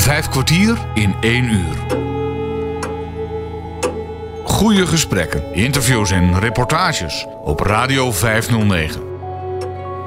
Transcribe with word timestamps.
Vijf 0.00 0.28
kwartier 0.28 0.78
in 0.94 1.14
één 1.20 1.44
uur. 1.44 1.76
Goede 4.44 4.86
gesprekken, 4.86 5.54
interviews 5.54 6.10
en 6.10 6.38
reportages 6.38 7.26
op 7.44 7.60
Radio 7.60 8.12
509. 8.12 9.02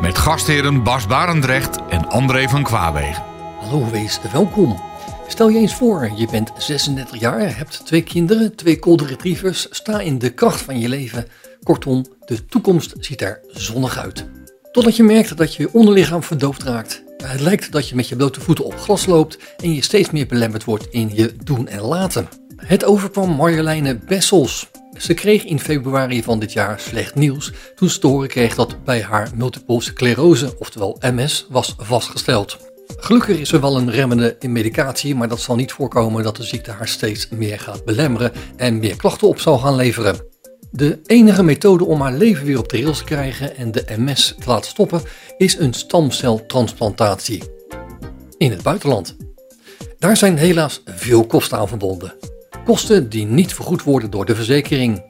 Met 0.02 0.18
gastheren 0.18 0.84
Bas 0.84 1.08
Barendrecht 1.08 1.78
en 1.90 2.10
André 2.10 2.50
van 2.50 2.64
Kwaabegen. 2.64 3.24
Hallo, 3.60 3.90
wees 3.92 4.20
welkom. 4.32 4.82
Stel 5.28 5.50
je 5.50 5.60
eens 5.60 5.75
voor, 5.75 6.12
je 6.16 6.28
bent 6.32 6.52
36 6.57 7.20
jaar, 7.20 7.57
hebt 7.57 7.86
twee 7.86 8.04
kinderen, 8.04 8.55
twee 8.55 8.78
golden 8.80 9.07
retrievers, 9.07 9.68
sta 9.70 10.00
in 10.00 10.20
de 10.20 10.34
kracht 10.34 10.62
van 10.62 10.80
je 10.80 10.89
leven. 10.89 11.28
Kortom, 11.64 12.05
de 12.25 12.46
toekomst 12.46 12.94
ziet 13.00 13.21
er 13.21 13.39
zonnig 13.52 13.98
uit. 13.98 14.25
Totdat 14.71 14.96
je 14.96 15.04
merkt 15.04 15.38
dat 15.38 15.55
je 15.55 15.73
onderlichaam 15.73 16.23
verdoofd 16.23 16.64
raakt. 16.64 17.03
Het 17.26 17.40
lijkt 17.40 17.71
dat 17.71 17.90
je 17.90 17.96
met 17.96 18.08
je 18.08 18.16
blote 18.16 18.42
voeten 18.42 18.66
op 18.66 18.80
glas 18.80 19.06
loopt 19.06 19.38
en 19.58 19.74
je 19.74 19.82
steeds 19.82 20.10
meer 20.10 20.28
belemmerd 20.28 20.64
wordt 20.64 20.88
in 20.89 21.11
je 21.14 21.36
doen 21.43 21.68
en 21.68 21.82
laten. 21.82 22.28
Het 22.56 22.86
overkwam 22.86 23.30
Marjoleine 23.30 23.96
Bessels. 23.96 24.70
Ze 24.97 25.14
kreeg 25.14 25.44
in 25.44 25.60
februari 25.60 26.24
van 26.24 26.39
dit 26.39 26.54
jaar 26.54 26.80
slecht 26.80 27.16
nieuws 27.16 27.52
toen 27.75 27.89
ze 27.89 28.00
te 28.00 28.07
horen 28.07 28.28
kreeg 28.28 28.56
dat 28.56 28.83
bij 28.83 29.02
haar 29.02 29.30
multiple 29.36 29.82
sclerose, 29.82 30.56
oftewel 30.60 30.97
MS, 31.02 31.47
was 31.50 31.75
vastgesteld. 31.78 32.58
Gelukkig 32.97 33.38
is 33.38 33.52
er 33.52 33.61
wel 33.61 33.78
een 33.78 33.92
remmende 33.92 34.38
medicatie, 34.47 35.16
maar 35.16 35.28
dat 35.28 35.39
zal 35.39 35.55
niet 35.55 35.72
voorkomen 35.72 36.23
dat 36.23 36.36
de 36.36 36.44
ziekte 36.44 36.72
haar 36.72 36.88
steeds 36.88 37.30
meer 37.30 37.59
gaat 37.59 37.86
belemmeren 37.86 38.31
en 38.55 38.80
meer 38.80 38.95
klachten 38.95 39.28
op 39.28 39.39
zal 39.39 39.58
gaan 39.58 39.75
leveren. 39.75 40.33
De 40.75 41.00
enige 41.05 41.44
methode 41.44 41.86
om 41.86 42.02
haar 42.02 42.13
leven 42.13 42.45
weer 42.45 42.59
op 42.59 42.69
de 42.69 42.81
rails 42.81 42.97
te 42.97 43.03
krijgen 43.03 43.58
en 43.58 43.72
de 43.72 43.86
MS 43.97 44.36
te 44.39 44.50
laten 44.50 44.69
stoppen 44.69 45.02
is 45.38 45.58
een 45.58 45.73
stamceltransplantatie. 45.73 47.44
In 48.38 48.52
het 48.52 48.61
buitenland. 48.61 49.16
Daar 49.99 50.17
zijn 50.17 50.38
helaas 50.38 50.81
veel 50.86 51.25
kosten 51.25 51.58
aan 51.58 51.67
verbonden. 51.67 52.13
Kosten 52.65 53.09
die 53.09 53.25
niet 53.25 53.53
vergoed 53.53 53.83
worden 53.83 54.09
door 54.09 54.25
de 54.25 54.35
verzekering. 54.35 55.03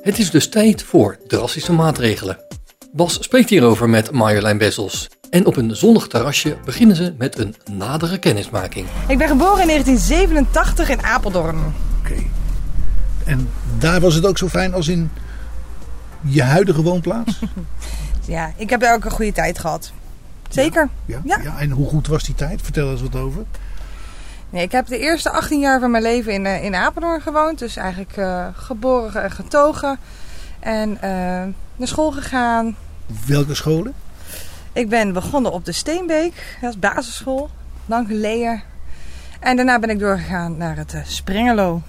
Het 0.00 0.18
is 0.18 0.30
dus 0.30 0.48
tijd 0.48 0.82
voor 0.82 1.18
drastische 1.26 1.72
maatregelen. 1.72 2.38
Bas 2.92 3.18
spreekt 3.20 3.50
hierover 3.50 3.88
met 3.88 4.10
Marjolein 4.10 4.58
Bessels. 4.58 5.08
En 5.30 5.46
op 5.46 5.56
een 5.56 5.76
zonnig 5.76 6.06
terrasje 6.06 6.56
beginnen 6.64 6.96
ze 6.96 7.14
met 7.18 7.38
een 7.38 7.54
nadere 7.72 8.18
kennismaking. 8.18 8.86
Ik 9.08 9.18
ben 9.18 9.28
geboren 9.28 9.60
in 9.60 9.66
1987 9.66 10.88
in 10.88 11.02
Apeldoorn. 11.02 11.74
Oké. 11.98 12.37
En 13.28 13.48
daar 13.78 14.00
was 14.00 14.14
het 14.14 14.26
ook 14.26 14.38
zo 14.38 14.48
fijn 14.48 14.74
als 14.74 14.88
in 14.88 15.10
je 16.20 16.42
huidige 16.42 16.82
woonplaats? 16.82 17.38
Ja, 18.26 18.52
ik 18.56 18.70
heb 18.70 18.80
daar 18.80 18.94
ook 18.94 19.04
een 19.04 19.10
goede 19.10 19.32
tijd 19.32 19.58
gehad. 19.58 19.92
Zeker. 20.48 20.88
Ja? 21.04 21.20
Ja. 21.24 21.38
ja. 21.42 21.58
En 21.58 21.70
hoe 21.70 21.88
goed 21.88 22.06
was 22.06 22.22
die 22.22 22.34
tijd? 22.34 22.62
Vertel 22.62 22.90
eens 22.90 23.02
wat 23.02 23.16
over. 23.16 23.44
Nee, 24.50 24.62
ik 24.62 24.72
heb 24.72 24.86
de 24.86 24.98
eerste 24.98 25.30
18 25.30 25.60
jaar 25.60 25.80
van 25.80 25.90
mijn 25.90 26.02
leven 26.02 26.32
in, 26.32 26.46
eh, 26.46 26.64
in 26.64 26.74
Apeldoorn 26.74 27.20
gewoond. 27.20 27.58
Dus 27.58 27.76
eigenlijk 27.76 28.16
eh, 28.16 28.46
geboren 28.52 29.22
en 29.22 29.30
getogen. 29.30 29.98
En 30.60 31.00
eh, 31.00 31.10
naar 31.76 31.88
school 31.88 32.10
gegaan. 32.10 32.76
Welke 33.26 33.54
scholen? 33.54 33.94
Ik 34.72 34.88
ben 34.88 35.12
begonnen 35.12 35.52
op 35.52 35.64
de 35.64 35.72
Steenbeek. 35.72 36.58
Dat 36.60 36.70
is 36.70 36.78
basisschool. 36.78 37.50
Lang 37.86 38.06
geleden. 38.06 38.62
En 39.40 39.56
daarna 39.56 39.78
ben 39.78 39.90
ik 39.90 39.98
doorgegaan 39.98 40.56
naar 40.56 40.76
het 40.76 40.96
Sprengerlo. 41.04 41.82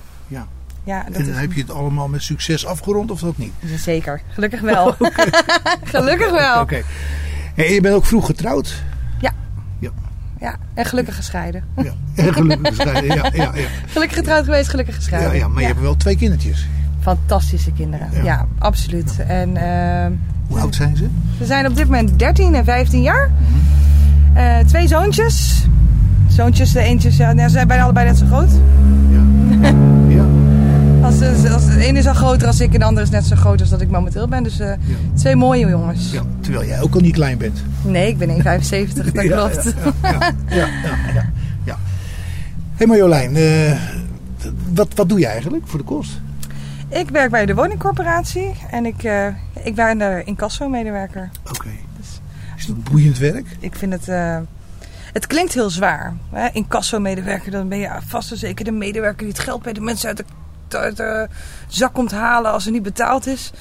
Ja. 0.83 0.95
Ja, 0.95 1.03
dat 1.03 1.15
En 1.15 1.23
dan 1.23 1.33
is 1.33 1.39
heb 1.39 1.53
je 1.53 1.61
het 1.61 1.71
allemaal 1.71 2.07
met 2.07 2.21
succes 2.21 2.65
afgerond 2.65 3.11
of 3.11 3.19
dat 3.19 3.37
niet? 3.37 3.51
Zeker. 3.75 4.21
Gelukkig 4.33 4.61
wel. 4.61 4.95
Gelukkig 5.83 6.31
wel. 6.31 6.61
Oké. 6.61 6.81
En 7.55 7.73
je 7.73 7.81
bent 7.81 7.95
ook 7.95 8.05
vroeg 8.05 8.25
getrouwd? 8.25 8.83
Ja. 9.19 9.31
Ja. 9.79 9.89
Ja, 10.39 10.55
en 10.73 10.85
gelukkig 10.85 11.15
gescheiden. 11.15 11.63
Ja. 11.75 11.93
En 12.15 12.33
gelukkig 12.33 12.67
gescheiden. 12.67 13.15
Ja, 13.15 13.29
ja, 13.33 13.51
ja. 13.55 13.67
Gelukkig 13.87 14.17
getrouwd 14.17 14.43
geweest, 14.45 14.69
gelukkig 14.69 14.95
ja, 14.95 14.99
gescheiden. 15.01 15.37
ja, 15.37 15.47
maar 15.47 15.61
je 15.61 15.67
hebt 15.67 15.81
wel 15.81 15.97
twee 15.97 16.15
kindertjes. 16.17 16.67
Fantastische 17.01 17.71
kinderen. 17.71 18.09
Ja. 18.13 18.23
Ja, 18.23 18.47
absoluut. 18.59 19.19
En 19.27 19.57
eh, 19.57 20.11
Hoe 20.47 20.59
oud 20.59 20.75
zijn 20.75 20.95
ze? 20.97 21.07
ze 21.37 21.45
zijn 21.45 21.67
op 21.67 21.75
dit 21.75 21.85
moment 21.85 22.19
13 22.19 22.55
en 22.55 22.63
15 22.63 23.01
jaar. 23.01 23.29
Eh, 24.33 24.57
twee 24.57 24.87
zoontjes. 24.87 25.65
Zoontjes, 26.27 26.71
de 26.71 26.79
eentjes, 26.79 27.17
ja, 27.17 27.33
nee, 27.33 27.45
ze 27.45 27.51
zijn 27.51 27.67
bijna 27.67 27.83
allebei 27.83 28.05
net 28.07 28.17
zo 28.17 28.25
groot. 28.25 28.51
Ja. 29.09 29.73
Als, 31.09 31.19
de- 31.19 31.49
als 31.53 31.65
de 31.65 31.85
ene 31.85 31.99
is 31.99 32.07
al 32.07 32.13
groter 32.13 32.47
als 32.47 32.59
ik 32.59 32.73
en 32.73 32.79
de 32.79 32.85
andere 32.85 33.05
is 33.05 33.11
net 33.11 33.25
zo 33.25 33.35
groot 33.35 33.59
als 33.61 33.69
dat 33.69 33.81
ik 33.81 33.89
momenteel 33.89 34.27
ben. 34.27 34.43
Dus 34.43 34.59
eh, 34.59 34.71
twee 35.15 35.35
mooie 35.35 35.67
jongens. 35.67 36.11
ja. 36.11 36.21
Terwijl 36.41 36.65
jij 36.67 36.81
ook 36.81 36.93
al 36.93 36.99
niet 37.01 37.13
klein 37.13 37.37
bent. 37.37 37.63
Nee, 37.83 38.07
ik 38.07 38.17
ben 38.17 38.29
1,75, 38.29 38.43
dat 38.93 39.05
Ja, 39.13 39.21
klopt. 39.21 39.73
Ja, 40.01 40.33
ja, 40.49 40.67
ja. 41.65 41.77
Hé 42.75 42.85
Marjolein, 42.85 43.35
eh, 43.35 43.79
wat, 44.73 44.87
wat 44.95 45.09
doe 45.09 45.19
je 45.19 45.27
eigenlijk 45.27 45.67
voor 45.67 45.79
de 45.79 45.85
kost? 45.85 46.21
Ik 46.89 47.09
werk 47.09 47.31
bij 47.31 47.45
de 47.45 47.55
woningcorporatie 47.55 48.51
en 48.71 48.85
ik, 48.85 49.03
eh 49.03 49.25
ik 49.63 49.75
ben 49.75 49.97
daar 49.97 50.25
incasso-medewerker. 50.25 51.29
Oké. 51.49 51.69
Is 52.57 52.65
dat 52.65 52.83
boeiend 52.83 53.17
werk? 53.17 53.45
Ik 53.59 53.75
vind 53.75 53.93
het. 53.93 54.07
eh, 54.07 54.37
het 55.13 55.27
klinkt 55.27 55.53
heel 55.53 55.69
zwaar. 55.69 56.13
Hè? 56.31 56.47
Incasso-medewerker, 56.51 57.51
dan 57.51 57.67
ben 57.67 57.77
je 57.77 57.89
vast 58.07 58.31
en 58.31 58.37
zeker 58.37 58.65
de 58.65 58.71
medewerker 58.71 59.17
die 59.17 59.27
het 59.27 59.39
geld 59.39 59.61
bij 59.61 59.73
de 59.73 59.81
mensen 59.81 60.07
uit 60.07 60.17
de, 60.17 60.23
uit 60.75 60.97
de 60.97 61.27
zak 61.67 61.93
komt 61.93 62.11
halen 62.11 62.51
als 62.51 62.65
er 62.65 62.71
niet 62.71 62.83
betaald 62.83 63.27
is. 63.27 63.51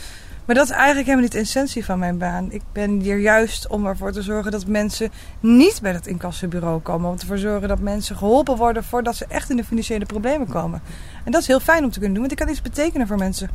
Maar 0.48 0.56
dat 0.56 0.66
is 0.66 0.72
eigenlijk 0.72 1.06
helemaal 1.06 1.24
niet 1.24 1.32
de 1.32 1.38
essentie 1.38 1.84
van 1.84 1.98
mijn 1.98 2.18
baan. 2.18 2.52
Ik 2.52 2.62
ben 2.72 3.00
hier 3.00 3.18
juist 3.18 3.66
om 3.66 3.86
ervoor 3.86 4.12
te 4.12 4.22
zorgen 4.22 4.50
dat 4.50 4.66
mensen 4.66 5.10
niet 5.40 5.78
bij 5.82 5.92
dat 5.92 6.06
incassobureau 6.06 6.80
komen. 6.80 7.10
Om 7.10 7.16
ervoor 7.18 7.36
te 7.36 7.42
zorgen 7.42 7.68
dat 7.68 7.78
mensen 7.78 8.16
geholpen 8.16 8.56
worden 8.56 8.84
voordat 8.84 9.16
ze 9.16 9.26
echt 9.28 9.50
in 9.50 9.56
de 9.56 9.64
financiële 9.64 10.06
problemen 10.06 10.48
komen. 10.48 10.82
En 11.24 11.32
dat 11.32 11.40
is 11.40 11.46
heel 11.46 11.60
fijn 11.60 11.84
om 11.84 11.90
te 11.90 11.98
kunnen 11.98 12.12
doen, 12.12 12.28
want 12.28 12.32
ik 12.32 12.46
kan 12.46 12.54
iets 12.54 12.62
betekenen 12.62 13.06
voor 13.06 13.16
mensen. 13.16 13.50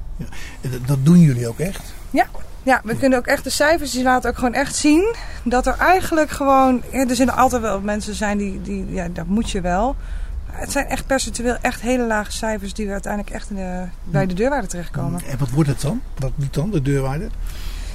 En 0.61 0.71
dat, 0.71 0.87
dat 0.87 1.05
doen 1.05 1.19
jullie 1.19 1.47
ook 1.47 1.59
echt? 1.59 1.93
Ja, 2.09 2.25
ja, 2.63 2.81
we 2.83 2.97
kunnen 2.97 3.19
ook 3.19 3.27
echt 3.27 3.43
de 3.43 3.49
cijfers, 3.49 3.91
die 3.91 4.03
laten 4.03 4.29
ook 4.29 4.37
gewoon 4.37 4.53
echt 4.53 4.75
zien 4.75 5.15
dat 5.43 5.65
er 5.65 5.77
eigenlijk 5.77 6.29
gewoon. 6.29 6.81
Ja, 6.91 7.07
er 7.07 7.15
zullen 7.15 7.35
altijd 7.35 7.61
wel 7.61 7.81
mensen 7.81 8.15
zijn 8.15 8.37
die, 8.37 8.61
die. 8.61 8.91
Ja, 8.91 9.07
dat 9.07 9.25
moet 9.25 9.51
je 9.51 9.61
wel. 9.61 9.95
Het 10.53 10.71
zijn 10.71 10.87
echt 10.87 11.05
percentueel 11.05 11.57
echt 11.61 11.81
hele 11.81 12.05
lage 12.05 12.31
cijfers 12.31 12.73
die 12.73 12.85
we 12.85 12.91
uiteindelijk 12.91 13.33
echt 13.33 13.49
in 13.49 13.55
de, 13.55 13.83
bij 14.03 14.25
de 14.25 14.33
deurwaarder 14.33 14.69
terechtkomen. 14.69 15.21
En 15.27 15.37
wat 15.37 15.49
wordt 15.49 15.69
het 15.69 15.81
dan? 15.81 16.01
Wat 16.19 16.31
doet 16.35 16.53
dan 16.53 16.69
de 16.71 16.81
deurwaarder? 16.81 17.29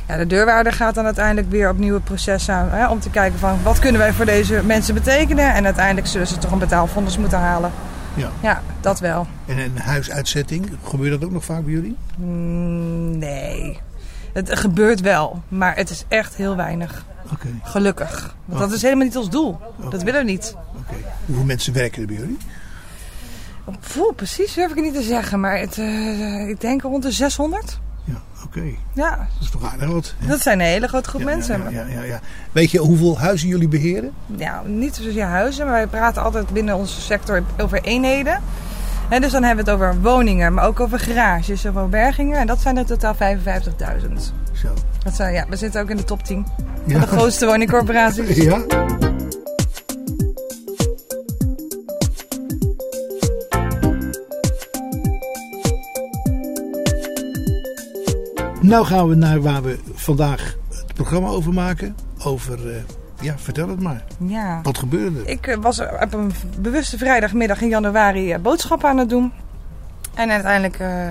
Ja, 0.09 0.17
de 0.17 0.27
deurwaarder 0.27 0.73
gaat 0.73 0.95
dan 0.95 1.05
uiteindelijk 1.05 1.51
weer 1.51 1.71
opnieuw 1.71 1.95
het 1.95 2.05
proces 2.05 2.49
aan. 2.49 2.69
Hè, 2.71 2.89
om 2.89 3.01
te 3.01 3.11
kijken 3.11 3.39
van 3.39 3.63
wat 3.63 3.79
kunnen 3.79 4.01
wij 4.01 4.13
voor 4.13 4.25
deze 4.25 4.63
mensen 4.65 4.95
betekenen. 4.95 5.55
En 5.55 5.65
uiteindelijk 5.65 6.07
zullen 6.07 6.27
ze 6.27 6.39
toch 6.39 6.51
een 6.51 6.59
betaalfonds 6.59 7.19
moeten 7.19 7.39
halen. 7.39 7.71
Ja. 8.15 8.31
Ja, 8.41 8.63
dat 8.81 9.01
wel. 9.01 9.27
En 9.47 9.59
een 9.59 9.79
huisuitzetting, 9.79 10.71
gebeurt 10.83 11.11
dat 11.11 11.25
ook 11.25 11.35
nog 11.35 11.45
vaak 11.45 11.65
bij 11.65 11.73
jullie? 11.73 11.97
Mm, 12.17 13.19
nee. 13.19 13.79
Het 14.33 14.59
gebeurt 14.59 15.01
wel, 15.01 15.43
maar 15.49 15.77
het 15.77 15.91
is 15.91 16.05
echt 16.09 16.35
heel 16.35 16.57
weinig. 16.57 17.05
Oké. 17.33 17.49
Gelukkig. 17.63 18.35
Want 18.45 18.61
dat 18.61 18.73
is 18.73 18.83
helemaal 18.83 19.05
niet 19.05 19.17
ons 19.17 19.31
doel. 19.31 19.59
Dat 19.91 20.03
willen 20.03 20.25
we 20.25 20.31
niet. 20.31 20.55
Hoeveel 21.27 21.45
mensen 21.45 21.73
werken 21.73 22.01
er 22.01 22.07
bij 22.07 22.17
jullie? 22.17 22.37
Poeh, 23.95 24.15
precies 24.17 24.55
durf 24.55 24.71
ik 24.75 24.83
niet 24.83 24.95
te 24.95 25.03
zeggen, 25.03 25.41
maar 25.41 25.59
het, 25.59 25.79
eh, 25.79 26.49
ik 26.49 26.61
denk 26.61 26.83
rond 26.83 27.03
de 27.03 27.11
600. 27.13 27.79
Ja, 28.05 28.15
oké. 28.45 28.63
Ja, 28.95 29.11
Dat 29.17 29.27
is 29.41 29.51
toch 29.51 29.73
aardig 29.73 29.89
wat. 29.91 30.15
hè? 30.19 30.27
dat 30.27 30.41
zijn 30.41 30.61
een 30.61 30.67
hele 30.67 30.89
grote 30.89 31.09
groep 31.09 31.21
Ja, 31.21 31.27
mensen. 31.27 31.63
Ja, 31.71 31.85
ja, 31.87 32.03
ja. 32.03 32.21
Weet 32.53 32.71
je 32.71 32.79
hoeveel 32.79 33.19
huizen 33.19 33.49
jullie 33.49 33.69
beheren? 33.69 34.13
Ja, 34.37 34.63
niet 34.67 34.95
zozeer 34.97 35.25
huizen, 35.25 35.65
maar 35.65 35.75
wij 35.75 35.87
praten 35.87 36.23
altijd 36.23 36.49
binnen 36.49 36.77
onze 36.77 37.01
sector 37.01 37.43
over 37.59 37.83
eenheden. 37.83 38.41
Hè, 39.09 39.21
dus 39.21 39.33
dan 39.33 39.43
hebben 39.43 39.65
we 39.65 39.71
het 39.71 39.81
over 39.81 40.01
woningen, 40.01 40.55
maar 40.55 40.67
ook 40.67 40.81
over 40.81 40.99
garages, 40.99 41.67
over 41.67 41.89
bergingen. 41.89 42.39
En 42.39 42.47
dat 42.47 42.61
zijn 42.61 42.77
er 42.77 42.87
totaal 42.87 43.15
55.000. 43.15 44.33
Zo. 44.53 44.69
Dat 45.05 45.15
zijn, 45.15 45.33
ja, 45.35 45.45
we 45.49 45.57
zitten 45.57 45.81
ook 45.83 45.91
in 45.91 45.97
de 45.97 46.05
top 46.05 46.23
10 46.25 46.47
Ja. 46.87 46.93
van 46.93 47.01
de 47.01 47.07
grootste 47.07 47.47
woningcorporaties. 47.47 48.37
Ja? 48.45 48.65
Nou 58.69 58.87
gaan 58.87 59.09
we 59.09 59.15
naar 59.15 59.41
waar 59.41 59.63
we 59.63 59.79
vandaag 59.95 60.57
het 60.71 60.95
programma 60.95 61.29
over 61.29 61.53
maken. 61.53 61.97
Over, 62.19 62.71
eh, 62.75 62.83
ja, 63.21 63.39
vertel 63.39 63.69
het 63.69 63.81
maar. 63.81 64.05
Ja. 64.27 64.61
Wat 64.63 64.79
gebeurde 64.79 65.21
er? 65.21 65.29
Ik 65.29 65.47
eh, 65.47 65.57
was 65.57 65.81
op 65.81 66.13
een 66.13 66.33
bewuste 66.61 66.99
vrijdagmiddag 66.99 67.61
in 67.61 67.69
januari 67.69 68.33
eh, 68.33 68.41
boodschappen 68.41 68.89
aan 68.89 68.99
het 68.99 69.09
doen. 69.09 69.33
En 70.15 70.31
uiteindelijk 70.31 70.79
eh, 70.79 71.09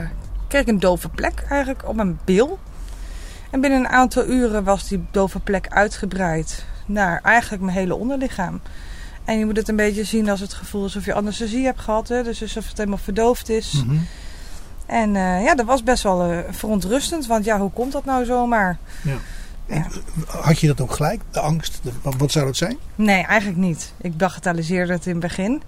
kreeg 0.47 0.61
ik 0.61 0.67
een 0.67 0.79
dove 0.79 1.09
plek 1.09 1.45
eigenlijk 1.49 1.87
op 1.87 1.95
mijn 1.95 2.19
bil. 2.25 2.59
En 3.49 3.61
binnen 3.61 3.79
een 3.79 3.89
aantal 3.89 4.25
uren 4.25 4.63
was 4.63 4.87
die 4.87 5.05
dove 5.11 5.39
plek 5.39 5.67
uitgebreid 5.69 6.65
naar 6.85 7.21
eigenlijk 7.23 7.63
mijn 7.63 7.77
hele 7.77 7.95
onderlichaam. 7.95 8.61
En 9.25 9.39
je 9.39 9.45
moet 9.45 9.57
het 9.57 9.67
een 9.67 9.75
beetje 9.75 10.03
zien 10.03 10.29
als 10.29 10.39
het 10.39 10.53
gevoel 10.53 10.83
alsof 10.83 11.05
je 11.05 11.13
anesthesie 11.13 11.65
hebt 11.65 11.79
gehad. 11.79 12.07
Hè? 12.07 12.23
Dus 12.23 12.41
alsof 12.41 12.67
het 12.67 12.77
helemaal 12.77 12.97
verdoofd 12.97 13.49
is. 13.49 13.83
Mhm. 13.85 13.97
En 14.87 15.15
eh, 15.15 15.43
ja, 15.43 15.55
dat 15.55 15.65
was 15.65 15.83
best 15.83 16.03
wel 16.03 16.31
eh, 16.31 16.37
verontrustend. 16.49 17.27
Want 17.27 17.45
ja, 17.45 17.59
hoe 17.59 17.71
komt 17.71 17.91
dat 17.91 18.05
nou 18.05 18.25
zomaar? 18.25 18.77
Ja. 19.01 19.17
Had 20.27 20.59
je 20.59 20.67
dat 20.67 20.81
ook 20.81 20.91
gelijk, 20.91 21.21
de 21.31 21.39
angst? 21.39 21.79
De- 21.83 22.17
wat, 22.17 22.31
zou 22.31 22.45
dat 22.45 22.57
zijn? 22.57 22.77
Nee, 22.95 23.23
eigenlijk 23.23 23.59
niet. 23.59 23.93
Ik 24.01 24.17
bagatelliseerde 24.17 24.93
het 24.93 25.05
in 25.05 25.11
het 25.11 25.19
begin. 25.19 25.61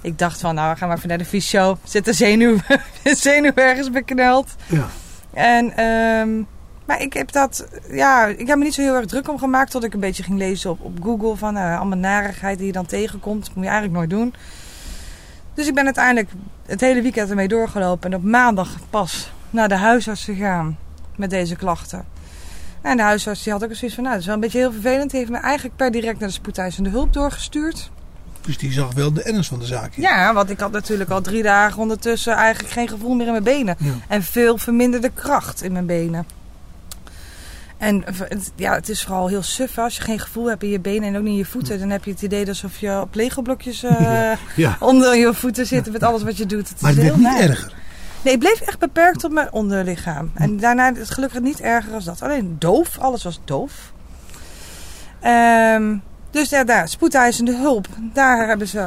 Ik 0.00 0.18
dacht 0.18 0.40
van, 0.40 0.54
nou, 0.54 0.72
we 0.72 0.78
gaan 0.78 0.88
maar 0.88 0.96
even 0.96 1.08
naar 1.08 1.18
de 1.18 1.24
fysio. 1.24 1.78
Zit 1.84 2.08
een 2.08 2.14
zenuw, 2.14 2.56
zenuw 3.04 3.52
ergens 3.54 3.90
bekneld. 3.90 4.54
Ja. 4.66 4.86
En, 5.32 5.76
ehm, 5.76 6.42
maar 6.84 7.00
ik 7.00 7.12
heb 7.12 7.32
dat, 7.32 7.66
ja, 7.90 8.26
ik 8.26 8.46
heb 8.46 8.58
me 8.58 8.64
niet 8.64 8.74
zo 8.74 8.82
heel 8.82 8.94
erg 8.94 9.06
druk 9.06 9.28
om 9.28 9.38
gemaakt. 9.38 9.70
Tot 9.70 9.84
ik 9.84 9.94
een 9.94 10.00
beetje 10.00 10.22
ging 10.22 10.38
lezen 10.38 10.70
op, 10.70 10.80
op 10.80 10.98
Google 11.02 11.36
van 11.36 11.56
eh, 11.56 11.76
allemaal 11.76 11.98
narigheid 11.98 12.58
die 12.58 12.66
je 12.66 12.72
dan 12.72 12.86
tegenkomt. 12.86 13.46
Dat 13.46 13.54
moet 13.54 13.64
je 13.64 13.70
eigenlijk 13.70 13.98
nooit 13.98 14.20
doen. 14.20 14.34
Dus 15.56 15.66
ik 15.66 15.74
ben 15.74 15.84
uiteindelijk 15.84 16.30
het 16.66 16.80
hele 16.80 17.02
weekend 17.02 17.30
ermee 17.30 17.48
doorgelopen. 17.48 18.10
En 18.10 18.16
op 18.16 18.24
maandag 18.24 18.76
pas 18.90 19.32
naar 19.50 19.68
de 19.68 19.74
huisarts 19.74 20.24
gegaan 20.24 20.78
met 21.16 21.30
deze 21.30 21.56
klachten. 21.56 22.04
En 22.82 22.96
de 22.96 23.02
huisarts 23.02 23.42
die 23.42 23.52
had 23.52 23.64
ook 23.64 23.74
zoiets 23.74 23.94
van, 23.94 24.04
nou, 24.04 24.14
dat 24.14 24.20
is 24.20 24.26
wel 24.26 24.34
een 24.34 24.40
beetje 24.40 24.58
heel 24.58 24.72
vervelend. 24.72 25.10
Die 25.10 25.18
heeft 25.18 25.32
me 25.32 25.38
eigenlijk 25.38 25.76
per 25.76 25.90
direct 25.90 26.18
naar 26.18 26.28
de 26.28 26.34
spoedeisende 26.34 26.90
hulp 26.90 27.12
doorgestuurd. 27.12 27.90
Dus 28.40 28.58
die 28.58 28.72
zag 28.72 28.94
wel 28.94 29.12
de 29.12 29.22
ernst 29.22 29.48
van 29.48 29.58
de 29.58 29.64
zaak. 29.66 29.92
Ja, 29.94 30.34
want 30.34 30.50
ik 30.50 30.60
had 30.60 30.72
natuurlijk 30.72 31.10
al 31.10 31.20
drie 31.20 31.42
dagen 31.42 31.82
ondertussen 31.82 32.32
eigenlijk 32.32 32.72
geen 32.72 32.88
gevoel 32.88 33.14
meer 33.14 33.26
in 33.26 33.32
mijn 33.32 33.44
benen. 33.44 33.76
Ja. 33.78 33.92
En 34.08 34.22
veel 34.22 34.58
verminderde 34.58 35.10
kracht 35.14 35.62
in 35.62 35.72
mijn 35.72 35.86
benen. 35.86 36.26
En 37.78 38.04
ja, 38.54 38.74
het 38.74 38.88
is 38.88 39.02
vooral 39.02 39.26
heel 39.28 39.42
suf. 39.42 39.78
Als 39.78 39.96
je 39.96 40.02
geen 40.02 40.18
gevoel 40.18 40.48
hebt 40.48 40.62
in 40.62 40.68
je 40.68 40.80
benen 40.80 41.08
en 41.08 41.16
ook 41.16 41.22
niet 41.22 41.32
in 41.32 41.38
je 41.38 41.44
voeten, 41.44 41.78
dan 41.78 41.90
heb 41.90 42.04
je 42.04 42.10
het 42.10 42.22
idee 42.22 42.48
alsof 42.48 42.78
je 42.78 43.00
op 43.00 43.14
Lego-blokjes 43.14 43.82
eh, 43.82 44.00
Ja. 44.00 44.36
Ja. 44.56 44.76
onder 44.80 45.16
je 45.16 45.34
voeten 45.34 45.66
zit 45.66 45.92
met 45.92 46.02
alles 46.02 46.22
wat 46.22 46.36
je 46.36 46.46
doet. 46.46 46.68
Het 46.68 46.80
Maar 46.80 46.90
is 46.90 46.96
het 46.96 47.06
werd 47.06 47.16
heel 47.16 47.24
niet 47.30 47.38
naar. 47.40 47.48
erger. 47.48 47.72
Nee, 48.22 48.34
het 48.34 48.42
bleef 48.42 48.60
echt 48.60 48.78
beperkt 48.78 49.18
tot 49.20 49.32
mijn 49.32 49.52
onderlichaam. 49.52 50.30
En 50.34 50.56
daarna 50.56 50.90
is 50.92 50.98
het 50.98 51.10
gelukkig 51.10 51.40
niet 51.40 51.60
erger 51.60 51.92
als 51.92 52.04
dat. 52.04 52.22
Alleen 52.22 52.56
doof, 52.58 52.98
alles 52.98 53.22
was 53.24 53.40
doof. 53.44 53.92
Ehm, 55.20 55.96
dus 56.30 56.48
ja, 56.48 56.64
daar, 56.64 56.88
spoedeisende 56.88 57.56
hulp. 57.56 57.86
Daar 58.12 58.48
hebben 58.48 58.68
ze, 58.68 58.78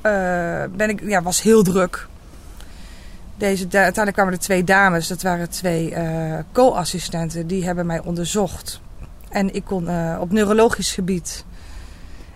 eh, 0.00 0.76
ben 0.76 0.88
ik, 0.88 1.00
ja, 1.02 1.22
was 1.22 1.42
heel 1.42 1.62
druk. 1.62 2.06
Deze, 3.38 3.62
uiteindelijk 3.62 4.12
kwamen 4.12 4.32
er 4.32 4.38
twee 4.38 4.64
dames, 4.64 5.06
dat 5.06 5.22
waren 5.22 5.50
twee 5.50 5.94
eh, 5.94 6.38
co-assistenten, 6.52 7.46
die 7.46 7.64
hebben 7.64 7.86
mij 7.86 8.00
onderzocht. 8.00 8.80
En 9.28 9.54
ik 9.54 9.64
kon 9.64 9.88
eh, 9.88 10.16
op 10.20 10.32
neurologisch 10.32 10.92
gebied. 10.92 11.44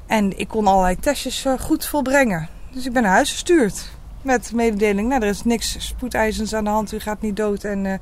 En 0.07 0.39
ik 0.39 0.49
kon 0.49 0.67
allerlei 0.67 0.97
testjes 0.99 1.45
eh, 1.45 1.59
goed 1.59 1.87
volbrengen. 1.87 2.49
Dus 2.73 2.87
ik 2.87 2.93
ben 2.93 3.03
naar 3.03 3.13
huis 3.13 3.33
gestuurd. 3.33 3.89
Met 4.23 4.53
mededeling, 4.53 5.09
nou, 5.09 5.23
er 5.23 5.29
is 5.29 5.45
niks 5.45 5.77
spoedeisends 5.79 6.55
aan 6.55 6.65
de 6.65 6.71
hand, 6.71 6.93
u 6.93 6.99
gaat 6.99 7.21
niet 7.21 7.37
dood. 7.37 7.65
En 7.65 8.01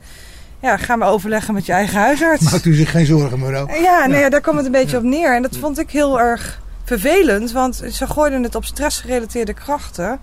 ja, 0.60 0.76
ga 0.76 0.96
maar 0.96 1.08
overleggen 1.08 1.54
met 1.54 1.66
je 1.66 1.72
eigen 1.72 1.98
huisarts. 1.98 2.50
Maakt 2.50 2.64
u 2.64 2.74
zich 2.74 2.90
geen 2.90 3.06
zorgen, 3.06 3.38
mevrouw. 3.38 3.68
Ja, 3.68 4.06
nee, 4.06 4.20
ja, 4.20 4.28
daar 4.28 4.40
kwam 4.40 4.56
het 4.56 4.66
een 4.66 4.72
beetje 4.72 4.96
op 4.96 5.02
neer. 5.02 5.34
En 5.34 5.42
dat 5.42 5.56
vond 5.56 5.78
ik 5.78 5.90
heel 5.90 6.20
erg 6.20 6.62
vervelend, 6.84 7.52
want 7.52 7.82
ze 7.92 8.06
gooiden 8.06 8.42
het 8.42 8.54
op 8.54 8.64
stressgerelateerde 8.64 9.54
krachten. 9.54 10.20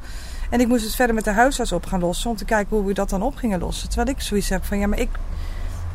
En 0.49 0.59
ik 0.59 0.67
moest 0.67 0.83
het 0.83 0.95
verder 0.95 1.15
met 1.15 1.23
de 1.23 1.31
huisarts 1.31 1.71
op 1.71 1.85
gaan 1.85 1.99
lossen 1.99 2.29
om 2.29 2.35
te 2.35 2.45
kijken 2.45 2.77
hoe 2.77 2.85
we 2.85 2.93
dat 2.93 3.09
dan 3.09 3.21
op 3.21 3.35
gingen 3.35 3.59
lossen. 3.59 3.89
Terwijl 3.89 4.15
ik 4.17 4.21
zoiets 4.21 4.49
heb 4.49 4.65
van, 4.65 4.79
ja, 4.79 4.87
maar 4.87 4.99
ik 4.99 5.09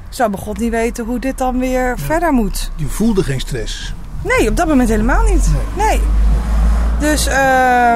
zou 0.08 0.30
bij 0.30 0.40
God 0.40 0.58
niet 0.58 0.70
weten 0.70 1.04
hoe 1.04 1.18
dit 1.18 1.38
dan 1.38 1.58
weer 1.58 1.98
verder 1.98 2.32
moet. 2.32 2.70
Je 2.76 2.86
voelde 2.86 3.22
geen 3.22 3.40
stress. 3.40 3.94
Nee, 4.22 4.48
op 4.48 4.56
dat 4.56 4.68
moment 4.68 4.88
helemaal 4.88 5.24
niet. 5.24 5.50
Nee. 5.76 6.00
Dus, 7.00 7.26
eh, 7.26 7.94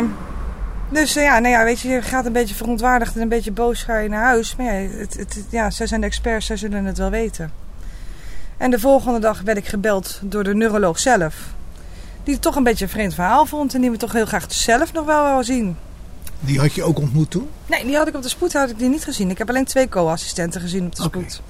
dus 0.89 1.17
eh, 1.17 1.23
ja, 1.23 1.39
nou 1.39 1.55
ja, 1.55 1.65
weet 1.65 1.81
je, 1.81 1.89
je 1.89 2.03
gaat 2.03 2.27
een 2.27 2.33
beetje 2.33 2.55
verontwaardigd 2.55 3.15
en 3.15 3.23
een 3.23 3.29
beetje 3.29 3.53
boos 3.53 3.83
ga 3.83 3.99
je 3.99 4.09
naar 4.09 4.25
huis. 4.25 4.57
Maar 4.57 4.67
ja, 4.67 4.89
het, 4.89 5.15
het, 5.15 5.45
ja, 5.49 5.71
zij 5.71 5.87
zijn 5.87 6.01
de 6.01 6.07
experts, 6.07 6.47
zij 6.47 6.57
zullen 6.57 6.85
het 6.85 6.99
wel 6.99 7.11
weten. 7.11 7.53
En 8.57 8.71
de 8.71 8.79
volgende 8.79 9.19
dag 9.19 9.41
werd 9.41 9.59
ik 9.59 9.67
gebeld 9.67 10.21
door 10.23 10.45
de 10.45 10.55
neuroloog 10.55 10.99
zelf. 10.99 11.35
Die 12.25 12.35
het 12.35 12.43
toch 12.43 12.57
een 12.57 12.63
beetje 12.63 12.85
een 12.85 12.91
vreemd 12.91 13.15
verhaal 13.15 13.47
vond 13.47 13.75
en 13.75 13.81
die 13.81 13.91
me 13.91 13.97
toch 13.97 14.13
heel 14.13 14.27
graag 14.27 14.45
zelf 14.49 14.93
nog 14.93 15.05
wel 15.05 15.23
wou 15.23 15.45
zien. 15.45 15.77
Die 16.45 16.59
had 16.59 16.75
je 16.75 16.83
ook 16.83 16.99
ontmoet 16.99 17.31
toen? 17.31 17.49
Nee, 17.67 17.85
die 17.85 17.97
had 17.97 18.09
ik 18.09 18.15
op 18.15 18.23
de 18.23 18.29
spoed 18.29 18.53
had 18.53 18.71
ik 18.71 18.79
die 18.79 18.89
niet 18.89 19.05
gezien. 19.05 19.31
Ik 19.31 19.39
heb 19.39 19.49
alleen 19.49 19.65
twee 19.65 19.89
co-assistenten 19.89 20.61
gezien 20.61 20.87
op 20.87 20.95
de 20.95 21.03
spoed. 21.03 21.41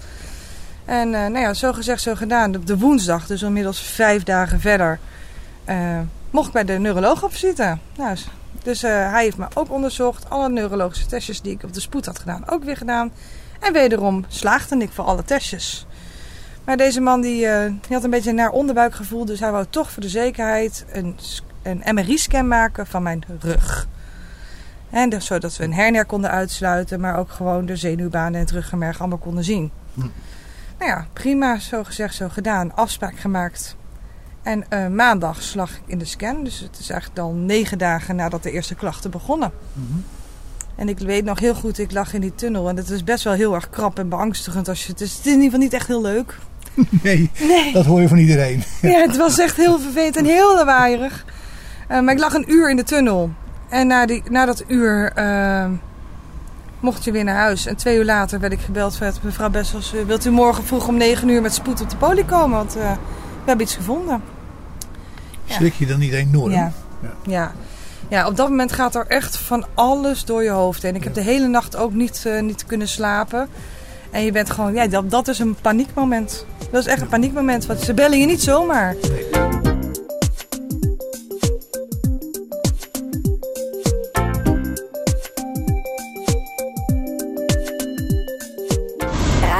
En 0.84 1.14
eh, 1.14 1.20
nou 1.20 1.38
ja, 1.38 1.54
zo 1.54 1.72
gezegd, 1.72 2.02
zo 2.02 2.14
gedaan. 2.14 2.56
Op 2.56 2.66
de 2.66 2.78
woensdag, 2.78 3.26
dus 3.26 3.42
inmiddels 3.42 3.80
vijf 3.80 4.22
dagen 4.22 4.60
verder, 4.60 4.98
eh, 5.64 6.00
mocht 6.30 6.46
ik 6.46 6.52
bij 6.52 6.64
de 6.64 6.72
neuroloog 6.72 7.22
op 7.22 7.32
visite. 7.32 7.78
Nou, 7.96 8.16
dus 8.62 8.82
eh, 8.82 9.10
hij 9.10 9.22
heeft 9.22 9.36
me 9.36 9.46
ook 9.54 9.70
onderzocht. 9.70 10.30
Alle 10.30 10.48
neurologische 10.48 11.06
testjes 11.06 11.40
die 11.40 11.52
ik 11.52 11.62
op 11.62 11.72
de 11.72 11.80
spoed 11.80 12.06
had 12.06 12.18
gedaan, 12.18 12.48
ook 12.48 12.64
weer 12.64 12.76
gedaan. 12.76 13.12
En 13.60 13.72
wederom 13.72 14.24
slaagde 14.28 14.76
ik 14.76 14.90
voor 14.92 15.04
alle 15.04 15.24
testjes. 15.24 15.86
Maar 16.64 16.76
deze 16.76 17.00
man 17.00 17.20
die, 17.20 17.40
die 17.68 17.96
had 17.96 18.04
een 18.04 18.10
beetje 18.10 18.30
een 18.30 18.36
naar 18.36 18.50
onderbuikgevoel. 18.50 19.24
Dus 19.24 19.40
hij 19.40 19.50
wou 19.50 19.66
toch 19.70 19.90
voor 19.90 20.02
de 20.02 20.08
zekerheid 20.08 20.84
een, 20.92 21.16
een 21.62 21.94
MRI-scan 21.94 22.48
maken 22.48 22.86
van 22.86 23.02
mijn 23.02 23.24
rug. 23.40 23.86
En 24.94 25.08
dus, 25.08 25.26
zodat 25.26 25.56
we 25.56 25.64
een 25.64 25.72
hernia 25.72 26.02
konden 26.02 26.30
uitsluiten, 26.30 27.00
maar 27.00 27.18
ook 27.18 27.30
gewoon 27.30 27.66
de 27.66 27.76
zenuwbanen 27.76 28.34
en 28.34 28.40
het 28.40 28.50
ruggenmerg 28.50 29.00
allemaal 29.00 29.18
konden 29.18 29.44
zien. 29.44 29.70
Hm. 29.94 30.00
Nou 30.78 30.90
ja, 30.90 31.06
prima, 31.12 31.58
zo 31.58 31.84
gezegd, 31.84 32.14
zo 32.14 32.28
gedaan. 32.28 32.74
Afspraak 32.74 33.18
gemaakt. 33.18 33.76
En 34.42 34.64
eh, 34.68 34.86
maandag 34.86 35.54
lag 35.54 35.70
ik 35.70 35.82
in 35.86 35.98
de 35.98 36.04
scan. 36.04 36.44
Dus 36.44 36.60
het 36.60 36.78
is 36.78 36.90
eigenlijk 36.90 37.20
al 37.20 37.32
negen 37.32 37.78
dagen 37.78 38.16
nadat 38.16 38.42
de 38.42 38.50
eerste 38.50 38.74
klachten 38.74 39.10
begonnen. 39.10 39.52
En 40.74 40.88
ik 40.88 40.98
weet 40.98 41.24
nog 41.24 41.38
heel 41.38 41.54
goed, 41.54 41.78
ik 41.78 41.92
lag 41.92 42.14
in 42.14 42.20
die 42.20 42.34
tunnel. 42.34 42.68
En 42.68 42.76
het 42.76 42.90
is 42.90 43.04
best 43.04 43.24
wel 43.24 43.32
heel 43.32 43.54
erg 43.54 43.70
krap 43.70 43.98
en 43.98 44.08
beangstigend. 44.08 44.68
Als 44.68 44.86
je, 44.86 44.92
het, 44.92 45.00
is, 45.00 45.16
het 45.16 45.26
is 45.26 45.26
in 45.26 45.32
ieder 45.32 45.44
geval 45.44 45.60
niet 45.60 45.72
echt 45.72 45.86
heel 45.86 46.02
leuk. 46.02 46.38
Nee, 47.02 47.30
Nee. 47.40 47.72
dat 47.72 47.84
hoor 47.84 48.00
je 48.00 48.08
van 48.08 48.18
iedereen. 48.18 48.62
Ja, 48.82 49.00
het 49.00 49.16
was 49.16 49.38
echt 49.38 49.56
heel 49.56 49.78
vervelend 49.78 50.16
en 50.16 50.24
heel 50.24 50.54
lawaaierig. 50.54 51.24
Eh, 51.88 52.00
maar 52.00 52.14
ik 52.14 52.20
lag 52.20 52.34
een 52.34 52.52
uur 52.52 52.70
in 52.70 52.76
de 52.76 52.82
tunnel. 52.82 53.30
En 53.74 53.86
na, 53.86 54.06
die, 54.06 54.22
na 54.30 54.44
dat 54.46 54.64
uur 54.66 55.12
eh, 55.14 55.66
mocht 56.80 57.04
je 57.04 57.12
weer 57.12 57.24
naar 57.24 57.34
huis. 57.34 57.66
En 57.66 57.76
twee 57.76 57.96
uur 57.96 58.04
later 58.04 58.40
werd 58.40 58.52
ik 58.52 58.60
gebeld 58.60 58.96
van 58.96 59.12
mevrouw 59.22 59.50
Bessels... 59.50 59.94
eh, 59.94 60.04
wilt 60.04 60.24
u 60.24 60.30
morgen 60.30 60.64
vroeg 60.64 60.88
om 60.88 60.96
negen 60.96 61.28
uur 61.28 61.42
met 61.42 61.54
spoed 61.54 61.80
op 61.80 61.90
de 61.90 61.96
poli 61.96 62.24
komen? 62.24 62.56
Want 62.56 62.76
eh, 62.76 62.90
we 62.92 63.44
hebben 63.44 63.66
iets 63.66 63.74
gevonden. 63.74 64.22
Ja. 65.44 65.54
Schrik 65.54 65.74
je 65.74 65.86
dan 65.86 65.98
niet 65.98 66.12
enorm? 66.12 66.50
Ja. 66.50 66.72
Ja. 67.02 67.12
Ja. 67.22 67.52
ja, 68.08 68.26
op 68.26 68.36
dat 68.36 68.48
moment 68.48 68.72
gaat 68.72 68.94
er 68.94 69.06
echt 69.06 69.36
van 69.36 69.66
alles 69.74 70.24
door 70.24 70.42
je 70.42 70.50
hoofd 70.50 70.82
heen. 70.82 70.94
Ik 70.94 71.04
heb 71.04 71.14
de 71.14 71.22
hele 71.22 71.46
nacht 71.46 71.76
ook 71.76 71.92
niet, 71.92 72.22
eh, 72.26 72.42
niet 72.42 72.66
kunnen 72.66 72.88
slapen. 72.88 73.48
En 74.10 74.24
je 74.24 74.32
bent 74.32 74.50
gewoon, 74.50 74.74
ja, 74.74 74.86
dat, 74.86 75.10
dat 75.10 75.28
is 75.28 75.38
een 75.38 75.56
paniekmoment. 75.62 76.46
Dat 76.70 76.80
is 76.80 76.86
echt 76.86 77.00
een 77.00 77.08
paniekmoment, 77.08 77.66
want 77.66 77.80
ze 77.80 77.94
bellen 77.94 78.18
je 78.18 78.26
niet 78.26 78.42
zomaar. 78.42 78.94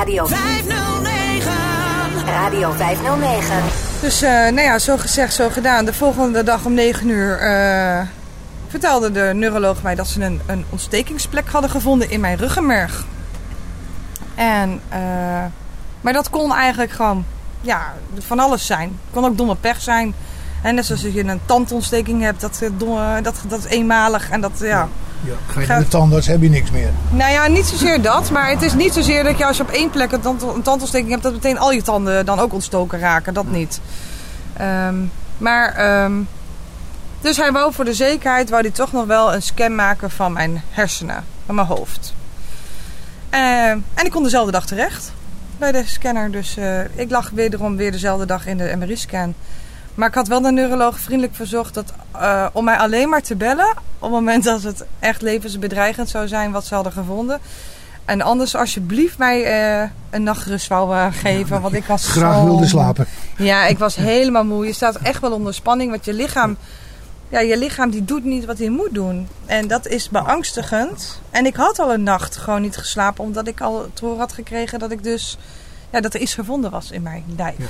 Radio 0.05 0.27
509. 0.27 1.53
Radio 2.27 2.73
509. 2.73 3.57
Dus 4.01 4.23
eh, 4.23 4.31
nou 4.31 4.61
ja, 4.61 4.79
zo 4.79 4.97
gezegd, 4.97 5.35
zo 5.35 5.49
gedaan. 5.49 5.85
De 5.85 5.93
volgende 5.93 6.43
dag 6.43 6.65
om 6.65 6.75
9 6.75 7.09
uur 7.09 7.39
eh, 7.39 8.01
vertelde 8.69 9.13
de 9.13 9.31
neuroloog 9.35 9.83
mij 9.83 9.95
dat 9.95 10.07
ze 10.07 10.23
een, 10.23 10.41
een 10.47 10.65
ontstekingsplek 10.71 11.49
hadden 11.49 11.71
gevonden 11.71 12.11
in 12.11 12.21
mijn 12.21 12.37
ruggenmerg. 12.37 13.05
En, 14.35 14.81
eh, 14.89 14.99
maar 16.01 16.13
dat 16.13 16.31
kon 16.31 16.55
eigenlijk 16.55 16.93
gewoon 16.93 17.25
ja, 17.61 17.95
van 18.19 18.39
alles 18.39 18.67
zijn. 18.67 18.89
Het 18.89 19.15
kon 19.15 19.25
ook 19.25 19.37
domme 19.37 19.57
pech 19.57 19.81
zijn. 19.81 20.15
En 20.63 20.75
net 20.75 20.85
zoals 20.85 21.03
je 21.03 21.25
een 21.25 21.41
tandontsteking 21.47 22.23
hebt, 22.23 22.41
dat, 22.41 22.63
domme, 22.77 23.21
dat, 23.23 23.43
dat 23.49 23.59
is 23.59 23.65
eenmalig. 23.65 24.31
En 24.31 24.41
dat, 24.41 24.59
ja. 24.59 24.89
Ja, 25.25 25.35
Ga 25.47 25.61
je 25.61 25.66
naar 25.66 25.78
de 25.81 25.88
tandarts, 25.88 26.26
heb 26.26 26.43
je 26.43 26.49
niks 26.49 26.71
meer. 26.71 26.90
Nou 27.11 27.33
ja, 27.33 27.47
niet 27.47 27.66
zozeer 27.66 28.02
dat. 28.02 28.31
Maar 28.31 28.50
het 28.50 28.62
is 28.62 28.75
niet 28.75 28.93
zozeer 28.93 29.25
dat 29.25 29.38
je 29.38 29.47
als 29.47 29.57
je 29.57 29.62
op 29.62 29.71
één 29.71 29.90
plek 29.90 30.12
een, 30.12 30.21
tand, 30.21 30.43
een 30.43 30.62
tandontsteking 30.62 31.11
hebt... 31.11 31.23
dat 31.23 31.33
meteen 31.33 31.59
al 31.59 31.73
je 31.73 31.83
tanden 31.83 32.26
dan 32.26 32.38
ook 32.38 32.52
ontstoken 32.52 32.99
raken. 32.99 33.35
Dat 33.35 33.47
niet. 33.47 33.81
Ehm, 34.57 34.95
maar... 35.38 35.75
ehm, 35.75 36.12
dus 37.21 37.37
hij 37.37 37.52
wou 37.52 37.73
voor 37.73 37.85
de 37.85 37.95
zekerheid... 37.95 38.50
wou 38.50 38.62
hij 38.62 38.71
toch 38.71 38.93
nog 38.93 39.07
wel 39.07 39.35
een 39.35 39.43
scan 39.43 39.75
maken 39.75 40.11
van 40.11 40.33
mijn 40.33 40.62
hersenen. 40.71 41.25
Van 41.47 41.54
mijn 41.54 41.66
hoofd. 41.66 42.14
Ehm, 43.31 43.78
en 43.95 44.04
ik 44.04 44.11
kon 44.11 44.23
dezelfde 44.23 44.52
dag 44.52 44.66
terecht. 44.66 45.12
Bij 45.59 45.73
de 45.73 45.83
scanner. 45.87 46.31
Dus 46.31 46.57
eh, 46.57 46.81
ik 46.95 47.11
lag 47.11 47.31
wederom 47.31 47.76
weer 47.76 47.93
dezelfde 47.93 48.26
dag 48.26 48.47
in 48.47 48.57
de 48.57 48.75
MRI-scan. 48.76 49.35
Maar 49.95 50.09
ik 50.09 50.15
had 50.15 50.29
wel 50.29 50.41
de 50.41 50.53
neuroloog 50.53 50.99
vriendelijk 50.99 51.35
verzocht 51.35 51.75
dat, 51.75 51.93
eh, 52.13 52.47
om 52.53 52.65
mij 52.65 52.77
alleen 52.77 53.09
maar 53.09 53.23
te 53.23 53.37
bellen. 53.37 53.71
Op 53.71 54.01
het 54.01 54.11
moment 54.11 54.45
dat 54.45 54.63
het 54.63 54.85
echt 54.99 55.23
levensbedreigend 55.23 56.09
zou 56.09 56.29
zijn 56.29 56.53
wat 56.53 56.65
ze 56.67 56.75
hadden 56.75 56.93
gevonden. 56.93 57.41
En 58.05 58.23
anders 58.23 58.57
alsjeblieft 58.57 59.19
mij 59.19 59.45
eh, 59.45 59.89
een 60.11 60.23
nachtrust 60.23 60.69
wou 60.69 60.95
eh, 60.95 61.07
geven. 61.13 61.61
Want 61.61 61.75
ik 61.75 61.85
was 61.85 62.07
Graag 62.07 62.35
zo... 62.35 62.45
wilde 62.45 62.67
slapen. 62.67 63.07
Ja, 63.37 63.67
ik 63.67 63.79
was 63.79 63.97
helemaal 63.97 64.45
moe. 64.45 64.67
Je 64.67 64.73
staat 64.73 64.97
echt 64.97 65.21
wel 65.21 65.33
onder 65.33 65.55
spanning. 65.55 65.91
Want 65.91 66.05
je 66.05 66.13
lichaam, 66.13 66.57
ja, 67.29 67.41
je 67.41 67.59
lichaam 67.59 67.91
die 67.91 68.05
doet 68.05 68.25
niet 68.25 68.45
wat 68.45 68.59
hij 68.59 68.69
moet 68.69 68.95
doen. 68.95 69.29
En 69.47 69.69
dat 69.69 69.87
is 69.87 70.09
beangstigend. 70.09 71.21
En 71.31 71.47
ik 71.47 71.57
had 71.57 71.79
al 71.79 71.93
een 71.93 72.03
nacht 72.03 72.37
gewoon 72.37 72.63
niet 72.63 72.77
geslapen. 72.77 73.25
Omdat 73.25 73.47
ik 73.47 73.61
al 73.61 73.89
te 73.95 74.05
horen 74.05 74.21
had 74.21 74.33
gekregen 74.33 74.79
dat 74.79 74.91
ik 74.91 75.03
dus... 75.03 75.39
Ja, 75.93 76.01
dat 76.01 76.15
er 76.15 76.21
iets 76.21 76.35
gevonden 76.35 76.71
was 76.71 76.91
in 76.91 77.03
mijn 77.03 77.25
lijf. 77.37 77.59
Ja. 77.59 77.67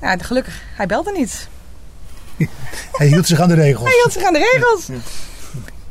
Ja. 0.00 0.16
Gelukkig, 0.18 0.62
hij 0.76 0.86
belde 0.86 1.12
niet. 1.12 1.48
Hij 2.92 3.06
hield 3.06 3.26
zich 3.26 3.40
aan 3.40 3.48
de 3.48 3.54
regels. 3.54 3.88
Hij 3.88 3.98
hield 4.02 4.12
zich 4.12 4.24
aan 4.24 4.32
de 4.32 4.50
regels. 4.52 4.86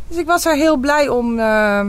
Dus 0.08 0.18
ik 0.18 0.26
was 0.26 0.46
er 0.46 0.56
heel 0.56 0.78
blij 0.78 1.08
om 1.08 1.40
eh, 1.40 1.86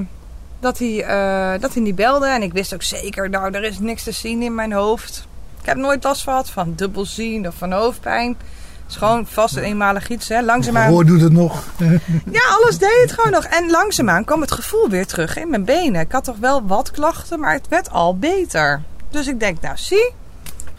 dat, 0.61 0.79
hij, 0.79 1.05
eh, 1.05 1.61
dat 1.61 1.75
hij 1.75 1.83
niet 1.83 1.95
belde. 1.95 2.27
En 2.27 2.43
ik 2.43 2.53
wist 2.53 2.75
ook 2.75 2.83
zeker, 2.83 3.31
nou, 3.31 3.55
er 3.55 3.65
is 3.65 3.79
niks 3.79 4.03
te 4.03 4.13
zien 4.13 4.43
in 4.43 4.55
mijn 4.55 4.73
hoofd. 4.73 5.27
Ik 5.61 5.67
heb 5.67 5.77
nooit 5.77 6.05
last 6.05 6.23
gehad 6.23 6.51
van 6.51 6.73
dubbelzien 6.77 7.47
of 7.47 7.55
van 7.55 7.73
hoofdpijn. 7.73 8.29
Het 8.29 8.93
is 8.93 8.97
gewoon 8.97 9.27
vast 9.27 9.57
een 9.57 9.63
eenmalig 9.63 10.09
iets, 10.09 10.29
hè. 10.29 10.43
Langzaamaan... 10.43 10.87
Gehoor 10.87 11.05
doet 11.05 11.21
het 11.21 11.33
nog. 11.33 11.65
Ja, 12.31 12.41
alles 12.61 12.79
deed 12.79 13.01
het 13.01 13.13
gewoon 13.13 13.31
nog. 13.31 13.45
En 13.45 13.71
langzaamaan 13.71 14.25
kwam 14.25 14.41
het 14.41 14.53
gevoel 14.53 14.89
weer 14.89 15.07
terug 15.07 15.37
in 15.37 15.51
mijn 15.51 15.65
benen. 15.65 16.01
Ik 16.01 16.13
had 16.13 16.25
toch 16.25 16.39
wel 16.39 16.67
wat 16.67 16.91
klachten, 16.91 17.41
maar 17.41 17.53
het 17.53 17.69
werd 17.69 17.91
al 17.91 18.19
beter. 18.19 18.83
Dus 19.11 19.27
ik 19.27 19.41
denk, 19.41 19.61
nou 19.61 19.77
zie, 19.77 20.13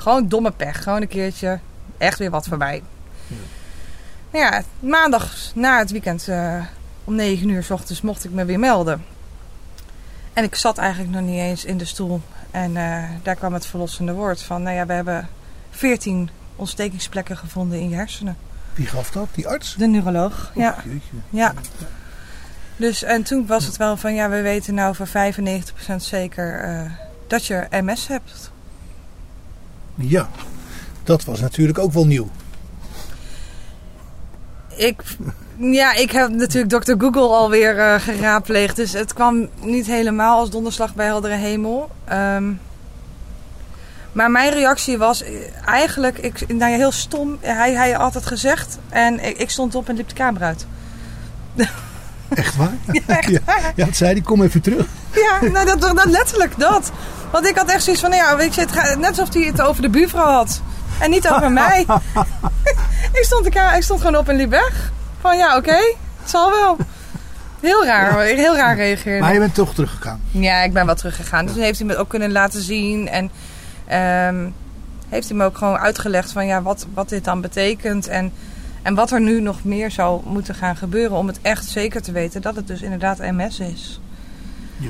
gewoon 0.05 0.27
domme 0.27 0.51
pech. 0.51 0.83
Gewoon 0.83 1.01
een 1.01 1.07
keertje 1.07 1.59
echt 1.97 2.19
weer 2.19 2.29
wat 2.29 2.47
voorbij. 2.47 2.83
Nou 4.31 4.45
ja, 4.45 4.63
maandag 4.79 5.35
na 5.55 5.77
het 5.77 5.91
weekend 5.91 6.27
eh, 6.27 6.63
om 7.03 7.15
9 7.15 7.49
uur 7.49 7.63
s 7.63 7.69
ochtends 7.69 8.01
mocht 8.01 8.25
ik 8.25 8.31
me 8.31 8.45
weer 8.45 8.59
melden. 8.59 9.05
En 10.33 10.43
ik 10.43 10.55
zat 10.55 10.77
eigenlijk 10.77 11.11
nog 11.11 11.21
niet 11.21 11.39
eens 11.39 11.65
in 11.65 11.77
de 11.77 11.85
stoel. 11.85 12.21
En 12.51 12.77
eh, 12.77 13.03
daar 13.23 13.35
kwam 13.35 13.53
het 13.53 13.65
verlossende 13.65 14.13
woord 14.13 14.41
van, 14.41 14.63
nou 14.63 14.75
ja, 14.75 14.85
we 14.85 14.93
hebben 14.93 15.29
14 15.69 16.29
ontstekingsplekken 16.55 17.37
gevonden 17.37 17.79
in 17.79 17.89
je 17.89 17.95
hersenen. 17.95 18.37
Wie 18.73 18.87
gaf 18.87 19.11
dat? 19.11 19.27
Die 19.31 19.47
arts? 19.47 19.75
De 19.75 19.87
neuroloog, 19.87 20.51
ja. 20.55 20.75
Jeetje. 20.83 21.15
Ja. 21.29 21.53
Dus 22.75 23.03
en 23.03 23.23
toen 23.23 23.45
was 23.45 23.65
het 23.65 23.77
wel 23.77 23.97
van 23.97 24.13
ja, 24.13 24.29
we 24.29 24.41
weten 24.41 24.73
nou 24.73 24.95
voor 24.95 25.07
95% 25.07 25.11
zeker 25.97 26.59
eh, 26.59 26.91
dat 27.27 27.45
je 27.45 27.67
MS 27.69 28.07
hebt. 28.07 28.53
Ja, 29.95 30.29
dat 31.03 31.23
was 31.23 31.39
natuurlijk 31.39 31.79
ook 31.79 31.91
wel 31.91 32.05
nieuw. 32.05 32.29
Ik, 34.75 35.03
ja, 35.57 35.93
ik 35.93 36.11
heb 36.11 36.29
natuurlijk 36.29 36.83
Dr. 36.83 36.93
Google 36.97 37.27
alweer 37.27 37.79
eh 37.79 38.01
geraadpleegd, 38.01 38.75
dus 38.75 38.93
het 38.93 39.13
kwam 39.13 39.47
niet 39.61 39.85
helemaal 39.85 40.39
als 40.39 40.49
donderslag 40.49 40.95
bij 40.95 41.05
heldere 41.05 41.35
hemel. 41.35 41.89
Ehm, 42.05 42.51
maar 44.11 44.31
mijn 44.31 44.51
reactie 44.51 44.97
was 44.97 45.23
eh, 45.23 45.31
eigenlijk, 45.65 46.17
ik, 46.17 46.47
nou 46.47 46.71
ja, 46.71 46.77
heel 46.77 46.91
stom. 46.91 47.37
Hij, 47.39 47.73
hij 47.73 47.91
had 47.91 48.13
het 48.13 48.25
gezegd 48.25 48.77
en 48.89 49.25
ik, 49.25 49.37
ik 49.37 49.49
stond 49.49 49.75
op 49.75 49.89
en 49.89 49.95
liep 49.95 50.09
de 50.09 50.15
kamer 50.15 50.41
uit. 50.41 50.65
Echt 52.29 52.55
waar? 52.55 52.73
Ja, 52.91 53.01
echt 53.07 53.29
Ja, 53.29 53.41
ja, 53.75 53.85
het 53.85 53.97
zei 53.97 54.13
die, 54.13 54.23
kom 54.23 54.41
even 54.41 54.61
terug. 54.61 54.85
Ja, 55.13 55.49
nou 55.49 55.65
dat, 55.65 55.81
dat 55.81 56.05
letterlijk 56.05 56.59
dat. 56.59 56.91
Want 57.35 57.47
ik 57.47 57.57
had 57.57 57.69
echt 57.69 57.83
zoiets 57.83 58.01
van, 58.01 58.11
ja, 58.11 58.35
weet 58.37 58.55
je, 58.55 58.61
het 58.61 58.71
gaat, 58.71 58.97
net 58.97 59.09
alsof 59.09 59.33
hij 59.33 59.43
het 59.43 59.61
over 59.61 59.81
de 59.81 59.89
buurvrouw 59.89 60.31
had. 60.31 60.61
En 60.99 61.09
niet 61.09 61.29
over 61.29 61.51
mij. 61.61 61.85
ik, 63.19 63.23
stond 63.23 63.49
ka- 63.49 63.73
ik 63.73 63.83
stond 63.83 63.99
gewoon 64.01 64.15
op 64.15 64.29
en 64.29 64.35
liep 64.35 64.49
weg. 64.49 64.91
Van 65.21 65.37
ja, 65.37 65.57
oké, 65.57 65.75
het 66.21 66.29
zal 66.29 66.49
wel. 66.51 66.77
Heel 67.59 67.85
raar, 67.85 68.11
hoor. 68.11 68.21
heel 68.21 68.55
raar 68.55 68.75
reageerde. 68.75 69.21
Maar 69.21 69.33
je 69.33 69.39
bent 69.39 69.53
toch 69.53 69.73
teruggegaan. 69.73 70.21
Ja, 70.31 70.61
ik 70.61 70.73
ben 70.73 70.85
wel 70.85 70.95
teruggegaan. 70.95 71.45
Dus 71.45 71.53
toen 71.53 71.63
heeft 71.63 71.77
hij 71.79 71.87
me 71.87 71.97
ook 71.97 72.09
kunnen 72.09 72.31
laten 72.31 72.61
zien. 72.61 73.07
En 73.09 73.31
ehm, 73.85 74.49
heeft 75.09 75.27
hij 75.29 75.37
me 75.37 75.43
ook 75.45 75.57
gewoon 75.57 75.77
uitgelegd 75.77 76.31
van 76.31 76.45
ja, 76.45 76.61
wat, 76.61 76.85
wat 76.93 77.09
dit 77.09 77.23
dan 77.23 77.41
betekent. 77.41 78.07
En, 78.07 78.33
en 78.81 78.95
wat 78.95 79.11
er 79.11 79.21
nu 79.21 79.41
nog 79.41 79.63
meer 79.63 79.91
zou 79.91 80.21
moeten 80.25 80.55
gaan 80.55 80.75
gebeuren 80.75 81.17
om 81.17 81.27
het 81.27 81.39
echt 81.41 81.65
zeker 81.65 82.01
te 82.01 82.11
weten 82.11 82.41
dat 82.41 82.55
het 82.55 82.67
dus 82.67 82.81
inderdaad 82.81 83.17
MS 83.17 83.59
is. 83.59 83.99
Ja. 84.77 84.89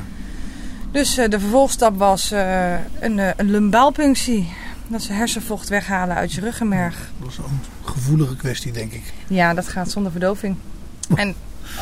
Dus 0.95 1.17
eh, 1.17 1.29
de 1.29 1.39
vervolgstap 1.39 1.97
was 1.97 2.31
eh, 2.31 2.73
een, 2.99 3.19
eh, 3.19 3.29
een 3.35 3.51
lumbaalpunctie. 3.51 4.53
Dat 4.87 5.01
ze 5.01 5.13
hersenvocht 5.13 5.69
weghalen 5.69 6.15
uit 6.15 6.33
je 6.33 6.41
ruggenmerg. 6.41 6.97
Dat 7.17 7.27
was 7.27 7.37
een 7.37 7.59
gevoelige 7.83 8.35
kwestie, 8.35 8.71
denk 8.71 8.91
ik. 8.91 9.13
Ja, 9.27 9.53
dat 9.53 9.67
gaat 9.67 9.91
zonder 9.91 10.11
verdoving. 10.11 10.55
En 11.15 11.35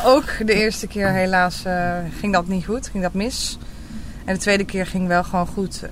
ook 0.04 0.46
de 0.46 0.52
eerste 0.52 0.86
keer 0.86 1.08
helaas 1.08 1.62
ging 2.18 2.32
dat 2.32 2.46
niet 2.48 2.64
goed, 2.64 2.88
ging 2.88 3.02
dat 3.02 3.12
mis. 3.14 3.58
En 4.24 4.34
de 4.34 4.40
tweede 4.40 4.64
keer 4.64 4.86
ging 4.86 5.06
wel 5.08 5.24
gewoon 5.24 5.46
goed. 5.46 5.82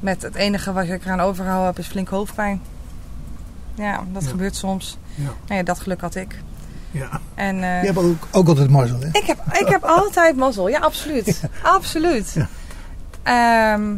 met 0.00 0.22
het 0.22 0.34
enige 0.34 0.72
wat 0.72 0.84
ik 0.84 1.04
eraan 1.04 1.20
overgehouden 1.20 1.66
heb 1.66 1.78
is 1.78 1.86
flink 1.86 2.08
hoofdpijn. 2.08 2.60
Ja, 3.74 4.04
dat 4.12 4.22
Ja. 4.22 4.28
gebeurt 4.28 4.56
soms. 4.56 4.98
Ja. 5.14 5.22
Nou 5.24 5.54
ja, 5.58 5.62
dat 5.62 5.80
geluk 5.80 6.00
had 6.00 6.14
ik. 6.14 6.42
Ja. 6.90 7.20
En, 7.34 7.54
eh, 7.54 7.80
Je 7.80 7.86
hebt 7.86 7.98
ook, 7.98 8.28
ook 8.30 8.48
altijd 8.48 8.70
mazzel, 8.70 9.00
hè? 9.00 9.06
ik, 9.06 9.24
heb, 9.26 9.38
ik 9.52 9.68
heb 9.68 9.84
altijd 9.84 10.36
mazzel, 10.36 10.68
ja, 10.68 10.78
absoluut. 10.78 11.42
Absoluut. 11.62 12.32
Ja. 12.34 12.48
Ehm, 13.22 13.94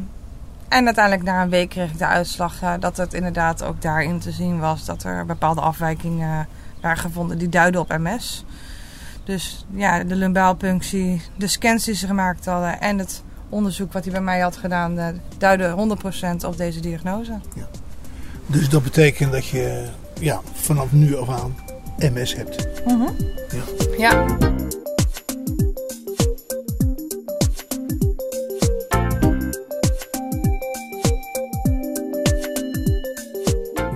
en 0.69 0.85
uiteindelijk 0.85 1.25
na 1.25 1.43
een 1.43 1.51
week 1.51 1.69
kreeg 1.69 1.91
ik 1.91 1.99
de 1.99 2.07
uitslag 2.07 2.63
eh, 2.63 2.73
dat 2.81 2.97
het 2.97 3.15
inderdaad 3.15 3.63
ook 3.63 3.83
daarin 3.83 4.19
te 4.19 4.31
zien 4.31 4.59
was 4.59 4.85
dat 4.85 5.03
er 5.03 5.27
bepaalde 5.27 5.61
afwijkingen 5.61 6.49
waren 6.81 6.99
gevonden 6.99 7.39
die 7.39 7.49
duiden 7.49 7.81
op 7.81 7.99
MS. 7.99 8.45
Dus 9.25 9.67
ja, 9.71 10.05
de 10.05 10.17
lumbaalpunctie, 10.17 11.23
de 11.37 11.47
scans 11.47 11.85
die 11.85 11.95
ze 11.95 12.07
gemaakt 12.07 12.45
hadden 12.45 12.81
en 12.81 12.99
het 12.99 13.23
onderzoek 13.49 13.93
wat 13.93 14.05
hij 14.05 14.13
bij 14.13 14.23
mij 14.23 14.41
had 14.41 14.57
gedaan, 14.57 14.99
eh, 14.99 15.07
duiden 15.39 15.71
100% 15.73 16.45
op 16.45 16.57
deze 16.57 16.81
diagnose. 16.81 17.39
Dus 18.47 18.69
dat 18.69 18.83
betekent 18.83 19.33
dat 19.33 19.47
je 19.47 19.89
ja, 20.21 20.41
vanaf 20.55 20.93
nu 20.93 21.17
af 21.17 21.29
aan 21.29 21.55
MS 21.99 22.35
hebt. 22.35 22.69
Ja. 22.87 23.15
Ja. 23.99 24.37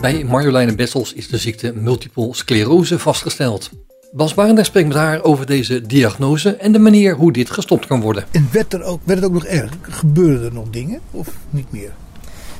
Bij 0.00 0.24
Marjoleine 0.24 0.74
Bessels 0.74 1.12
is 1.12 1.28
de 1.28 1.38
ziekte 1.38 1.72
multiple 1.74 2.34
sclerose 2.34 2.98
vastgesteld. 2.98 3.70
Bas 4.12 4.34
Barendrecht 4.34 4.68
spreekt 4.68 4.88
met 4.88 4.96
haar 4.96 5.22
over 5.22 5.46
deze 5.46 5.86
diagnose 5.86 6.56
en 6.56 6.72
de 6.72 6.78
manier 6.78 7.14
hoe 7.14 7.32
dit 7.32 7.50
gestopt 7.50 7.86
kan 7.86 8.00
worden. 8.00 8.24
En 8.30 8.48
werd, 8.52 8.72
er 8.72 8.82
ook, 8.82 9.00
werd 9.04 9.18
het 9.18 9.28
ook 9.28 9.34
nog 9.34 9.44
erg? 9.44 9.72
Gebeurden 9.80 10.46
er 10.46 10.52
nog 10.52 10.70
dingen 10.70 11.00
of 11.10 11.28
niet 11.50 11.72
meer? 11.72 11.92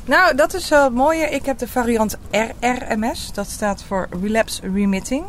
Nou, 0.06 0.36
dat 0.36 0.54
is 0.54 0.68
wel 0.68 0.84
het 0.84 0.94
mooie. 0.94 1.24
Ik 1.28 1.46
heb 1.46 1.58
de 1.58 1.68
variant 1.68 2.16
RRMS. 2.60 3.32
Dat 3.32 3.48
staat 3.50 3.82
voor 3.82 4.08
Relapse 4.22 4.60
Remitting. 4.74 5.24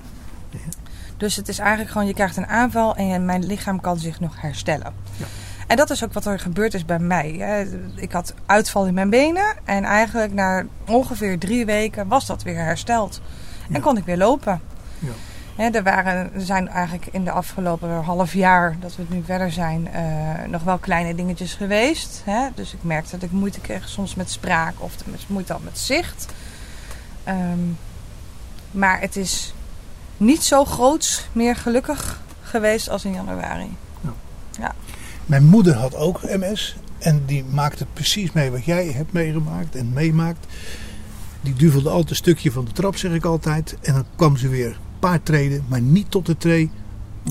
Dus 1.18 1.36
het 1.36 1.48
is 1.48 1.60
eigenlijk 1.60 1.92
gewoon, 1.92 2.08
je 2.08 2.14
krijgt 2.14 2.38
een 2.38 2.48
aanval 2.48 2.96
en 2.96 3.26
mijn 3.26 3.46
lichaam 3.46 3.82
kan 3.82 3.98
zich 4.00 4.20
nog 4.20 4.42
herstellen. 4.42 4.94
Ja. 5.18 5.26
En 5.68 5.78
dat 5.78 5.90
is 5.90 6.04
ook 6.04 6.14
wat 6.14 6.26
er 6.26 6.40
gebeurd 6.40 6.74
is 6.74 6.86
bij 6.86 7.00
mij. 7.00 7.28
Ik 7.96 8.12
had 8.12 8.34
uitval 8.46 8.86
in 8.86 8.94
mijn 8.94 9.10
benen 9.10 9.46
en 9.66 9.84
eigenlijk 9.84 10.34
na 10.34 10.64
ongeveer 10.88 11.40
drie 11.40 11.66
weken 11.66 12.08
was 12.08 12.26
dat 12.26 12.44
weer 12.44 12.56
hersteld. 12.64 13.22
En 13.68 13.74
Ja. 13.74 13.80
kon 13.80 13.98
ik 13.98 14.06
weer 14.06 14.18
lopen. 14.18 14.62
Ja. 15.00 15.12
Hè, 15.58 15.70
er, 15.70 15.84
waren, 15.84 16.34
er 16.34 16.42
zijn 16.42 16.68
eigenlijk 16.68 17.08
in 17.12 17.24
de 17.24 17.32
afgelopen 17.32 18.04
half 18.04 18.34
jaar 18.34 18.76
dat 18.80 18.96
we 18.96 19.02
het 19.02 19.12
nu 19.12 19.24
verder 19.26 19.52
zijn, 19.52 19.88
eh, 19.94 20.04
nog 20.48 20.64
wel 20.64 20.78
kleine 20.78 21.16
dingetjes 21.16 21.54
geweest. 21.54 22.22
Hè? 22.26 22.48
Dus 22.56 22.74
ik 22.74 22.84
merkte 22.84 23.12
dat 23.12 23.24
ik 23.24 23.32
moeite 23.32 23.60
kreeg 23.60 23.90
soms 23.90 24.16
met 24.16 24.32
spraak 24.32 24.74
of 24.78 24.94
moeite 25.28 25.52
had 25.52 25.64
met 25.64 25.80
zicht. 25.80 26.26
Ehm, 27.24 27.60
maar 28.72 29.02
het 29.02 29.16
is 29.16 29.54
niet 30.18 30.44
zo 30.44 30.66
groots 30.66 31.28
meer 31.32 31.56
gelukkig 31.56 32.22
geweest 32.42 32.90
als 32.90 33.06
in 33.06 33.14
januari. 33.14 33.76
Mijn 35.26 35.46
moeder 35.46 35.76
had 35.76 35.96
ook 35.96 36.22
MS. 36.22 36.76
En 36.98 37.24
die 37.26 37.44
maakte 37.44 37.86
precies 37.94 38.32
mee 38.32 38.52
wat 38.52 38.66
jij 38.66 38.92
hebt 38.92 39.14
meegemaakt 39.14 39.76
en 39.76 39.94
meemaakt. 39.94 40.46
Die 41.42 41.54
duvelde 41.54 41.90
altijd 41.90 42.10
een 42.10 42.16
stukje 42.16 42.52
van 42.52 42.66
de 42.66 42.72
trap, 42.72 42.96
zeg 42.96 43.12
ik 43.12 43.26
altijd. 43.26 43.78
En 43.82 43.94
dan 43.94 44.06
kwam 44.16 44.38
ze 44.38 44.48
weer 44.48 44.78
paar 45.00 45.24
treden, 45.24 45.66
maar 45.68 45.82
niet 45.82 46.12
tot 46.12 46.26
de 46.26 46.38
tree 46.38 46.72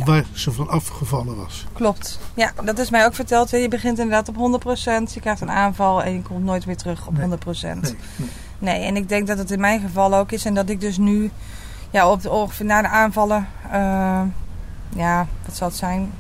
waar 0.05 0.25
ze 0.33 0.53
van 0.53 0.69
afgevallen 0.69 1.37
was. 1.37 1.67
Klopt. 1.73 2.19
Ja, 2.35 2.53
dat 2.65 2.79
is 2.79 2.91
mij 2.91 3.05
ook 3.05 3.15
verteld. 3.15 3.51
Je 3.51 3.69
begint 3.69 3.99
inderdaad 3.99 4.29
op 4.29 4.37
100%. 4.37 5.13
Je 5.13 5.21
krijgt 5.21 5.41
een 5.41 5.51
aanval 5.51 6.03
en 6.03 6.13
je 6.13 6.23
komt 6.23 6.45
nooit 6.45 6.65
weer 6.65 6.77
terug 6.77 7.07
op 7.07 7.17
Nee. 7.19 7.29
100%. 7.29 7.61
Nee, 7.63 7.97
nee. 8.17 8.29
Nee, 8.59 8.83
en 8.85 8.97
ik 8.97 9.09
denk 9.09 9.27
dat 9.27 9.39
het 9.39 9.51
in 9.51 9.61
mijn 9.61 9.81
geval 9.81 10.15
ook 10.15 10.33
is. 10.33 10.45
En 10.45 10.55
dat 10.55 10.69
ik 10.69 10.81
dus 10.81 10.97
nu, 10.97 11.31
ja, 11.91 12.11
op 12.11 12.23
de, 12.23 12.31
ongeveer 12.31 12.67
na 12.67 12.83
de 12.83 12.89
aanvallen, 12.89 13.49
eh, 13.71 14.21
ja, 14.89 15.27
wat 15.47 15.57
zal 15.57 15.69
het 15.69 15.77
zijn, 15.77 16.11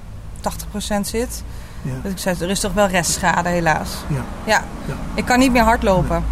80% 0.40 1.06
zit. 1.06 1.42
Ja. 1.82 1.92
Dus 2.02 2.12
ik 2.12 2.18
zei, 2.18 2.36
er 2.40 2.50
is 2.50 2.60
toch 2.60 2.72
wel 2.72 2.86
restschade 2.86 3.48
helaas. 3.48 3.90
Ja. 4.08 4.24
Ja, 4.44 4.64
Ja. 4.86 4.94
ik 5.14 5.24
kan 5.24 5.38
niet 5.38 5.52
meer 5.52 5.62
hardlopen. 5.62 6.24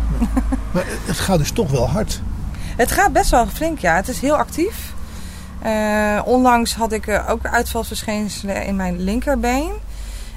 Maar 0.73 0.85
het 1.07 1.19
gaat 1.19 1.39
dus 1.39 1.51
toch 1.51 1.71
wel 1.71 1.89
hard. 1.89 2.21
Het 2.77 2.93
gaat 2.93 3.13
best 3.13 3.31
wel 3.31 3.47
flink, 3.47 3.79
ja. 3.79 3.95
Het 3.97 4.09
is 4.09 4.21
heel 4.21 4.37
actief. 4.37 4.93
Eh, 5.65 6.21
onlangs 6.25 6.75
had 6.75 6.93
ik 6.93 7.07
eh, 7.07 7.31
ook 7.31 7.47
uitvalsverschijnselen 7.47 8.65
in 8.67 8.77
mijn 8.77 9.01
linkerbeen. 9.01 9.73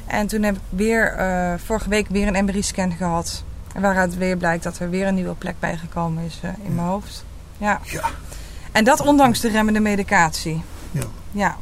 En 0.05 0.27
toen 0.27 0.43
heb 0.43 0.55
ik 0.55 0.61
weer, 0.69 1.13
eh, 1.13 1.53
vorige 1.65 1.89
week 1.89 2.07
weer 2.09 2.27
een 2.27 2.45
MRI-scan 2.45 2.91
gehad. 2.91 3.43
Waaruit 3.79 4.17
weer 4.17 4.37
blijkt 4.37 4.63
dat 4.63 4.79
er 4.79 4.89
weer 4.89 5.07
een 5.07 5.15
nieuwe 5.15 5.33
plek 5.33 5.55
bijgekomen 5.59 6.23
is 6.23 6.39
in 6.63 6.75
mijn 6.75 6.87
hoofd. 6.87 7.25
Ja. 7.57 7.79
Ja. 7.83 8.09
En 8.71 8.83
dat 8.83 9.01
ondanks 9.01 9.39
de 9.39 9.49
remmende 9.49 9.79
medicatie. 9.79 10.63
Ja. 10.91 11.03
Ja. 11.31 11.55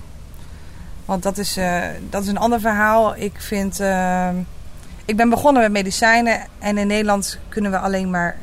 Want 1.06 1.24
dat 1.24 1.38
is, 1.38 1.60
dat 2.10 2.22
is 2.24 2.28
een 2.28 2.38
ander 2.38 2.60
verhaal. 2.60 3.16
Ik 3.16 3.34
vind... 3.38 3.80
eh, 3.80 4.30
ik 5.06 5.16
ben 5.18 5.30
begonnen 5.30 5.62
met 5.62 5.72
medicijnen 5.72 6.40
en 6.60 6.78
in 6.78 6.88
Nederland 6.88 7.40
kunnen 7.50 7.72
we 7.72 7.80
alleen 7.80 8.10
maar 8.10 8.38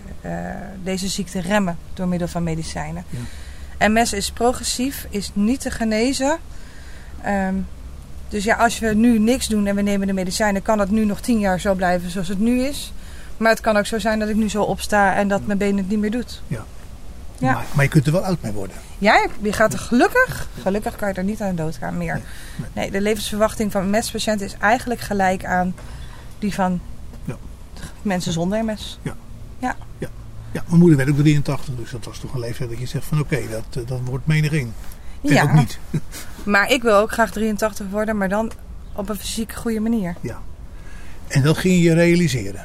deze 0.82 1.08
ziekte 1.08 1.40
remmen 1.40 1.78
door 1.94 2.08
middel 2.08 2.28
van 2.28 2.42
medicijnen. 2.42 3.04
MS 3.88 4.12
is 4.12 4.30
progressief, 4.30 5.06
is 5.10 5.30
niet 5.34 5.60
te 5.60 5.70
genezen. 5.70 6.38
Ehm, 7.22 7.54
dus 8.28 8.44
ja, 8.44 8.56
als 8.56 8.78
we 8.78 8.94
nu 8.94 9.18
niks 9.18 9.48
doen 9.48 9.66
en 9.66 9.74
we 9.74 9.82
nemen 9.82 10.06
de 10.06 10.12
medicijnen, 10.12 10.62
kan 10.62 10.78
het 10.78 10.90
nu 10.90 11.04
nog 11.04 11.20
tien 11.20 11.38
jaar 11.38 11.60
zo 11.60 11.74
blijven 11.74 12.10
zoals 12.10 12.28
het 12.28 12.38
nu 12.38 12.62
is. 12.62 12.92
Maar 13.36 13.50
het 13.50 13.60
kan 13.60 13.76
ook 13.76 13.86
zo 13.86 13.98
zijn 13.98 14.18
dat 14.18 14.28
ik 14.28 14.36
nu 14.36 14.48
zo 14.50 14.62
opsta 14.62 15.14
en 15.14 15.28
dat 15.28 15.46
mijn 15.46 15.58
been 15.58 15.76
het 15.76 15.88
niet 15.88 15.98
meer 15.98 16.10
doet. 16.10 16.42
Ja. 16.46 16.64
Ja. 17.38 17.52
Maar, 17.52 17.64
maar 17.74 17.84
je 17.84 17.90
kunt 17.90 18.06
er 18.06 18.12
wel 18.12 18.24
oud 18.24 18.42
mee 18.42 18.52
worden. 18.52 18.76
Ja, 18.98 19.28
je- 19.42 19.52
gaat 19.52 19.72
er 19.72 19.78
gelukkig, 19.78 20.48
gelukkig 20.62 20.96
kan 20.96 21.08
je 21.08 21.14
er 21.14 21.24
niet 21.24 21.40
aan 21.40 21.56
de 21.56 21.62
dood 21.62 21.76
gaan 21.76 21.96
meer. 21.98 22.20
Nee, 22.72 22.90
de 22.90 23.00
levensverwachting 23.00 23.72
van 23.72 23.82
een 23.82 23.90
MS-patiënt 23.90 24.40
is 24.40 24.54
eigenlijk 24.60 25.00
gelijk 25.00 25.44
aan 25.44 25.74
die 26.38 26.54
van 26.54 26.80
Ja. 27.24 27.36
mensen 28.02 28.32
zonder 28.32 28.64
MS. 28.64 28.98
Ja, 29.58 29.76
mijn 30.52 30.78
moeder 30.78 30.96
werd 30.96 31.10
ook 31.10 31.16
83, 31.16 31.74
dus 31.74 31.90
dat 31.90 32.04
was 32.04 32.18
toch 32.18 32.34
een 32.34 32.40
leeftijd 32.40 32.70
dat 32.70 32.78
je 32.78 32.86
zegt 32.86 33.04
van 33.04 33.20
oké, 33.20 33.40
dat, 33.50 33.82
eh, 33.82 33.86
dat 33.86 34.00
wordt 34.04 34.26
menig 34.26 34.52
in. 34.52 34.72
Ja, 35.20 35.42
ook 35.42 35.52
niet. 35.52 35.78
maar 36.44 36.70
ik 36.70 36.82
wil 36.82 36.94
ook 36.94 37.12
graag 37.12 37.30
83 37.30 37.86
worden, 37.90 38.16
maar 38.16 38.28
dan 38.28 38.52
op 38.92 39.08
een 39.08 39.18
fysiek 39.18 39.52
goede 39.52 39.80
manier. 39.80 40.14
Ja. 40.20 40.38
En 41.28 41.42
dat 41.42 41.58
ging 41.58 41.82
je 41.82 41.94
realiseren. 41.94 42.64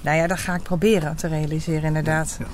Nou 0.00 0.16
ja, 0.16 0.26
dat 0.26 0.38
ga 0.38 0.54
ik 0.54 0.62
proberen 0.62 1.16
te 1.16 1.28
realiseren 1.28 1.82
inderdaad. 1.82 2.36
Ja. 2.38 2.46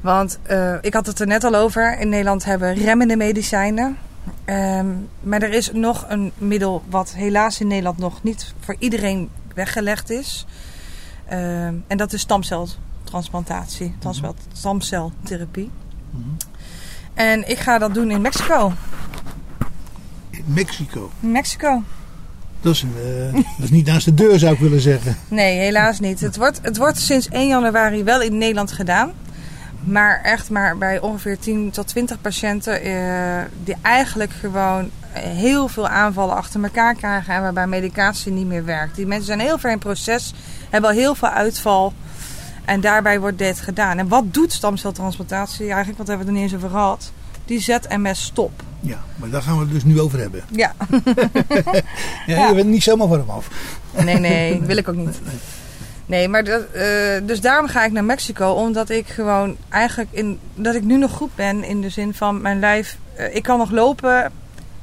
Want 0.00 0.38
eh, 0.42 0.74
ik 0.80 0.94
had 0.94 1.06
het 1.06 1.20
er 1.20 1.26
net 1.26 1.44
al 1.44 1.54
over. 1.54 1.98
In 1.98 2.08
Nederland 2.08 2.44
hebben 2.44 2.74
we 2.74 2.84
remmende 2.84 3.16
medicijnen. 3.16 3.96
Ehm, 4.44 4.86
maar 5.20 5.42
er 5.42 5.52
is 5.52 5.72
nog 5.72 6.04
een 6.08 6.32
middel 6.38 6.82
wat 6.88 7.12
helaas 7.14 7.60
in 7.60 7.66
Nederland 7.66 7.98
nog 7.98 8.22
niet 8.22 8.54
voor 8.60 8.76
iedereen 8.78 9.30
weggelegd 9.54 10.10
is. 10.10 10.46
Ehm, 11.26 11.74
en 11.86 11.96
dat 11.96 12.12
is 12.12 12.24
stamceltransplantatie, 13.06 13.94
transcel- 13.98 14.34
stamceltherapie. 14.52 15.70
En 17.14 17.48
ik 17.48 17.58
ga 17.58 17.78
dat 17.78 17.94
doen 17.94 18.10
in 18.10 18.20
Mexico. 18.20 18.72
In 20.30 20.44
Mexico. 20.46 21.10
In 21.20 21.30
Mexico. 21.30 21.82
Dat 22.60 22.74
is, 22.74 22.82
een, 22.82 22.94
eh, 22.96 23.32
dat 23.32 23.64
is 23.64 23.70
niet 23.70 23.86
naast 23.86 24.04
de 24.04 24.14
deur 24.14 24.38
zou 24.38 24.54
ik 24.54 24.60
willen 24.60 24.80
zeggen. 24.80 25.16
Nee, 25.28 25.58
helaas 25.58 26.00
niet. 26.00 26.20
Het 26.20 26.36
wordt, 26.36 26.58
het 26.62 26.76
wordt 26.76 26.98
sinds 26.98 27.28
1 27.28 27.48
januari 27.48 28.04
wel 28.04 28.22
in 28.22 28.38
Nederland 28.38 28.72
gedaan. 28.72 29.12
Maar 29.84 30.20
echt 30.22 30.50
maar 30.50 30.78
bij 30.78 31.00
ongeveer 31.00 31.38
10 31.38 31.70
tot 31.70 31.86
20 31.86 32.20
patiënten 32.20 32.82
eh, 32.82 33.44
die 33.64 33.74
eigenlijk 33.82 34.32
gewoon 34.40 34.90
heel 35.12 35.68
veel 35.68 35.88
aanvallen 35.88 36.36
achter 36.36 36.62
elkaar 36.62 36.94
krijgen 36.94 37.34
en 37.34 37.42
waarbij 37.42 37.66
medicatie 37.66 38.32
niet 38.32 38.46
meer 38.46 38.64
werkt. 38.64 38.96
Die 38.96 39.06
mensen 39.06 39.26
zijn 39.26 39.40
heel 39.40 39.58
ver 39.58 39.70
in 39.70 39.78
proces, 39.78 40.34
hebben 40.70 40.90
al 40.90 40.96
heel 40.96 41.14
veel 41.14 41.28
uitval 41.28 41.92
en 42.66 42.80
daarbij 42.80 43.20
wordt 43.20 43.38
dit 43.38 43.60
gedaan. 43.60 43.98
En 43.98 44.08
wat 44.08 44.24
doet 44.34 44.52
stamceltransplantatie 44.52 45.66
eigenlijk? 45.66 45.96
Want 45.96 46.08
daar 46.08 46.16
hebben 46.16 46.26
we 46.26 46.40
er 46.40 46.44
niet 46.44 46.52
eens 46.52 46.62
over 46.64 46.76
gehad. 46.76 47.12
Die 47.44 47.60
zet 47.60 47.88
MS 47.98 48.24
stop. 48.24 48.62
Ja, 48.80 48.98
maar 49.16 49.30
daar 49.30 49.42
gaan 49.42 49.54
we 49.54 49.60
het 49.60 49.70
dus 49.72 49.84
nu 49.84 50.00
over 50.00 50.18
hebben. 50.18 50.44
Ja, 50.50 50.72
Ja, 51.62 51.82
Ja. 52.26 52.48
Je 52.48 52.54
bent 52.54 52.68
niet 52.68 52.82
zomaar 52.82 53.08
van 53.08 53.18
hem 53.18 53.30
af. 53.30 53.48
Nee, 54.04 54.18
nee, 54.18 54.60
wil 54.70 54.76
ik 54.76 54.88
ook 54.88 54.96
niet. 54.96 55.20
Nee, 56.06 56.28
maar 56.28 56.44
dat, 56.44 56.62
eh, 56.72 56.82
dus 57.22 57.40
daarom 57.40 57.68
ga 57.68 57.84
ik 57.84 57.92
naar 57.92 58.04
Mexico. 58.04 58.50
Omdat 58.50 58.90
ik 58.90 59.06
gewoon 59.08 59.56
eigenlijk 59.68 60.08
in, 60.12 60.38
dat 60.54 60.74
ik 60.74 60.82
nu 60.82 60.96
nog 60.98 61.10
goed 61.10 61.34
ben 61.34 61.64
in 61.64 61.80
de 61.80 61.88
zin 61.88 62.14
van 62.14 62.40
mijn 62.40 62.58
lijf. 62.60 62.96
eh, 63.14 63.34
ik 63.34 63.42
kan 63.42 63.58
nog 63.58 63.70
lopen. 63.70 64.32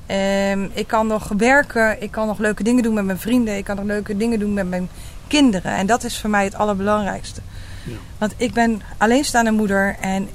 ehm, 0.05 0.67
ik 0.73 0.87
kan 0.87 1.07
nog 1.07 1.31
werken. 1.37 2.01
Ik 2.01 2.11
kan 2.11 2.27
nog 2.27 2.37
leuke 2.39 2.63
dingen 2.63 2.83
doen 2.83 2.93
met 2.93 3.05
mijn 3.05 3.19
vrienden. 3.19 3.57
Ik 3.57 3.63
kan 3.63 3.75
nog 3.75 3.85
leuke 3.85 4.17
dingen 4.17 4.39
doen 4.39 4.53
met 4.53 4.69
mijn 4.69 4.89
kinderen. 5.27 5.71
En 5.75 5.85
dat 5.85 6.03
is 6.03 6.19
voor 6.19 6.29
mij 6.29 6.43
het 6.43 6.55
allerbelangrijkste. 6.55 7.41
Ja. 7.83 7.95
Want 8.17 8.33
ik 8.37 8.53
ben 8.53 8.81
alleenstaande 8.97 9.51
moeder. 9.51 9.95
En 10.01 10.27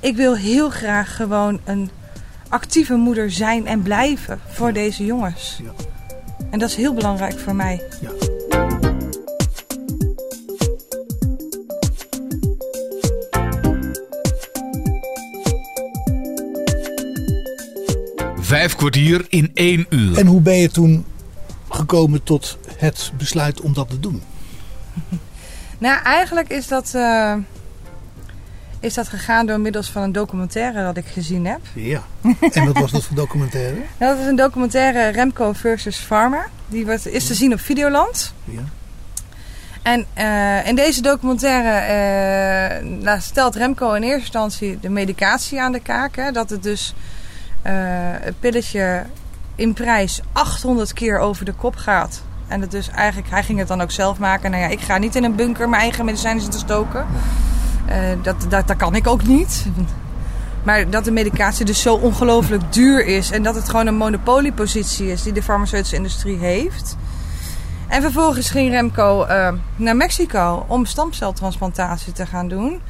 ik 0.00 0.16
wil 0.16 0.36
heel 0.36 0.70
graag 0.70 1.16
gewoon 1.16 1.60
een 1.64 1.90
actieve 2.48 2.94
moeder 2.94 3.30
zijn 3.30 3.66
en 3.66 3.82
blijven 3.82 4.40
voor 4.48 4.72
deze 4.72 5.04
jongens. 5.04 5.60
Ja. 5.62 5.72
En 6.50 6.58
dat 6.58 6.68
is 6.68 6.76
heel 6.76 6.94
belangrijk 6.94 7.38
voor 7.38 7.54
mij. 7.54 7.82
Ja. 8.00 8.10
Vijf 18.40 18.76
kwartier 18.76 19.26
in 19.28 19.50
één 19.54 19.86
uur. 19.88 20.18
En 20.18 20.26
hoe 20.26 20.40
ben 20.40 20.56
je 20.56 20.70
toen 20.70 21.04
gekomen 21.68 22.22
tot 22.22 22.58
het 22.76 23.12
besluit 23.16 23.60
om 23.60 23.72
dat 23.72 23.90
te 23.90 24.00
doen? 24.00 24.22
Nou, 25.78 26.02
eigenlijk 26.02 26.48
is 26.48 26.68
dat, 26.68 26.92
eh, 26.94 27.34
is 28.80 28.94
dat 28.94 29.08
gegaan 29.08 29.46
door 29.46 29.60
middels 29.60 29.90
van 29.90 30.02
een 30.02 30.12
documentaire 30.12 30.82
dat 30.82 30.96
ik 30.96 31.06
gezien 31.06 31.46
heb. 31.46 31.60
Ja. 31.74 32.02
En 32.52 32.64
wat 32.64 32.78
was 32.78 32.90
dat 32.90 33.04
voor 33.04 33.16
documentaire? 33.16 33.76
Nou, 33.98 34.12
dat 34.12 34.22
is 34.22 34.26
een 34.26 34.36
documentaire 34.36 35.08
Remco 35.08 35.52
versus 35.52 35.96
Pharma. 35.96 36.46
Die 36.66 36.84
wordt, 36.84 37.06
is 37.06 37.26
te 37.26 37.34
zien 37.34 37.52
op 37.52 37.60
Videoland. 37.60 38.32
Ja. 38.44 38.62
En 39.82 40.06
eh, 40.14 40.66
in 40.66 40.74
deze 40.74 41.02
documentaire 41.02 41.70
eh, 41.70 42.84
nou, 42.84 43.20
stelt 43.20 43.54
Remco 43.54 43.92
in 43.92 44.02
eerste 44.02 44.20
instantie 44.20 44.80
de 44.80 44.88
medicatie 44.88 45.60
aan 45.60 45.72
de 45.72 45.80
kaak. 45.80 46.16
Hè, 46.16 46.32
dat 46.32 46.50
het 46.50 46.62
dus 46.62 46.94
het 47.62 48.40
pilletje 48.40 49.04
in 49.54 49.72
prijs 49.72 50.20
800 50.32 50.92
keer 50.92 51.18
over 51.18 51.44
de 51.44 51.52
kop 51.52 51.76
gaat. 51.76 52.22
En 52.48 52.60
dat 52.60 52.70
dus 52.70 52.90
eigenlijk, 52.90 53.30
hij 53.30 53.42
ging 53.42 53.58
het 53.58 53.68
dan 53.68 53.80
ook 53.80 53.90
zelf 53.90 54.18
maken. 54.18 54.50
Nou 54.50 54.62
ja, 54.62 54.68
ik 54.68 54.80
ga 54.80 54.98
niet 54.98 55.14
in 55.14 55.24
een 55.24 55.34
bunker 55.34 55.68
mijn 55.68 55.82
eigen 55.82 56.04
medicijnen 56.04 56.42
zitten 56.42 56.60
stoken. 56.60 57.06
Eh, 57.86 57.98
dat, 58.22 58.46
dat, 58.48 58.66
dat 58.66 58.76
kan 58.76 58.94
ik 58.94 59.06
ook 59.06 59.26
niet. 59.26 59.66
Maar 60.62 60.90
dat 60.90 61.04
de 61.04 61.10
medicatie 61.10 61.64
dus 61.64 61.82
zo 61.82 61.94
ongelooflijk 61.94 62.72
duur 62.72 63.06
is. 63.06 63.30
En 63.30 63.42
dat 63.42 63.54
het 63.54 63.68
gewoon 63.68 63.86
een 63.86 63.96
monopoliepositie 63.96 65.10
is 65.10 65.22
die 65.22 65.32
de 65.32 65.42
farmaceutische 65.42 65.96
industrie 65.96 66.38
heeft. 66.38 66.96
En 67.88 68.02
vervolgens 68.02 68.50
ging 68.50 68.70
Remco 68.70 69.24
eh, 69.24 69.52
naar 69.76 69.96
Mexico 69.96 70.64
om 70.68 70.84
stamceltransplantatie 70.84 72.12
te 72.12 72.26
gaan 72.26 72.48
doen. 72.48 72.80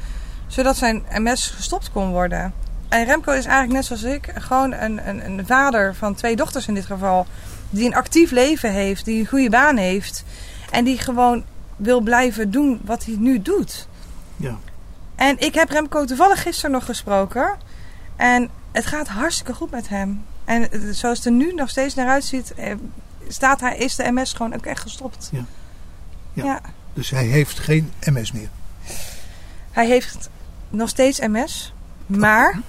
Zodat 0.47 0.77
zijn 0.77 1.03
MS 1.13 1.53
gestopt 1.55 1.91
kon 1.91 2.09
worden. 2.09 2.53
En 2.89 3.05
Remco 3.05 3.31
is 3.31 3.45
eigenlijk 3.45 3.73
net 3.73 3.85
zoals 3.85 4.15
ik, 4.15 4.33
gewoon 4.35 4.73
een, 4.73 5.07
een, 5.07 5.25
een 5.25 5.45
vader 5.45 5.95
van 5.95 6.15
twee 6.15 6.35
dochters 6.35 6.67
in 6.67 6.73
dit 6.73 6.85
geval. 6.85 7.25
Die 7.69 7.85
een 7.85 7.95
actief 7.95 8.31
leven 8.31 8.71
heeft, 8.71 9.05
die 9.05 9.19
een 9.19 9.27
goede 9.27 9.49
baan 9.49 9.77
heeft. 9.77 10.23
En 10.71 10.83
die 10.83 10.97
gewoon 10.97 11.43
wil 11.75 12.01
blijven 12.01 12.51
doen 12.51 12.79
wat 12.83 13.05
hij 13.05 13.15
nu 13.17 13.41
doet. 13.41 13.87
Ja. 14.35 14.57
En 15.15 15.39
ik 15.39 15.53
heb 15.53 15.69
Remco 15.69 16.05
toevallig 16.05 16.41
gisteren 16.41 16.71
nog 16.71 16.85
gesproken. 16.85 17.57
En 18.15 18.49
het 18.71 18.85
gaat 18.85 19.07
hartstikke 19.07 19.53
goed 19.53 19.71
met 19.71 19.89
hem. 19.89 20.25
En 20.45 20.69
zoals 20.95 21.17
het 21.17 21.25
er 21.25 21.31
nu 21.31 21.53
nog 21.53 21.69
steeds 21.69 21.95
naar 21.95 22.07
uitziet, 22.07 22.53
eh, 22.53 22.75
staat 23.27 23.59
hij, 23.59 23.77
is 23.77 23.95
de 23.95 24.11
MS 24.11 24.33
gewoon 24.33 24.53
ook 24.53 24.65
echt 24.65 24.81
gestopt. 24.81 25.29
Ja. 25.31 25.45
Ja. 26.33 26.43
ja. 26.43 26.61
Dus 26.93 27.09
hij 27.09 27.25
heeft 27.25 27.59
geen 27.59 27.91
MS 27.99 28.31
meer. 28.31 28.49
Hij 29.71 29.87
heeft 29.87 30.29
nog 30.69 30.89
steeds 30.89 31.19
MS. 31.19 31.73
Maar, 32.05 32.59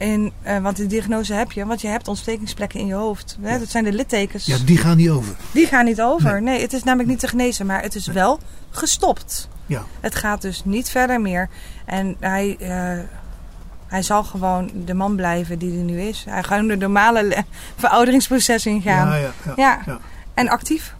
in, 0.00 0.32
eh, 0.42 0.58
want 0.58 0.76
die 0.76 0.86
diagnose 0.86 1.32
heb 1.34 1.52
je, 1.52 1.66
want 1.66 1.80
je 1.80 1.88
hebt 1.88 2.08
ontstekingsplekken 2.08 2.80
in 2.80 2.86
je 2.86 2.94
hoofd. 2.94 3.36
Hè? 3.40 3.58
Dat 3.58 3.68
zijn 3.68 3.84
de 3.84 3.92
littekens. 3.92 4.46
Ja, 4.46 4.56
die 4.64 4.78
gaan 4.78 4.96
niet 4.96 5.10
over. 5.10 5.34
Die 5.52 5.66
gaan 5.66 5.84
niet 5.84 6.00
over. 6.00 6.32
Nee. 6.32 6.40
Nee. 6.54 6.62
het 6.62 6.72
is 6.72 6.82
namelijk 6.82 7.08
niet 7.08 7.18
te 7.18 7.28
genezen, 7.28 7.66
maar 7.66 7.82
het 7.82 7.94
is 7.94 8.06
wel 8.06 8.40
gestopt. 8.70 9.48
Ja. 9.66 9.84
Het 10.00 10.14
gaat 10.14 10.42
dus 10.42 10.64
niet 10.64 10.90
verder 10.90 11.20
meer. 11.20 11.48
En 11.84 12.16
hij, 12.20 12.56
eh, 12.60 12.98
hij 13.86 14.02
zal 14.02 14.24
gewoon 14.24 14.70
de 14.84 14.94
man 14.94 15.16
blijven 15.16 15.58
die 15.58 15.72
hij 15.72 15.82
nu 15.82 16.00
is. 16.00 16.24
Hij 16.28 16.42
gaat 16.42 16.68
de 16.68 16.76
normale 16.76 17.22
le- 17.24 17.42
verouderingsproces 17.76 18.66
ingaan. 18.66 19.08
Ja, 19.08 19.14
ja, 19.16 19.32
ja. 19.46 19.52
Ja. 19.56 19.82
ja. 19.86 19.98
En 20.34 20.48
actief. 20.48 20.94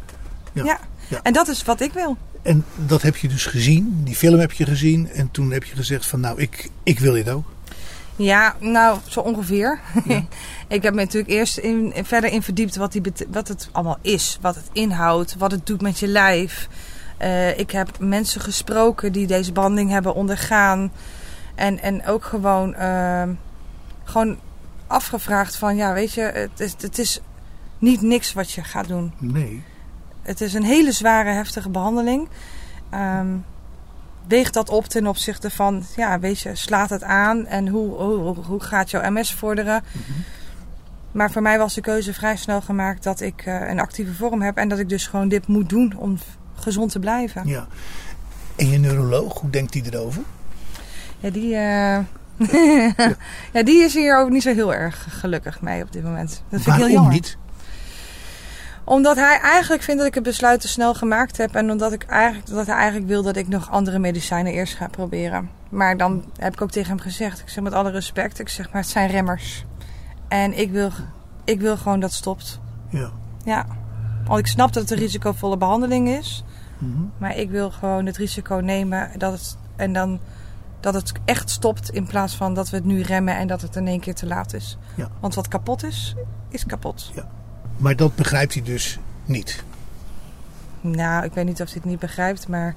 Ja. 0.53 0.65
Ja. 0.65 0.79
Ja. 1.09 1.21
En 1.23 1.33
dat 1.33 1.49
is 1.49 1.63
wat 1.65 1.81
ik 1.81 1.93
wil. 1.93 2.17
En 2.43 2.65
dat 2.77 3.03
heb 3.03 3.17
je 3.17 3.29
dus 3.29 3.47
gezien. 3.47 4.01
Die 4.05 4.15
film 4.15 4.39
heb 4.39 4.53
je 4.53 4.65
gezien. 4.65 5.09
En 5.11 5.31
toen 5.31 5.51
heb 5.53 5.65
je 5.65 5.75
gezegd 5.77 6.07
van 6.07 6.21
nou, 6.21 6.41
ik, 6.41 6.71
ik 6.83 6.99
wil 6.99 7.13
dit 7.13 7.29
ook. 7.31 7.45
Ja, 8.23 8.55
nou, 8.59 8.99
zo 9.09 9.21
ongeveer. 9.21 9.81
ik 10.69 10.83
heb 10.83 10.95
me 10.95 11.01
natuurlijk 11.01 11.33
eerst 11.33 11.59
in, 11.59 11.93
verder 12.03 12.33
in 12.33 12.43
verdiept 12.43 12.77
wat, 12.77 12.93
die, 12.93 13.03
wat 13.31 13.49
het 13.49 13.69
allemaal 13.73 13.99
is. 14.01 14.39
Wat 14.41 14.55
het 14.55 14.69
inhoudt, 14.73 15.37
wat 15.37 15.51
het 15.51 15.67
doet 15.67 15.81
met 15.81 15.99
je 15.99 16.07
lijf. 16.07 16.69
Eh, 17.17 17.59
ik 17.59 17.71
heb 17.71 17.99
mensen 17.99 18.41
gesproken 18.41 19.13
die 19.13 19.27
deze 19.27 19.53
behandeling 19.53 19.91
hebben 19.91 20.15
ondergaan. 20.15 20.93
En, 21.55 21.79
en 21.79 22.07
ook 22.07 22.25
gewoon, 22.25 22.75
eh, 22.75 23.29
gewoon 24.05 24.39
afgevraagd 24.87 25.57
van, 25.57 25.77
ja, 25.77 25.93
weet 25.93 26.13
je, 26.13 26.21
het 26.23 26.61
is, 26.61 26.75
het 26.79 26.99
is 26.99 27.21
niet 27.79 28.03
niks 28.03 28.33
wat 28.33 28.51
je 28.51 28.65
gaat 28.65 28.89
doen. 28.89 29.13
Nee. 29.19 29.63
Het 30.23 30.41
is 30.41 30.55
een 30.55 30.65
hele 30.65 30.93
zware, 30.93 31.31
heftige 31.31 31.69
behandeling. 31.69 32.29
Ehm 32.91 33.29
weeg 34.27 34.51
dat 34.51 34.69
op 34.69 34.85
ten 34.85 35.07
opzichte 35.07 35.51
van, 35.51 35.85
ja, 35.97 36.19
weet 36.19 36.41
je, 36.41 36.57
slaat 36.57 36.91
het 36.91 37.03
aan 37.03 37.47
en 37.47 37.69
hoe, 37.69 37.95
hoe, 37.95 38.35
hoe 38.35 38.63
gaat 38.63 38.91
jouw 38.91 39.11
MS 39.11 39.35
vorderen? 39.35 39.83
Maar 41.13 41.31
voor 41.31 41.43
mij 41.43 41.59
was 41.59 41.75
de 41.75 41.81
keuze 41.81 42.15
vrij 42.15 42.37
snel 42.37 42.61
gemaakt 42.61 43.03
dat 43.03 43.21
ik 43.21 43.43
eh, 43.45 43.69
een 43.69 43.81
actieve 43.81 44.15
vorm 44.15 44.43
heb 44.43 44.57
en 44.57 44.69
dat 44.69 44.79
ik 44.79 44.89
dus 44.89 45.07
gewoon 45.07 45.29
dit 45.29 45.47
moet 45.47 45.69
doen 45.69 45.95
om 45.97 46.19
gezond 46.55 46.93
te 46.93 46.99
blijven. 46.99 47.47
Ja. 47.47 47.67
En 48.57 48.69
je 48.69 48.79
neuroloog, 48.79 49.41
hoe 49.41 49.51
denkt 49.51 49.75
hij 49.75 49.83
erover? 49.83 50.23
Ja, 51.19 51.31
die, 51.31 51.55
eh, 51.55 51.99
ja, 53.53 53.63
die 53.63 53.83
is 53.83 53.95
hier 53.95 54.19
ook 54.19 54.31
niet 54.31 54.43
zo 54.43 54.55
heel 54.55 54.75
erg 54.75 55.07
gelukkig 55.09 55.61
mee 55.61 55.83
op 55.83 55.93
dit 55.93 56.03
moment. 56.03 56.43
Dat 56.49 56.61
vind 56.61 56.77
ik 56.77 56.83
heel 56.83 56.93
jammer. 56.93 57.13
niet? 57.13 57.37
Omdat 58.91 59.17
hij 59.17 59.39
eigenlijk 59.41 59.83
vindt 59.83 60.01
dat 60.01 60.09
ik 60.09 60.15
het 60.15 60.25
besluit 60.25 60.61
te 60.61 60.69
snel 60.69 60.95
gemaakt 60.95 61.37
heb. 61.37 61.55
En 61.55 61.71
omdat 61.71 61.93
ik 61.93 62.05
eigenlijk, 62.05 62.49
dat 62.49 62.67
hij 62.67 62.77
eigenlijk 62.77 63.07
wil 63.07 63.23
dat 63.23 63.37
ik 63.37 63.49
nog 63.49 63.71
andere 63.71 63.99
medicijnen 63.99 64.53
eerst 64.53 64.75
ga 64.75 64.89
proberen. 64.89 65.51
Maar 65.69 65.97
dan 65.97 66.25
heb 66.37 66.53
ik 66.53 66.63
ook 66.63 66.71
tegen 66.71 66.89
hem 66.89 67.01
gezegd. 67.01 67.41
Ik 67.41 67.49
zeg 67.49 67.65
met 67.65 67.73
alle 67.73 67.91
respect. 67.91 68.39
Ik 68.39 68.49
zeg 68.49 68.73
maar 68.73 68.83
het 68.83 68.91
zijn 68.91 69.11
remmers. 69.11 69.65
En 70.29 70.59
ik 70.59 70.71
wil, 70.71 70.91
ik 71.45 71.61
wil 71.61 71.77
gewoon 71.77 72.01
dat 72.01 72.11
het 72.11 72.19
stopt. 72.19 72.61
Ja. 72.89 73.11
Ja. 73.45 73.67
Want 74.25 74.39
ik 74.39 74.47
snap 74.47 74.73
dat 74.73 74.83
het 74.83 74.93
een 74.93 74.99
risicovolle 74.99 75.57
behandeling 75.57 76.09
is. 76.09 76.45
Mhm. 76.79 77.03
Maar 77.19 77.37
ik 77.37 77.51
wil 77.51 77.71
gewoon 77.71 78.07
het 78.07 78.17
risico 78.17 78.55
nemen 78.55 79.11
dat 79.19 79.33
het, 79.33 79.57
en 79.77 79.93
dan, 79.93 80.21
dat 80.81 80.95
het 80.95 81.13
echt 81.25 81.51
stopt. 81.51 81.91
In 81.91 82.07
plaats 82.07 82.37
van 82.37 82.55
dat 82.55 82.71
we 82.71 82.77
het 82.77 82.87
nu 82.87 83.03
remmen 83.03 83.37
en 83.37 83.47
dat 83.47 83.61
het 83.61 83.77
in 83.77 83.87
één 83.87 84.01
keer 84.01 84.15
te 84.15 84.27
laat 84.27 84.55
is. 84.55 84.79
Ja. 84.95 85.09
Want 85.21 85.35
wat 85.35 85.49
kapot 85.49 85.83
is, 85.83 86.15
is 86.49 86.67
kapot. 86.67 87.13
Maar 87.81 87.97
dat 87.97 88.17
begrijpt 88.17 88.55
hij 88.55 88.63
dus 88.63 88.99
niet. 89.25 89.65
Nou, 90.81 91.25
ik 91.25 91.33
weet 91.33 91.45
niet 91.45 91.61
of 91.61 91.67
hij 91.67 91.75
het 91.75 91.85
niet 91.85 91.99
begrijpt, 91.99 92.49
maar 92.49 92.75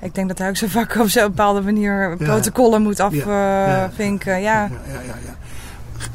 ik 0.00 0.14
denk 0.14 0.28
dat 0.28 0.38
hij 0.38 0.48
ook 0.48 0.56
zo 0.56 0.66
vaak 0.66 0.96
op 0.96 1.08
zo'n 1.08 1.22
bepaalde 1.22 1.60
manier 1.60 2.16
protocollen 2.16 2.82
moet 2.82 3.00
afvinken. 3.00 4.40
Ja, 4.40 4.62
Ja, 4.62 4.70
ja, 4.86 5.00
ja, 5.00 5.14
ja. 5.24 5.36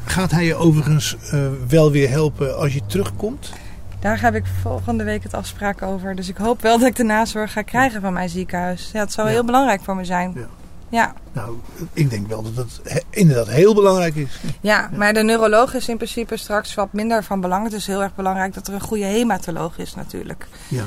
Gaat 0.04 0.30
hij 0.30 0.44
je 0.44 0.54
overigens 0.54 1.16
eh, 1.30 1.40
wel 1.68 1.90
weer 1.90 2.08
helpen 2.08 2.58
als 2.58 2.74
je 2.74 2.80
terugkomt? 2.86 3.52
daar 4.00 4.20
heb 4.20 4.34
ik 4.34 4.44
volgende 4.62 5.04
week 5.04 5.22
het 5.22 5.34
afspraak 5.34 5.82
over. 5.82 6.14
Dus 6.14 6.28
ik 6.28 6.36
hoop 6.36 6.62
wel 6.62 6.78
dat 6.78 6.88
ik 6.88 6.96
de 6.96 7.04
nazorg 7.04 7.52
ga 7.52 7.62
krijgen 7.62 8.00
van 8.00 8.12
mijn 8.12 8.28
ziekenhuis. 8.28 8.90
Ja, 8.92 9.00
het 9.00 9.12
zou 9.12 9.28
heel 9.28 9.44
belangrijk 9.44 9.82
voor 9.82 9.96
me 9.96 10.04
zijn. 10.04 10.36
Ja. 10.90 11.14
Nou, 11.32 11.56
ik 11.92 12.10
denk 12.10 12.28
wel 12.28 12.42
dat 12.42 12.56
het 12.56 12.80
he- 12.92 13.00
inderdaad 13.10 13.48
heel 13.48 13.74
belangrijk 13.74 14.14
is. 14.14 14.40
Ja, 14.60 14.90
maar 14.96 15.12
de 15.12 15.22
neuroloog 15.22 15.74
is 15.74 15.88
in 15.88 15.96
principe 15.96 16.36
straks 16.36 16.74
wat 16.74 16.92
minder 16.92 17.24
van 17.24 17.40
belang. 17.40 17.64
Het 17.64 17.72
is 17.72 17.86
heel 17.86 18.02
erg 18.02 18.14
belangrijk 18.14 18.54
dat 18.54 18.68
er 18.68 18.74
een 18.74 18.80
goede 18.80 19.04
hematoloog 19.04 19.78
is 19.78 19.94
natuurlijk. 19.94 20.46
Ja. 20.68 20.84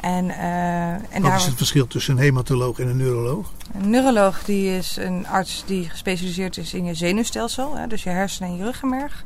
En, 0.00 0.30
eh, 0.30 0.88
en 0.92 1.00
Wat 1.12 1.22
daar, 1.22 1.36
is 1.36 1.44
het 1.46 1.56
verschil 1.56 1.86
tussen 1.86 2.16
een 2.16 2.22
hematoloog 2.22 2.78
en 2.78 2.88
een 2.88 2.96
neuroloog? 2.96 3.52
een 3.82 3.90
neuroloog 3.90 4.44
die 4.44 4.76
is 4.76 4.96
een 4.96 5.26
arts 5.26 5.62
die 5.66 5.88
gespecialiseerd 5.88 6.56
is 6.56 6.74
in 6.74 6.84
je 6.84 6.94
zenuwstelsel. 6.94 7.76
Hè, 7.76 7.86
dus 7.86 8.02
je 8.02 8.10
hersenen 8.10 8.50
en 8.50 8.56
je 8.56 8.64
ruggenmerg. 8.64 9.24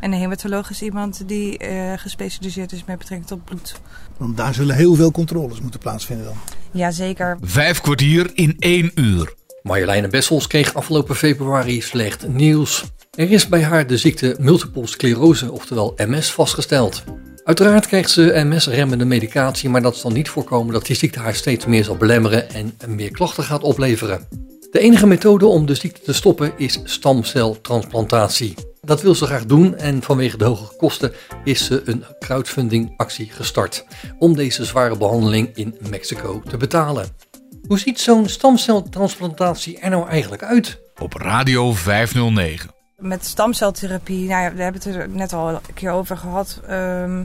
En 0.00 0.12
een 0.12 0.18
hematoloog 0.18 0.70
is 0.70 0.82
iemand 0.82 1.28
die 1.28 1.58
eh, 1.58 1.92
gespecialiseerd 1.98 2.72
is 2.72 2.84
met 2.84 2.98
betrekking 2.98 3.28
tot 3.28 3.44
bloed. 3.44 3.74
Want 4.16 4.36
daar 4.36 4.54
zullen 4.54 4.76
heel 4.76 4.94
veel 4.94 5.10
controles 5.10 5.60
moeten 5.60 5.80
plaatsvinden 5.80 6.24
dan. 6.26 6.36
Jazeker. 6.70 7.38
Vijf 7.40 7.80
kwartier 7.80 8.30
in 8.34 8.56
één 8.58 8.90
uur. 8.94 9.34
Marjoleine 9.64 10.08
Bessels 10.08 10.46
kreeg 10.46 10.74
afgelopen 10.74 11.16
februari 11.16 11.80
slecht 11.80 12.28
nieuws. 12.28 12.84
Er 13.14 13.30
is 13.30 13.48
bij 13.48 13.62
haar 13.62 13.86
de 13.86 13.96
ziekte 13.96 14.36
multiple 14.38 14.86
sclerose, 14.86 15.52
oftewel 15.52 15.94
MS, 15.96 16.32
vastgesteld. 16.32 17.04
Uiteraard 17.44 17.86
krijgt 17.86 18.10
ze 18.10 18.42
MS-remmende 18.44 19.04
medicatie, 19.04 19.68
maar 19.68 19.82
dat 19.82 19.96
zal 19.96 20.10
niet 20.10 20.28
voorkomen 20.28 20.72
dat 20.72 20.86
die 20.86 20.96
ziekte 20.96 21.18
haar 21.18 21.34
steeds 21.34 21.66
meer 21.66 21.84
zal 21.84 21.96
belemmeren 21.96 22.50
en 22.50 22.74
meer 22.86 23.10
klachten 23.10 23.44
gaat 23.44 23.62
opleveren. 23.62 24.28
De 24.70 24.78
enige 24.78 25.06
methode 25.06 25.46
om 25.46 25.66
de 25.66 25.74
ziekte 25.74 26.00
te 26.00 26.12
stoppen 26.12 26.52
is 26.56 26.80
stamceltransplantatie. 26.84 28.54
Dat 28.80 29.02
wil 29.02 29.14
ze 29.14 29.26
graag 29.26 29.46
doen 29.46 29.76
en 29.76 30.02
vanwege 30.02 30.36
de 30.36 30.44
hoge 30.44 30.76
kosten 30.76 31.12
is 31.44 31.64
ze 31.64 31.82
een 31.84 32.04
crowdfunding-actie 32.18 33.30
gestart 33.30 33.84
om 34.18 34.36
deze 34.36 34.64
zware 34.64 34.96
behandeling 34.96 35.50
in 35.54 35.76
Mexico 35.90 36.42
te 36.48 36.56
betalen. 36.56 37.32
Hoe 37.66 37.78
ziet 37.78 38.00
zo'n 38.00 38.28
stamceltransplantatie 38.28 39.78
er 39.78 39.90
nou 39.90 40.08
eigenlijk 40.08 40.42
uit? 40.42 40.80
Op 40.98 41.14
Radio 41.14 41.72
509. 41.72 42.70
Met 42.98 43.24
stamceltherapie, 43.24 44.28
nou 44.28 44.42
ja, 44.42 44.54
we 44.54 44.62
hebben 44.62 44.82
het 44.82 44.94
er 44.94 45.08
net 45.08 45.32
al 45.32 45.48
een 45.48 45.60
keer 45.74 45.90
over 45.90 46.16
gehad. 46.16 46.60
Ehm, 46.68 47.24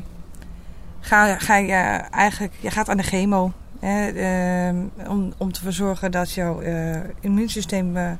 ga, 0.99 1.37
ga 1.37 1.55
je 1.57 1.73
eigenlijk, 2.11 2.53
je 2.59 2.71
gaat 2.71 2.89
aan 2.89 2.97
de 2.97 3.03
chemo. 3.03 3.53
Hè, 3.79 4.07
ehm, 4.07 4.77
om, 5.09 5.33
om 5.37 5.51
te 5.51 5.61
verzorgen 5.61 6.11
dat 6.11 6.31
jouw 6.31 6.61
eh, 6.61 6.97
immuunsysteem 7.19 7.97
eh, 7.97 8.11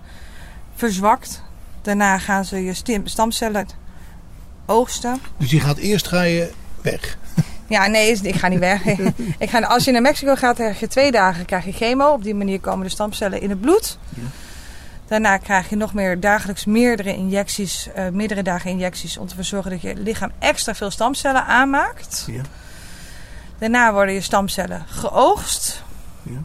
verzwakt. 0.75 1.43
Daarna 1.81 2.17
gaan 2.17 2.45
ze 2.45 2.63
je 2.63 3.01
stamcellen 3.03 3.67
oogsten. 4.65 5.21
Dus 5.37 5.51
je 5.51 5.59
gaat 5.59 5.77
eerst 5.77 6.07
ga 6.07 6.21
je 6.21 6.51
weg. 6.81 7.17
Ja, 7.69 7.87
nee, 7.87 8.19
ik 8.21 8.35
ga 8.35 8.47
niet 8.47 8.59
weg. 8.59 8.85
ik 9.37 9.49
ga, 9.49 9.59
als 9.59 9.85
je 9.85 9.91
naar 9.91 10.01
Mexico 10.01 10.35
gaat, 10.35 10.55
krijg 10.55 10.79
je 10.79 10.87
twee 10.87 11.11
dagen 11.11 11.45
krijg 11.45 11.65
je 11.65 11.71
chemo. 11.71 12.11
Op 12.11 12.23
die 12.23 12.35
manier 12.35 12.59
komen 12.59 12.85
de 12.85 12.91
stamcellen 12.91 13.41
in 13.41 13.49
het 13.49 13.61
bloed. 13.61 13.97
Ja. 14.09 14.21
Daarna 15.07 15.37
krijg 15.37 15.69
je 15.69 15.75
nog 15.75 15.93
meer 15.93 16.19
dagelijks 16.19 16.65
meerdere 16.65 17.15
injecties, 17.15 17.87
eh, 17.93 18.07
meerdere 18.07 18.41
dagen 18.41 18.69
injecties 18.69 19.17
om 19.17 19.27
te 19.27 19.35
verzorgen 19.35 19.71
dat 19.71 19.81
je 19.81 19.95
lichaam 19.95 20.31
extra 20.39 20.75
veel 20.75 20.91
stamcellen 20.91 21.45
aanmaakt. 21.45 22.25
Ja. 22.27 22.41
Daarna 23.57 23.93
worden 23.93 24.13
je 24.13 24.21
stamcellen 24.21 24.85
geoogst. 24.87 25.83
Ja. 26.23 26.43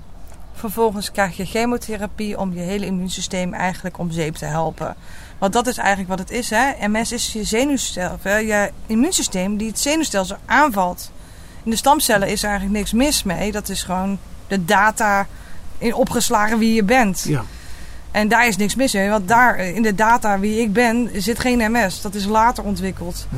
Vervolgens 0.54 1.10
krijg 1.10 1.37
je 1.37 1.44
chemotherapie 1.44 2.38
om 2.38 2.54
je 2.54 2.60
hele 2.60 2.87
immuunsysteem 2.87 3.54
eigenlijk 3.54 3.98
om 3.98 4.10
zeep 4.10 4.34
te 4.34 4.44
helpen. 4.44 4.96
Want 5.38 5.52
dat 5.52 5.66
is 5.66 5.76
eigenlijk 5.76 6.08
wat 6.08 6.18
het 6.18 6.30
is. 6.30 6.50
Hè? 6.50 6.88
MS 6.88 7.12
is 7.12 7.32
je 7.32 7.44
zenuwstelsel, 7.44 8.18
eh, 8.22 8.48
je 8.48 8.70
immuunsysteem 8.87 9.56
die 9.56 9.68
het 9.68 9.78
zenuwstelsel 9.78 10.37
aanvalt. 10.46 11.10
In 11.64 11.70
de 11.70 11.77
stamcellen 11.77 12.29
is 12.29 12.42
er 12.42 12.48
eigenlijk 12.48 12.79
niks 12.79 12.92
mis 12.92 13.22
mee. 13.22 13.53
Dat 13.53 13.68
is 13.68 13.83
gewoon 13.83 14.18
de 14.46 14.64
data 14.64 15.27
in 15.79 15.94
opgeslagen 15.94 16.59
wie 16.59 16.74
je 16.74 16.85
bent. 16.85 17.24
Ja. 17.29 17.44
En 18.11 18.29
daar 18.29 18.46
is 18.46 18.57
niks 18.57 18.74
mis 18.74 18.92
mee. 18.92 19.09
Want 19.09 19.29
daar 19.29 19.59
in 19.59 19.83
de 19.83 19.94
data 19.94 20.38
wie 20.38 20.61
ik 20.61 20.72
ben 20.72 21.11
zit 21.14 21.38
geen 21.38 21.72
MS. 21.72 22.00
Dat 22.00 22.14
is 22.14 22.24
later 22.24 22.64
ontwikkeld. 22.64 23.27
Hm. 23.29 23.37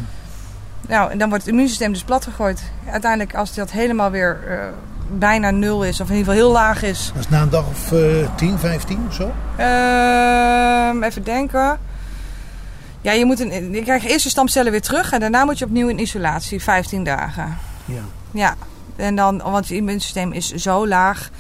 Nou, 0.89 1.11
en 1.11 1.19
dan 1.19 1.29
wordt 1.29 1.45
het 1.45 1.53
immuunsysteem 1.53 1.93
dus 1.93 2.03
platgegooid. 2.03 2.62
Uiteindelijk 2.91 3.35
als 3.35 3.55
dat 3.55 3.71
helemaal 3.71 4.11
weer 4.11 4.39
eh, 4.49 4.59
bijna 5.11 5.51
nul 5.51 5.85
is. 5.85 6.01
Of 6.01 6.09
in 6.09 6.17
ieder 6.17 6.33
geval 6.33 6.49
heel 6.49 6.53
laag 6.53 6.83
is. 6.83 7.11
Dat 7.15 7.25
is 7.25 7.29
na 7.29 7.43
een 7.43 7.51
dag 7.51 7.67
of 7.69 7.93
eh 7.93 8.37
10, 8.37 8.59
15 8.59 9.05
of 9.09 9.15
zo. 9.15 9.33
Ehm, 9.57 11.03
even 11.03 11.25
denken. 11.25 11.79
Ja, 13.01 13.12
je, 13.12 13.25
moet 13.25 13.41
een, 13.41 13.73
je 13.73 13.83
krijgt 13.83 14.05
eerst 14.05 14.25
je 14.25 14.31
stamcellen 14.31 14.73
weer 14.73 14.83
terug. 14.83 15.12
En 15.12 15.21
daarna 15.21 15.45
moet 15.45 15.59
je 15.59 15.65
opnieuw 15.65 15.89
in 15.89 16.01
isolatie. 16.01 16.62
15 16.62 17.05
dagen. 17.05 17.59
Ja. 17.85 18.03
Ja, 18.31 18.57
en 18.97 19.17
dan, 19.17 19.39
want 19.39 19.69
je 19.69 19.75
immuunsysteem 19.75 20.33
is 20.33 20.53
zo 20.53 20.87
laag 20.87 21.31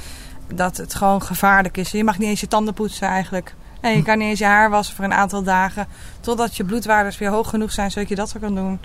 dat 0.54 0.76
het 0.76 0.94
gewoon 0.94 1.22
gevaarlijk 1.22 1.76
is. 1.76 1.90
Je 1.90 2.04
mag 2.04 2.18
niet 2.18 2.28
eens 2.28 2.40
je 2.40 2.48
tanden 2.48 2.74
poetsen 2.74 3.08
eigenlijk. 3.08 3.54
En 3.80 3.96
je 3.96 4.02
kan 4.02 4.18
niet 4.18 4.28
eens 4.28 4.38
je 4.38 4.44
haar 4.44 4.70
wassen 4.70 4.96
voor 4.96 5.04
een 5.04 5.12
aantal 5.12 5.42
dagen. 5.42 5.86
Totdat 6.20 6.56
je 6.56 6.64
bloedwaardes 6.64 7.18
weer 7.18 7.30
hoog 7.30 7.48
genoeg 7.48 7.72
zijn 7.72 7.90
zodat 7.90 8.08
je 8.08 8.14
dat 8.14 8.32
weer 8.32 8.42
kan 8.42 8.54
doen. 8.54 8.78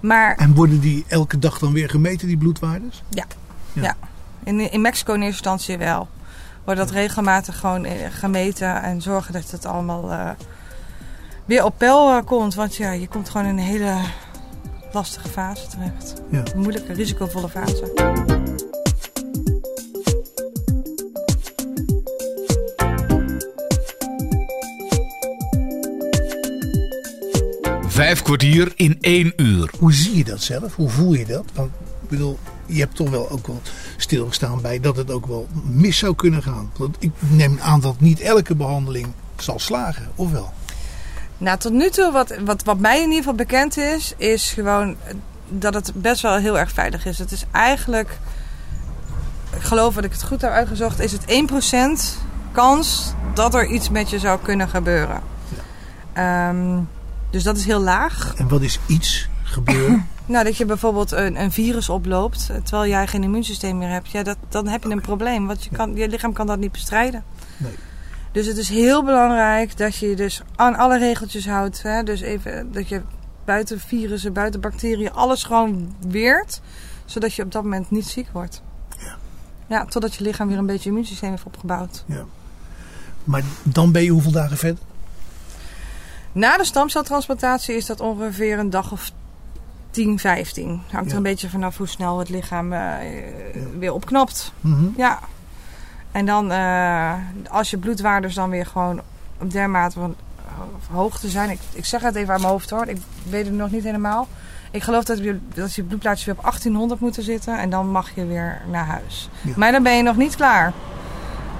Maar 0.00 0.36
En 0.36 0.54
worden 0.54 0.80
die 0.80 1.04
elke 1.08 1.38
dag 1.38 1.58
dan 1.58 1.72
weer 1.72 1.90
gemeten, 1.90 2.28
die 2.28 2.36
bloedwaardes? 2.36 3.02
in, 4.44 4.72
in 4.72 4.80
Mexico 4.80 5.12
in 5.12 5.22
eerste 5.22 5.48
instantie 5.50 5.78
wel. 5.78 6.08
Wordt 6.64 6.80
dat 6.80 6.90
regelmatig 6.90 7.58
gewoon 7.58 7.84
eh, 7.84 7.94
gemeten 8.10 8.82
en 8.82 9.02
zorgen 9.02 9.32
dat 9.32 9.50
het 9.50 9.66
allemaal 9.66 10.12
eh, 10.12 10.30
weer 11.44 11.64
op 11.64 11.74
peil 11.78 12.10
eh, 12.10 12.24
komt. 12.24 12.54
Want 12.54 12.76
ja, 12.76 12.90
je 12.90 13.08
komt 13.08 13.30
gewoon 13.30 13.46
in 13.46 13.58
een 13.58 13.64
hele 13.64 13.96
lastige 14.92 15.28
fase 15.28 15.66
terecht. 15.66 16.14
Ja. 16.30 16.42
Een 16.54 16.60
moeilijke, 16.60 16.92
risicovolle 16.92 17.48
fase. 17.48 17.92
Vijf 27.86 28.22
kwartier 28.22 28.72
in 28.76 28.98
één 29.00 29.32
uur. 29.36 29.70
Hoe 29.78 29.92
zie 29.92 30.16
je 30.16 30.24
dat 30.24 30.40
zelf? 30.42 30.74
Hoe 30.74 30.88
voel 30.88 31.14
je 31.14 31.26
dat? 31.26 31.44
Want 31.54 31.70
ik 32.02 32.08
bedoel, 32.08 32.38
je 32.66 32.78
hebt 32.78 32.96
toch 32.96 33.10
wel 33.10 33.30
ook 33.30 33.46
wel 33.46 33.60
stilgestaan 33.96 34.60
bij 34.60 34.80
dat 34.80 34.96
het 34.96 35.10
ook 35.10 35.26
wel 35.26 35.46
mis 35.64 35.98
zou 35.98 36.14
kunnen 36.14 36.42
gaan. 36.42 36.70
Want 36.76 36.96
ik 36.98 37.10
neem 37.30 37.58
aan 37.60 37.80
dat 37.80 38.00
niet 38.00 38.20
elke 38.20 38.54
behandeling 38.54 39.06
zal 39.36 39.58
slagen, 39.58 40.08
of 40.14 40.30
wel? 40.30 40.52
Nou, 41.38 41.58
tot 41.58 41.72
nu 41.72 41.90
toe, 41.90 42.12
wat, 42.12 42.34
wat, 42.44 42.62
wat 42.62 42.78
mij 42.78 42.96
in 42.96 43.02
ieder 43.02 43.16
geval 43.16 43.34
bekend 43.34 43.76
is, 43.76 44.14
is 44.16 44.50
gewoon 44.50 44.96
dat 45.48 45.74
het 45.74 45.92
best 45.94 46.22
wel 46.22 46.36
heel 46.36 46.58
erg 46.58 46.70
veilig 46.70 47.06
is. 47.06 47.18
Het 47.18 47.32
is 47.32 47.44
eigenlijk, 47.50 48.18
ik 49.54 49.62
geloof 49.62 49.94
dat 49.94 50.04
ik 50.04 50.12
het 50.12 50.22
goed 50.22 50.40
heb 50.40 50.50
uitgezocht, 50.50 51.00
is 51.00 51.12
het 51.12 51.24
1% 51.24 52.26
kans 52.52 53.14
dat 53.34 53.54
er 53.54 53.66
iets 53.66 53.90
met 53.90 54.10
je 54.10 54.18
zou 54.18 54.38
kunnen 54.42 54.68
gebeuren. 54.68 55.20
Ehm, 56.12 56.78
dus 57.30 57.42
dat 57.42 57.56
is 57.56 57.64
heel 57.64 57.80
laag. 57.80 58.34
En 58.36 58.48
wat 58.48 58.62
is 58.62 58.78
iets 58.86 59.28
gebeuren? 59.42 60.06
Nou, 60.28 60.44
dat 60.44 60.56
je 60.56 60.64
bijvoorbeeld 60.64 61.12
een, 61.12 61.40
een 61.40 61.52
virus 61.52 61.88
oploopt, 61.88 62.48
eh, 62.50 62.56
terwijl 62.62 62.90
jij 62.90 63.06
geen 63.06 63.22
immuunsysteem 63.22 63.78
meer 63.78 63.88
hebt, 63.88 64.10
ja, 64.10 64.22
dat, 64.22 64.36
dan 64.48 64.66
heb 64.66 64.82
je 64.82 64.90
een 64.90 65.00
probleem. 65.00 65.46
Want 65.46 65.64
je, 65.64 65.70
kan, 65.70 65.94
je 65.94 66.08
lichaam 66.08 66.32
kan 66.32 66.46
dat 66.46 66.58
niet 66.58 66.72
bestrijden. 66.72 67.24
Nee. 67.56 67.72
Dus 68.38 68.46
het 68.46 68.56
is 68.56 68.68
heel 68.68 69.04
belangrijk 69.04 69.76
dat 69.76 69.96
je 69.96 70.08
je 70.08 70.16
dus 70.16 70.42
aan 70.56 70.74
alle 70.76 70.98
regeltjes 70.98 71.46
houdt. 71.48 71.82
Hè? 71.82 72.02
Dus 72.02 72.20
even 72.20 72.72
dat 72.72 72.88
je 72.88 73.00
buiten 73.44 73.80
virussen, 73.80 74.32
buiten 74.32 74.60
bacteriën, 74.60 75.12
alles 75.12 75.42
gewoon 75.44 75.94
weert. 76.08 76.60
Zodat 77.04 77.34
je 77.34 77.42
op 77.42 77.52
dat 77.52 77.62
moment 77.62 77.90
niet 77.90 78.06
ziek 78.06 78.28
wordt. 78.32 78.62
Ja, 79.66 79.84
totdat 79.84 80.14
je 80.14 80.24
lichaam 80.24 80.48
weer 80.48 80.58
een 80.58 80.66
beetje 80.66 80.88
immuunsysteem 80.88 81.30
heeft 81.30 81.44
opgebouwd. 81.44 82.04
Ja. 82.06 82.24
Maar 83.24 83.42
dan 83.62 83.92
ben 83.92 84.02
je 84.02 84.10
hoeveel 84.10 84.32
dagen 84.32 84.56
verder? 84.56 84.82
Na 86.32 86.56
de 86.56 86.64
stamceltransplantatie 86.64 87.74
is 87.76 87.86
dat 87.86 88.00
ongeveer 88.00 88.58
een 88.58 88.70
dag 88.70 88.92
of 88.92 89.10
10, 89.90 90.18
15. 90.18 90.68
Hangt 90.90 91.04
Ja. 91.06 91.10
er 91.10 91.16
een 91.16 91.22
beetje 91.22 91.48
vanaf 91.48 91.76
hoe 91.76 91.88
snel 91.88 92.18
het 92.18 92.28
lichaam 92.28 92.72
eh, 92.72 92.94
weer 93.78 93.92
opknapt. 93.92 94.52
Mhm. 94.60 94.86
Ja. 94.96 95.18
En 96.18 96.26
dan, 96.26 96.52
eh, 96.52 97.12
als 97.50 97.70
je 97.70 97.78
bloedwaardes 97.78 98.34
dan 98.34 98.50
weer 98.50 98.66
gewoon 98.66 99.00
op 99.40 99.50
dermate 99.50 99.98
van 99.98 100.14
eh, 100.36 100.96
hoogte 100.96 101.28
zijn. 101.28 101.50
Ik, 101.50 101.60
ik 101.72 101.84
zeg 101.84 102.02
het 102.02 102.14
even 102.14 102.30
uit 102.30 102.40
mijn 102.40 102.52
hoofd 102.52 102.70
hoor. 102.70 102.86
Ik 102.86 102.96
weet 103.30 103.44
het 103.44 103.54
nog 103.54 103.70
niet 103.70 103.84
helemaal. 103.84 104.28
Ik 104.70 104.82
geloof 104.82 105.04
dat, 105.04 105.18
je, 105.18 105.38
dat 105.54 105.74
je 105.74 105.82
bloedplaatjes 105.82 106.26
weer 106.26 106.34
op 106.34 106.42
1800 106.42 107.00
moeten 107.00 107.22
zitten. 107.22 107.58
En 107.58 107.70
dan 107.70 107.90
mag 107.90 108.14
je 108.14 108.26
weer 108.26 108.60
naar 108.70 108.86
huis. 108.86 109.28
Ja. 109.40 109.52
Maar 109.56 109.72
dan 109.72 109.82
ben 109.82 109.96
je 109.96 110.02
nog 110.02 110.16
niet 110.16 110.36
klaar. 110.36 110.72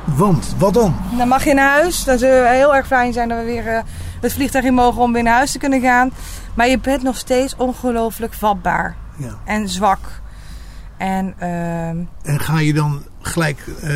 Want, 0.05 0.55
wat 0.59 0.75
dan? 0.75 0.97
Dan 1.17 1.29
mag 1.29 1.45
je 1.45 1.55
naar 1.55 1.71
huis. 1.71 2.05
Dat 2.05 2.19
zou 2.19 2.47
heel 2.47 2.77
erg 2.77 2.87
fijn 2.87 3.13
zijn 3.13 3.29
dat 3.29 3.39
we 3.39 3.45
weer 3.45 3.67
eh, 3.67 3.83
het 4.21 4.33
vliegtuig 4.33 4.65
in 4.65 4.75
mogen 4.75 5.03
om 5.03 5.13
weer 5.13 5.23
naar 5.23 5.37
huis 5.37 5.53
te 5.53 5.59
kunnen 5.59 5.81
gaan. 5.81 6.11
Maar 6.55 6.69
je 6.69 6.79
bent 6.79 7.03
nog 7.03 7.17
steeds 7.17 7.57
ongelooflijk 7.57 8.33
vatbaar. 8.33 8.97
Ja. 9.17 9.35
En 9.45 9.69
zwak. 9.69 10.21
En 10.99 11.35
ehm, 11.39 11.97
En 12.23 12.41
ga 12.41 12.61
je 12.61 12.73
dan 12.73 13.03
gelijk 13.21 13.59
eh, 13.83 13.91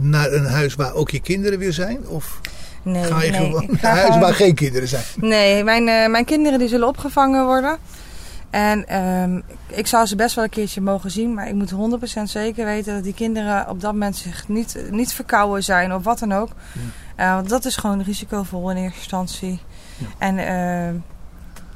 naar 0.00 0.32
een 0.32 0.46
huis 0.46 0.74
waar 0.74 0.94
ook 0.94 1.10
je 1.10 1.20
kinderen 1.20 1.58
weer 1.58 1.72
zijn? 1.72 2.08
Of 2.08 2.40
nee, 2.82 3.04
ga 3.04 3.22
je 3.22 3.30
nee, 3.30 3.40
gewoon 3.40 3.66
naar 3.66 3.92
een 3.92 3.96
huis 3.98 4.04
gewoon- 4.04 4.20
waar 4.20 4.34
geen 4.34 4.54
kinderen 4.54 4.88
zijn? 4.88 5.04
Nee, 5.16 5.64
mijn, 5.64 5.88
eh, 5.88 6.08
mijn 6.08 6.24
kinderen 6.24 6.58
die 6.58 6.68
zullen 6.68 6.88
opgevangen 6.88 7.44
worden. 7.44 7.76
En 8.50 8.88
ehm, 8.88 9.40
ik 9.66 9.86
zou 9.86 10.06
ze 10.06 10.16
best 10.16 10.34
wel 10.34 10.44
een 10.44 10.50
keertje 10.50 10.80
mogen 10.80 11.10
zien. 11.10 11.34
Maar 11.34 11.48
ik 11.48 11.54
moet 11.54 11.70
100% 11.70 12.22
zeker 12.30 12.64
weten 12.64 12.94
dat 12.94 13.04
die 13.04 13.14
kinderen 13.14 13.68
op 13.68 13.80
dat 13.80 13.92
moment 13.92 14.16
zich 14.16 14.48
niet, 14.48 14.76
niet 14.90 15.12
verkouden 15.12 15.64
zijn 15.64 15.94
of 15.94 16.04
wat 16.04 16.18
dan 16.18 16.32
ook. 16.32 16.48
Eh, 17.16 17.34
want 17.34 17.48
dat 17.48 17.64
is 17.64 17.76
gewoon 17.76 18.02
risicovol 18.02 18.70
in 18.70 18.76
eerste 18.76 18.98
instantie. 18.98 19.60
Ja. 19.96 20.06
En 20.18 20.38
ehm, 20.38 20.94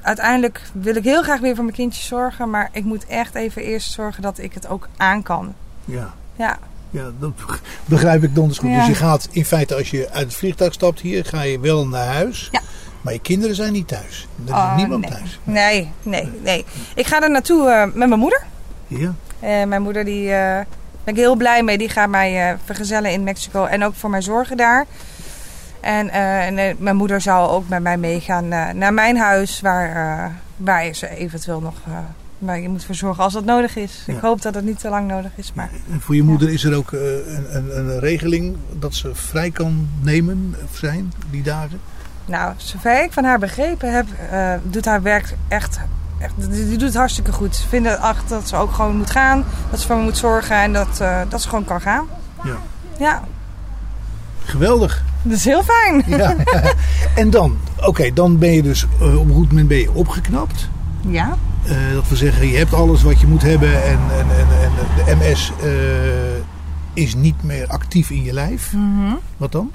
uiteindelijk 0.03 0.61
wil 0.73 0.95
ik 0.97 1.05
heel 1.05 1.23
graag 1.23 1.41
weer 1.41 1.55
voor 1.55 1.65
mijn 1.65 1.77
kindjes 1.77 2.07
zorgen. 2.07 2.51
Maar 2.51 2.69
ik 2.73 2.85
moet 2.85 3.07
echt 3.07 3.35
even 3.35 3.63
eerst 3.63 3.93
zorgen 3.93 4.23
dat 4.23 4.39
ik 4.39 4.55
het 4.55 4.69
ook 4.69 4.89
aan 4.97 5.23
kan. 5.23 5.55
Ja. 5.85 6.15
Ja, 6.37 6.59
Ja, 6.91 7.11
dat 7.19 7.33
begrijp 7.85 8.23
ik 8.23 8.35
donders 8.35 8.59
goed. 8.59 8.71
Ja. 8.71 8.79
Dus 8.79 8.87
je 8.87 8.95
gaat 8.95 9.29
in 9.31 9.45
feite 9.45 9.75
als 9.75 9.91
je 9.91 10.09
uit 10.11 10.25
het 10.27 10.35
vliegtuig 10.35 10.73
stapt 10.73 11.01
hier, 11.01 11.25
ga 11.25 11.43
je 11.43 11.61
wel 11.61 11.87
naar 11.87 12.07
huis. 12.07 12.49
Ja. 12.53 12.61
Maar 13.01 13.13
je 13.13 13.19
kinderen 13.21 13.55
zijn 13.57 13.73
niet 13.73 13.89
thuis. 13.89 14.29
Er 14.45 14.51
is 14.53 14.59
Oh, 14.59 14.77
niemand 14.77 15.01
nee. 15.01 15.11
thuis. 15.11 15.39
nee, 15.45 15.93
nee, 16.03 16.29
nee. 16.43 16.65
Ik 16.95 17.07
ga 17.07 17.23
er 17.23 17.31
naartoe 17.31 17.69
eh, 17.71 17.85
met 17.85 18.09
mijn 18.09 18.21
moeder. 18.21 18.43
Ja. 18.87 19.15
Eh, 19.41 19.65
mijn 19.65 19.83
moeder, 19.83 20.05
die 20.05 20.33
eh, 20.33 20.61
ben 21.05 21.15
ik 21.15 21.17
heel 21.17 21.35
blij 21.37 21.63
mee. 21.63 21.79
Die 21.79 21.89
gaat 21.89 22.09
mij 22.09 22.57
vergezellen 22.65 23.13
in 23.13 23.23
Mexico 23.25 23.65
en 23.65 23.85
ook 23.85 23.95
voor 23.95 24.11
mij 24.11 24.23
zorgen 24.23 24.57
daar. 24.57 24.87
En, 25.83 26.09
eh, 26.09 26.71
eh, 26.71 26.77
mijn 26.79 26.97
moeder 26.97 27.21
zou 27.21 27.49
ook 27.51 27.69
met 27.69 27.83
mij 27.83 27.97
meegaan 27.97 28.53
eh, 28.53 28.75
naar 28.75 28.95
mijn 28.95 29.17
huis, 29.17 29.61
waar, 29.61 29.89
eh, 29.97 30.31
waar 30.57 30.95
ze 30.95 31.09
eventueel 31.09 31.61
nog 31.61 31.75
waar 32.39 32.61
je 32.61 32.69
moet 32.69 32.85
voor 32.85 32.95
zorgen 32.95 33.25
als 33.25 33.33
dat 33.33 33.45
nodig 33.45 33.77
is. 33.77 34.03
Ja. 34.07 34.13
Ik 34.13 34.21
hoop 34.21 34.43
dat 34.43 34.55
het 34.55 34.65
niet 34.65 34.79
te 34.79 34.89
lang 34.89 35.09
nodig 35.09 35.31
is. 35.35 35.53
Maar 35.55 35.71
En 35.93 36.01
voor 36.01 36.15
je 36.15 36.23
moeder 36.23 36.49
is 36.53 36.65
er 36.65 36.75
ook 36.75 36.93
een, 36.93 37.57
een, 37.57 37.79
een 37.79 37.99
regeling 37.99 38.57
dat 38.79 38.95
ze 38.95 39.15
vrij 39.15 39.51
kan 39.51 39.89
nemen 40.01 40.55
of 40.65 40.77
zijn 40.77 41.13
die 41.31 41.43
dagen? 41.43 41.81
nou, 42.25 42.53
zover 42.57 43.03
ik 43.05 43.13
van 43.13 43.25
haar 43.25 43.39
begrepen 43.39 43.93
heb, 43.93 44.07
doet 44.63 44.85
haar 44.85 45.03
werk 45.03 45.35
echt. 45.49 45.81
echt 46.21 46.35
die, 46.51 46.67
doet 46.71 46.81
het 46.81 46.95
hartstikke 46.95 47.33
goed. 47.33 47.57
Ze 47.57 47.69
vinden 47.69 48.01
dat 48.29 48.49
ze 48.49 48.57
ook 48.57 48.73
gewoon 48.73 48.97
moet 48.97 49.11
gaan, 49.11 49.45
dat 49.71 49.81
ze 49.81 49.87
voor 49.87 49.97
me 49.97 50.03
moet 50.03 50.17
zorgen 50.17 50.57
en 50.57 50.73
dat, 50.73 51.03
dat 51.29 51.43
ze 51.43 51.49
gewoon 51.49 51.65
kan 51.65 51.81
gaan. 51.81 52.07
Ja. 52.45 52.57
Ja, 52.99 53.23
Geweldig. 54.45 55.05
dat 55.23 55.37
is 55.37 55.45
heel 55.45 55.63
fijn. 55.63 56.03
Ja. 56.07 56.37
en 57.23 57.31
dan, 57.31 57.57
oké, 57.81 58.13
dan 58.13 58.39
ben 58.39 58.51
je 58.51 58.63
dus 58.63 58.87
eh, 59.01 59.19
op 59.19 59.29
een 59.29 59.35
goed 59.35 59.49
moment 59.49 59.69
ben 59.69 59.79
je 59.79 59.93
opgeknapt. 59.93 60.69
Ja. 61.09 61.37
Eh, 61.63 61.93
dat 61.95 62.09
wil 62.09 62.17
zeggen, 62.17 62.47
je 62.47 62.57
hebt 62.57 62.75
alles 62.75 63.03
wat 63.03 63.21
je 63.21 63.27
moet 63.27 63.43
hebben 63.43 63.85
en, 63.85 63.99
en, 64.19 64.27
en, 64.39 64.47
en 64.63 64.73
de 65.05 65.17
MS 65.17 65.53
eh, 65.63 65.73
is 66.93 67.15
niet 67.15 67.43
meer 67.43 67.67
actief 67.67 68.11
in 68.11 68.23
je 68.23 68.33
lijf. 68.33 68.73
Mhm. 68.73 69.15
Wat 69.37 69.53
dan? 69.53 69.71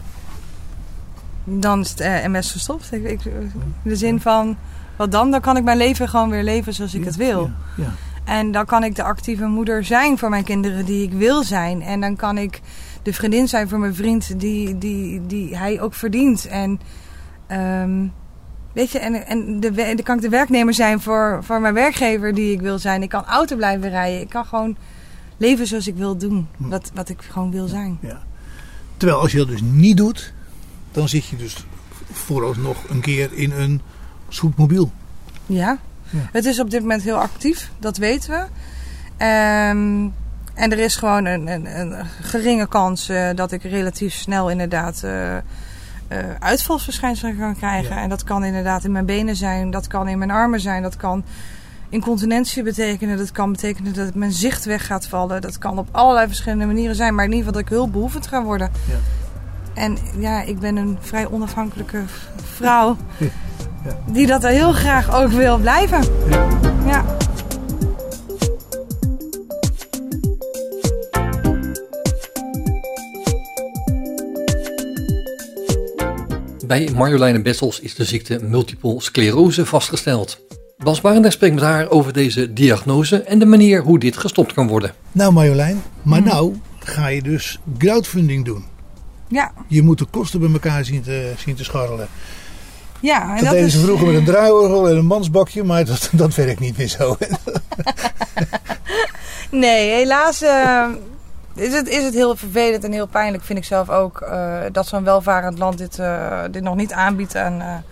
Dan 1.44 1.80
is 1.80 1.90
het 1.90 2.28
MS 2.28 2.70
ik, 2.92 3.26
in 3.26 3.52
de 3.84 3.96
zin 3.96 4.22
van, 4.22 4.58
wat 4.96 5.12
dan? 5.12 5.32
Dan 5.32 5.42
kan 5.42 5.58
ik 5.58 5.64
mijn 5.64 5.78
leven 5.78 6.10
gewoon 6.10 6.30
weer 6.30 6.44
leven 6.44 6.74
zoals 6.74 6.94
ik 6.94 7.06
het 7.06 7.16
wil. 7.16 7.52
Ja, 7.76 7.84
ja. 7.84 7.94
En 8.28 8.52
dan 8.52 8.66
kan 8.66 8.84
ik 8.84 8.96
de 8.96 9.04
actieve 9.04 9.46
moeder 9.46 9.84
zijn 9.84 10.18
voor 10.18 10.30
mijn 10.30 10.44
kinderen 10.44 10.86
die 10.86 11.04
ik 11.04 11.14
wil 11.14 11.44
zijn. 11.44 11.82
En 11.82 12.02
dan 12.02 12.16
kan 12.16 12.38
ik 12.38 12.62
de 13.04 13.14
vriendin 13.14 13.48
zijn 13.48 13.70
voor 13.70 13.80
mijn 13.80 13.96
vriend 13.96 14.40
die, 14.40 14.78
die, 14.78 15.26
die 15.26 15.58
hij 15.58 15.82
ook 15.82 15.94
verdient. 15.94 16.48
En 16.48 16.80
ehm, 17.48 18.08
weet 18.74 18.92
je, 18.92 19.00
en, 19.00 19.28
en 19.28 19.60
de, 19.60 19.72
dan 19.72 20.04
kan 20.04 20.16
ik 20.16 20.22
de 20.22 20.30
werknemer 20.30 20.74
zijn 20.74 21.02
voor, 21.02 21.40
voor 21.44 21.62
mijn 21.62 21.74
werkgever 21.74 22.34
die 22.34 22.52
ik 22.52 22.62
wil 22.62 22.80
zijn. 22.80 23.02
Ik 23.02 23.10
kan 23.10 23.26
auto 23.26 23.56
blijven 23.56 23.90
rijden. 23.90 24.22
Ik 24.22 24.30
kan 24.30 24.46
gewoon 24.46 24.78
leven 25.38 25.68
zoals 25.68 25.88
ik 25.88 25.96
wil 25.96 26.18
doen. 26.18 26.48
Wat, 26.58 26.92
wat 26.94 27.10
ik 27.10 27.22
gewoon 27.22 27.52
wil 27.52 27.68
zijn. 27.68 27.98
Ja. 28.02 28.22
Terwijl 28.98 29.20
als 29.20 29.32
je 29.32 29.38
dat 29.38 29.48
dus 29.48 29.62
niet 29.62 29.98
doet, 29.98 30.34
dan 30.92 31.10
zit 31.10 31.26
je 31.26 31.36
dus 31.36 31.66
vooralsnog 32.12 32.90
een 32.90 33.02
keer 33.02 33.34
in 33.34 33.52
een 33.52 33.82
scootmobiel. 34.30 34.92
Ja. 35.46 35.80
Ja. 36.10 36.20
het 36.32 36.46
is 36.46 36.60
op 36.60 36.70
dit 36.70 36.82
moment 36.82 37.04
heel 37.04 37.20
actief, 37.20 37.72
dat 37.80 37.98
weten 37.98 38.30
we. 38.30 38.46
Ehm, 39.18 40.08
en 40.54 40.72
er 40.72 40.80
is 40.80 40.96
gewoon 40.96 41.26
een, 41.26 41.48
een, 41.48 41.80
een 41.80 42.06
geringe 42.22 42.68
kans 42.68 43.10
eh, 43.10 43.30
dat 43.36 43.52
ik 43.52 43.64
relatief 43.64 44.14
snel 44.14 44.50
inderdaad 44.50 45.04
eh 45.04 45.38
eh, 46.08 46.20
uitvalsverschijnselen 46.40 47.38
kan 47.38 47.56
krijgen. 47.56 47.96
Ja. 47.96 48.02
En 48.02 48.10
dat 48.10 48.24
kan 48.24 48.44
inderdaad 48.44 48.84
in 48.84 48.92
mijn 48.92 49.06
benen 49.06 49.36
zijn, 49.36 49.72
dat 49.72 49.88
kan 49.88 50.08
in 50.08 50.18
mijn 50.18 50.32
armen 50.32 50.60
zijn, 50.60 50.82
dat 50.82 50.98
kan 50.98 51.24
incontinentie 51.90 52.64
betekenen. 52.64 53.18
Dat 53.18 53.32
kan 53.32 53.52
betekenen 53.52 53.94
dat 53.94 54.14
mijn 54.14 54.32
zicht 54.32 54.66
weg 54.66 54.86
gaat 54.86 55.08
vallen. 55.08 55.42
Dat 55.42 55.58
kan 55.58 55.78
op 55.78 55.88
allerlei 55.92 56.28
verschillende 56.28 56.66
manieren 56.66 56.96
zijn, 56.96 57.16
maar 57.16 57.26
in 57.26 57.32
ieder 57.32 57.46
geval 57.46 57.62
dat 57.62 57.72
ik 57.72 57.78
hulpbehoevend 57.78 58.28
ga 58.28 58.44
worden. 58.44 58.72
Ja. 58.88 58.96
En 59.74 59.98
ja, 60.20 60.42
ik 60.42 60.60
ben 60.60 60.76
een 60.76 60.98
vrij 61.02 61.28
onafhankelijke 61.28 62.02
vrouw. 62.56 62.98
Ja. 63.88 64.14
Die 64.14 64.28
dat 64.28 64.44
er 64.44 64.50
heel 64.50 64.72
graag 64.72 65.16
ook 65.16 65.32
wil 65.32 65.58
blijven. 65.58 66.04
Ja. 66.86 67.18
Bij 76.66 76.90
Marjoleine 76.96 77.42
Bessels 77.42 77.80
is 77.80 77.96
de 77.96 78.04
ziekte 78.04 78.40
multiple 78.44 79.02
sclerose 79.02 79.66
vastgesteld. 79.66 80.46
Bas 80.78 81.02
Barendrecht 81.02 81.36
spreekt 81.36 81.54
met 81.54 81.64
haar 81.64 81.90
over 81.90 82.14
deze 82.14 82.54
diagnose 82.54 83.22
en 83.22 83.40
de 83.40 83.46
manier 83.46 83.82
hoe 83.82 84.00
dit 84.00 84.18
gestopt 84.18 84.54
kan 84.54 84.68
worden. 84.68 84.94
Nou 85.12 85.34
Marjolein, 85.34 85.82
maar 86.02 86.22
nou 86.22 86.56
ga 86.80 87.08
je 87.08 87.22
dus 87.22 87.60
crowdfunding 87.78 88.46
doen. 88.46 88.64
Ja, 89.28 89.52
Je 89.68 89.82
moet 89.82 89.98
de 89.98 90.06
kosten 90.06 90.40
bij 90.40 90.52
elkaar 90.52 90.86
zien 90.86 91.02
te, 91.02 91.34
zien 91.38 91.56
te 91.56 91.64
scharrelen. 91.64 92.08
Ja. 93.00 93.22
En 93.22 93.36
Dat, 93.36 93.40
dat 93.40 93.52
deden 93.52 93.68
is, 93.68 93.74
ze 93.74 93.80
vroeger 93.80 94.08
met 94.08 94.16
een 94.16 94.26
draaiorgel 94.26 94.90
en 94.90 94.98
een 94.98 95.06
mansbakje, 95.06 95.64
maar 95.64 95.86
dat, 95.86 96.10
dat 96.24 96.36
werkt 96.36 96.60
niet 96.60 96.78
meer 96.78 96.88
zo. 96.88 97.18
Nee, 99.52 99.90
helaas 99.90 100.42
eh, 100.42 100.86
is, 101.56 101.74
het, 101.74 101.88
is 101.88 102.04
het 102.04 102.14
heel 102.14 102.36
vervelend 102.36 102.84
en 102.84 102.92
heel 102.92 103.08
pijnlijk, 103.08 103.44
vind 103.44 103.60
ik 103.60 103.66
zelf 103.66 103.90
ook, 103.90 104.22
eh, 104.22 104.60
dat 104.72 104.88
zo'n 104.88 105.04
welvarend 105.04 105.58
land 105.58 105.78
dit, 105.78 106.00
eh, 106.00 106.42
dit 106.52 106.64
nog 106.64 106.76
niet 106.76 106.94
aanbiedt 106.94 107.36
aan, 107.36 107.84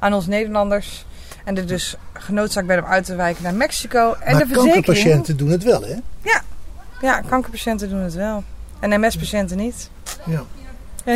aan 0.00 0.12
ons 0.12 0.26
Nederlanders. 0.26 1.04
En 1.44 1.56
er 1.56 1.66
dus 1.66 1.96
genoodzaakt 2.12 2.66
ben 2.66 2.78
om 2.78 2.90
uit 2.90 3.04
te 3.04 3.14
wijken 3.14 3.42
naar 3.42 3.54
Mexico. 3.54 4.14
En 4.20 4.32
maar 4.32 4.40
de 4.42 4.46
verzekering. 4.46 4.84
kankerpatiënten 4.84 5.36
doen 5.36 5.50
het 5.50 5.62
wel, 5.62 5.82
hè? 5.82 5.94
Ja, 7.00 7.20
kankerpatiënten 7.20 7.88
doen 7.88 8.00
het 8.00 8.14
wel. 8.14 8.44
En 8.80 9.00
MS-patiënten 9.00 9.56
niet. 9.56 9.90
Ja. 10.26 10.42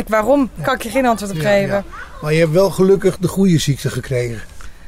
Waarom? 0.07 0.49
Kan 0.61 0.73
ik 0.75 0.81
je 0.81 0.89
geen 0.89 1.05
antwoord 1.05 1.31
op 1.31 1.39
geven. 1.39 1.83
Maar 2.21 2.33
je 2.33 2.39
hebt 2.39 2.51
wel 2.51 2.69
gelukkig 2.69 3.17
de 3.17 3.27
goede 3.27 3.57
ziekte 3.59 3.89
gekregen. 3.89 4.41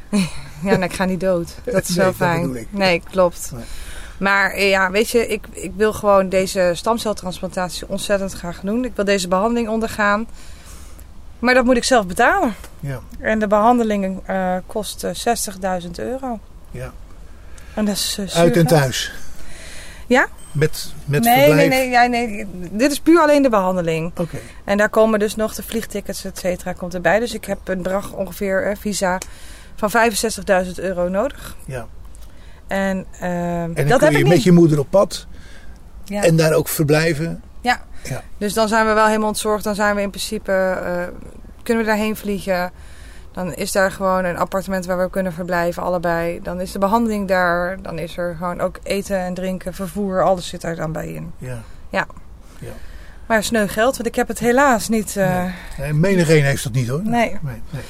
Ja, 0.64 0.72
en 0.72 0.84
ik 0.84 0.94
ga 0.94 1.06
niet 1.06 1.20
dood. 1.20 1.56
Dat 1.66 1.90
is 1.90 1.96
Nee, 1.96 2.06
wel 2.06 2.14
fijn. 2.14 2.56
ik. 2.56 2.68
Nee, 2.70 3.02
klopt. 3.12 3.52
Nee. 3.56 3.64
Maar 4.20 4.52
eh, 4.52 4.70
ja, 4.70 4.92
weet 4.92 5.10
je, 5.10 5.28
ik, 5.28 5.46
ik 5.52 5.72
wil 5.76 5.94
gewoon 5.94 6.30
deze 6.30 6.72
stamceltransplantatie 6.76 7.88
ontzettend 7.88 8.34
graag 8.34 8.60
doen. 8.60 8.86
Ik 8.86 8.92
wil 8.96 9.06
deze 9.06 9.28
behandeling 9.28 9.68
ondergaan. 9.70 10.28
Maar 11.40 11.54
dat 11.54 11.66
moet 11.66 11.78
ik 11.78 11.84
zelf 11.84 12.06
betalen. 12.06 12.56
Ja, 12.80 13.00
En 13.20 13.40
de 13.40 13.48
behandeling 13.48 14.20
eh, 14.26 14.56
kost 14.66 15.04
eh, 15.04 15.12
60.000 15.84 15.90
euro. 15.96 16.40
ja. 16.72 16.92
En 17.74 17.86
dat 17.86 17.96
is 17.96 18.18
eh, 18.20 18.36
Uit 18.40 18.58
en 18.58 18.68
thuis. 18.68 19.12
Ja? 20.08 20.28
Met, 20.52 20.94
met 21.06 21.24
Nee, 21.24 21.36
nee, 21.36 21.46
verblijf. 21.46 21.70
nee, 21.70 21.90
ja, 21.90 22.06
nee. 22.06 22.48
Dit 22.72 22.92
is 22.92 23.00
puur 23.00 23.20
alleen 23.20 23.42
de 23.42 23.50
behandeling. 23.50 24.12
Oké. 24.18 24.38
En 24.66 24.78
daar 24.78 24.90
komen 24.90 25.20
dus 25.20 25.36
nog 25.36 25.56
de 25.56 25.64
vliegtickets, 25.64 26.26
et 26.26 26.38
cetera, 26.40 26.74
komt 26.74 26.94
erbij. 26.94 27.20
Dus 27.20 27.34
ik 27.34 27.46
heb 27.46 27.60
een 27.68 27.78
bedrag 27.78 28.14
ongeveer 28.14 28.64
eh, 28.66 28.76
visa 28.80 29.18
van 29.76 29.92
65.000 30.66 30.72
euro 30.76 31.08
nodig. 31.10 31.56
Ja. 31.66 31.88
En, 32.68 33.06
En 33.20 33.74
dan 33.76 33.88
dat 33.88 33.98
kun 33.98 34.08
heb 34.08 34.12
je 34.12 34.18
ik 34.18 34.24
met 34.26 34.34
niet. 34.36 34.44
je 34.44 34.52
moeder 34.52 34.80
op 34.80 34.88
pad. 34.90 35.28
Ja. 36.06 36.24
En 36.24 36.36
daar 36.36 36.54
ook 36.54 36.68
verblijven. 36.68 37.42
Ja. 37.62 37.82
Ja. 38.04 38.24
Dus 38.38 38.54
dan 38.54 38.68
zijn 38.68 38.88
we 38.88 38.94
wel 38.94 39.06
helemaal 39.06 39.28
ontzorgd. 39.28 39.64
Dan 39.64 39.76
zijn 39.76 39.96
we 39.96 40.02
in 40.02 40.10
principe, 40.10 40.52
eh, 40.52 41.04
kunnen 41.64 41.84
we 41.84 41.90
daarheen 41.90 42.16
vliegen. 42.16 42.72
Dan 43.34 43.54
is 43.54 43.72
daar 43.72 43.92
gewoon 43.92 44.26
een 44.26 44.38
appartement 44.38 44.86
waar 44.86 45.00
we 45.00 45.10
kunnen 45.10 45.34
verblijven, 45.34 45.84
allebei. 45.84 46.40
Dan 46.44 46.62
is 46.62 46.72
de 46.72 46.80
behandeling 46.80 47.28
daar. 47.28 47.82
Dan 47.82 48.00
is 48.00 48.18
er 48.18 48.36
gewoon 48.38 48.60
ook 48.62 48.80
eten 48.84 49.18
en 49.20 49.34
drinken, 49.34 49.74
vervoer, 49.74 50.24
alles 50.24 50.48
zit 50.48 50.62
daar 50.62 50.76
dan 50.76 50.92
bij 50.92 51.08
in. 51.08 51.32
Ja. 51.90 52.06
Maar 53.26 53.44
sneu 53.44 53.68
geld, 53.68 53.96
want 53.96 54.08
ik 54.08 54.16
heb 54.16 54.28
het 54.28 54.40
helaas 54.40 54.90
niet. 54.90 55.18
eh, 55.18 55.46
Nee, 55.94 56.16
heeft 56.44 56.64
dat 56.64 56.74
niet 56.74 56.88
hoor. 56.88 57.02
Nee. 57.04 57.38
nee, 57.42 57.62
nee. 57.70 57.82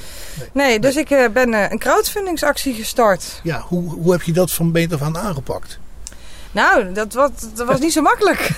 Nee, 0.53 0.79
dus 0.79 0.95
ik 0.95 1.09
eh, 1.09 1.29
ben 1.29 1.53
eh, 1.53 1.71
een 1.71 1.79
crowdfundingsactie 1.79 2.73
gestart. 2.73 3.39
Ja, 3.43 3.59
hoe, 3.59 3.89
hoe 3.89 4.11
heb 4.11 4.21
je 4.21 4.31
dat 4.31 4.51
van 4.51 4.71
beter 4.71 4.97
van 4.97 5.17
aangepakt? 5.17 5.79
Nou, 6.51 6.91
dat 6.91 7.13
was, 7.13 7.29
dat 7.55 7.67
was 7.67 7.79
niet 7.79 7.93
zo 7.93 8.01
makkelijk. 8.01 8.51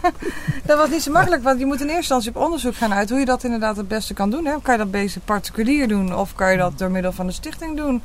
dat 0.66 0.78
was 0.78 0.88
niet 0.90 1.02
zo 1.02 1.12
makkelijk, 1.12 1.42
want 1.42 1.58
je 1.58 1.66
moet 1.66 1.80
in 1.80 1.82
eerste 1.86 1.96
instantie 1.98 2.30
op 2.30 2.36
onderzoek 2.36 2.76
gaan 2.76 2.92
uit 2.92 3.10
hoe 3.10 3.18
je 3.18 3.24
dat 3.24 3.44
inderdaad 3.44 3.76
het 3.76 3.88
beste 3.88 4.14
kan 4.14 4.30
doen. 4.30 4.44
Hè? 4.44 4.52
Kan 4.62 4.72
je 4.74 4.80
dat 4.80 4.90
beter 4.90 5.20
particulier 5.20 5.88
doen 5.88 6.16
of 6.16 6.34
kan 6.34 6.50
je 6.50 6.58
dat 6.58 6.78
door 6.78 6.90
middel 6.90 7.12
van 7.12 7.26
de 7.26 7.32
stichting 7.32 7.76
doen? 7.76 8.02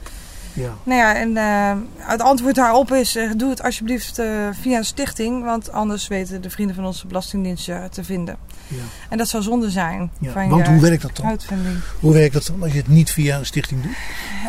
Ja. 0.54 0.69
Nou 0.84 0.99
ja, 0.99 1.15
en 1.15 1.38
eh, 1.38 1.71
het 1.97 2.21
antwoord 2.21 2.56
daarop 2.56 2.91
is: 2.93 3.15
eh, 3.15 3.30
doe 3.36 3.49
het 3.49 3.63
alsjeblieft 3.63 4.19
eh, 4.19 4.28
via 4.62 4.78
een 4.78 4.86
stichting, 4.86 5.43
want 5.43 5.71
anders 5.71 6.08
weten 6.08 6.41
de 6.41 6.49
vrienden 6.49 6.75
van 6.75 6.86
onze 6.86 7.08
Belastingdienst 7.08 7.65
je 7.65 7.88
te 7.91 8.04
vinden. 8.04 8.38
Ja. 8.67 8.78
En 9.10 9.17
dat 9.17 9.28
zou 9.28 9.43
zonde 9.43 9.69
zijn 9.69 10.12
Ja. 10.19 10.32
van 10.32 10.49
Want 10.49 10.65
je 10.65 10.71
hoe 10.71 10.82
werkt 10.82 11.02
dat 11.02 11.15
dan? 11.15 11.25
uitvinding. 11.25 11.78
Hoe 11.99 12.13
werkt 12.13 12.34
dat 12.34 12.45
dan 12.45 12.63
als 12.63 12.71
je 12.71 12.78
het 12.78 12.88
niet 12.88 13.12
via 13.12 13.38
een 13.38 13.45
stichting 13.45 13.84
doet? 13.84 13.95